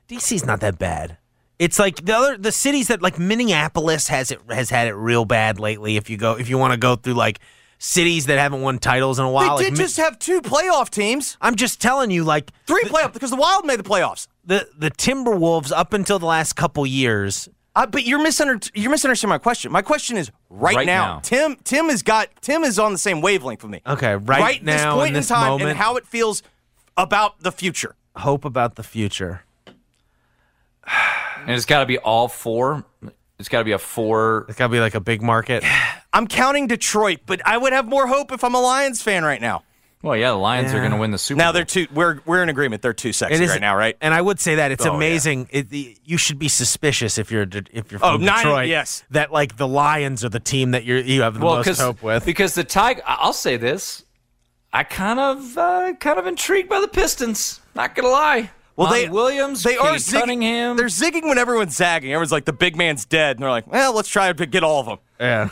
DC's 0.08 0.46
not 0.46 0.60
that 0.60 0.78
bad. 0.78 1.18
It's 1.58 1.80
like 1.80 2.04
the 2.06 2.14
other 2.16 2.38
the 2.38 2.52
cities 2.52 2.90
that 2.90 3.02
like 3.02 3.18
Minneapolis 3.18 4.08
has 4.10 4.32
it 4.32 4.40
has 4.50 4.70
had 4.70 4.88
it 4.88 4.94
real 4.94 5.26
bad 5.26 5.60
lately. 5.60 5.96
If 5.98 6.10
you 6.10 6.18
go 6.18 6.34
if 6.38 6.50
you 6.50 6.58
want 6.58 6.74
to 6.74 6.78
go 6.78 6.96
through 6.96 7.14
like 7.14 7.40
cities 7.78 8.26
that 8.26 8.38
haven't 8.40 8.62
won 8.62 8.78
titles 8.80 9.20
in 9.20 9.26
a 9.26 9.28
they 9.30 9.34
while, 9.34 9.56
like 9.56 9.66
did 9.66 9.74
Mi- 9.74 9.78
just 9.80 9.98
have 9.98 10.20
two 10.20 10.42
playoff 10.42 10.90
teams, 10.90 11.38
I'm 11.40 11.56
just 11.56 11.80
telling 11.82 12.12
you, 12.12 12.24
like 12.24 12.52
three 12.68 12.84
playoff 12.84 13.14
because 13.14 13.30
the 13.30 13.36
Wild 13.38 13.66
made 13.66 13.80
the 13.80 13.84
playoffs. 13.84 14.28
the 14.44 14.68
the 14.78 14.92
Timberwolves 14.92 15.72
up 15.72 15.94
until 15.94 16.20
the 16.20 16.26
last 16.26 16.54
couple 16.54 16.86
years. 16.86 17.48
Uh, 17.78 17.86
but 17.86 18.06
you're 18.06 18.20
misunder- 18.20 18.72
you're 18.74 18.90
misunderstanding 18.92 19.34
my 19.34 19.38
question. 19.38 19.70
My 19.72 19.82
question 19.82 20.16
is 20.16 20.32
right, 20.50 20.76
Right 20.78 20.86
now. 20.88 21.16
now. 21.16 21.20
Tim 21.20 21.58
Tim 21.64 21.90
has 21.90 22.04
got 22.04 22.30
Tim 22.42 22.64
is 22.64 22.80
on 22.80 22.92
the 22.94 22.98
same 22.98 23.20
wavelength 23.22 23.64
with 23.64 23.72
me. 23.72 23.82
Okay, 23.86 24.16
right 24.16 24.64
this 24.64 24.82
now, 24.82 24.92
this 24.92 24.96
point 24.96 25.08
in 25.10 25.16
in, 25.16 25.20
this 25.20 25.28
time 25.30 25.50
moment- 25.52 25.70
and 25.72 25.78
how 25.80 25.96
it 25.98 26.06
feels 26.08 26.42
about 26.98 27.40
the 27.42 27.52
future. 27.52 27.96
Hope 28.18 28.44
about 28.46 28.76
the 28.76 28.84
future. 28.84 29.42
And 31.46 31.56
it's 31.56 31.66
got 31.66 31.80
to 31.82 31.86
be 31.86 31.98
all 31.98 32.28
four. 32.28 32.84
It's 33.40 33.50
got 33.50 33.60
to 33.60 33.64
be 33.66 33.74
a 33.74 33.78
four. 33.78 34.46
It's 34.50 34.58
got 34.58 34.68
to 34.68 34.72
be 34.72 34.80
like 34.80 34.96
a 34.96 35.00
big 35.00 35.22
market. 35.22 35.64
I'm 36.14 36.28
counting 36.28 36.68
Detroit, 36.68 37.20
but 37.26 37.42
I 37.46 37.58
would 37.58 37.74
have 37.74 37.86
more 37.88 38.08
hope 38.08 38.32
if 38.32 38.44
I'm 38.44 38.56
a 38.56 38.62
Lions 38.62 39.02
fan 39.02 39.24
right 39.24 39.42
now. 39.42 39.64
Well, 40.02 40.16
yeah, 40.16 40.30
the 40.30 40.38
Lions 40.38 40.72
are 40.72 40.80
going 40.80 40.92
to 40.92 40.98
win 40.98 41.10
the 41.10 41.18
Super 41.18 41.40
Now 41.40 41.46
Bowl. 41.48 41.54
they're 41.54 41.66
too. 41.66 41.88
We're 41.92 42.20
we're 42.26 42.44
in 42.44 42.50
agreement. 42.50 42.84
They're 42.84 42.94
too 42.94 43.12
sexy 43.12 43.36
It 43.36 43.42
is 43.42 43.50
right 43.50 43.60
now, 43.60 43.76
right? 43.76 43.98
And 44.02 44.14
I 44.14 44.22
would 44.22 44.40
say 44.40 44.56
that 44.56 44.72
it's 44.72 44.86
Oh, 44.86 44.92
yeah. 44.92 44.96
amazing. 44.98 45.48
It, 45.52 45.70
the, 45.72 45.98
you 46.06 46.18
should 46.18 46.38
be 46.38 46.48
suspicious 46.48 47.18
if 47.18 47.32
you're 47.32 47.48
if 47.74 47.92
you're 47.92 48.00
Oh, 48.04 48.14
from 48.18 48.24
nine- 48.26 48.38
Detroit. 48.38 48.68
yes. 48.68 49.04
that 49.10 49.32
like 49.32 49.58
the 49.58 49.68
Lions 49.68 50.24
are 50.24 50.30
the 50.30 50.40
team 50.40 50.72
that 50.72 50.84
you 50.84 50.98
you 50.98 51.24
have 51.24 51.34
the 51.34 51.44
well, 51.44 51.56
most 51.56 51.66
because 51.66 51.80
hope 51.80 52.04
with. 52.04 52.24
because 52.24 52.54
the 52.54 52.64
Tiger. 52.64 53.02
I'll 53.06 53.34
say 53.34 53.58
this. 53.58 54.06
I 54.72 54.84
kind 54.84 55.20
of 55.20 55.58
uh, 55.58 55.94
kind 56.00 56.20
of 56.20 56.28
intrigued 56.28 56.70
by 56.70 56.82
the 56.82 56.88
Pistons. 56.88 57.60
Not 57.74 57.96
gonna 57.96 58.10
lie. 58.10 58.52
Well, 58.76 58.88
Monty 58.90 59.06
they 59.06 59.10
Williams. 59.10 59.64
They 59.64 59.78
are 59.78 59.92
Cade 59.92 60.02
zigging. 60.02 60.20
Cunningham. 60.20 60.78
They're 60.78 60.88
zigging 60.88 61.24
when 61.24 61.38
everyone's 61.38 61.76
zagging. 61.76 62.12
Everyone's 62.12 62.32
like, 62.32 62.46
the 62.46 62.54
big 62.54 62.76
man's 62.76 63.06
dead, 63.06 63.38
and 63.38 63.44
they're 63.44 63.50
like, 63.50 63.68
well, 63.68 63.94
let's 63.96 64.10
try 64.10 64.32
to 64.32 64.46
get 64.46 64.64
all 64.64 64.80
of 64.82 64.86
them. 64.86 64.98
yeah, 65.20 65.50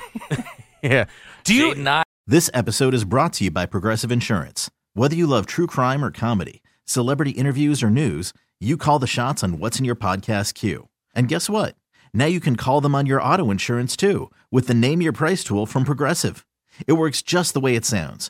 yeah. 0.82 1.06
Do 1.44 1.54
you? 1.56 1.74
Jaden 1.74 1.88
I- 1.88 2.04
This 2.28 2.50
episode 2.54 2.94
is 2.94 3.06
brought 3.06 3.34
to 3.34 3.46
you 3.46 3.52
by 3.52 3.66
Progressive 3.66 4.12
Insurance. 4.12 4.70
Whether 4.94 5.16
you 5.16 5.26
love 5.28 5.46
true 5.46 5.68
crime 5.68 6.04
or 6.04 6.12
comedy, 6.12 6.62
celebrity 6.86 7.32
interviews 7.32 7.82
or 7.82 7.90
news, 7.90 8.34
you 8.60 8.78
call 8.78 9.00
the 9.00 9.08
shots 9.08 9.44
on 9.44 9.58
what's 9.60 9.80
in 9.80 9.86
your 9.86 9.96
podcast 9.96 10.54
queue. 10.54 10.88
And 11.16 11.28
guess 11.28 11.50
what? 11.50 11.76
Now 12.14 12.26
you 12.26 12.40
can 12.40 12.56
call 12.56 12.80
them 12.82 12.94
on 12.96 13.06
your 13.08 13.22
auto 13.22 13.50
insurance 13.52 13.96
too 13.96 14.30
with 14.52 14.68
the 14.68 14.74
Name 14.74 15.02
Your 15.02 15.14
Price 15.14 15.44
tool 15.44 15.66
from 15.66 15.84
Progressive. 15.84 16.46
It 16.88 16.94
works 16.94 17.22
just 17.22 17.54
the 17.54 17.60
way 17.60 17.76
it 17.76 17.86
sounds. 17.86 18.30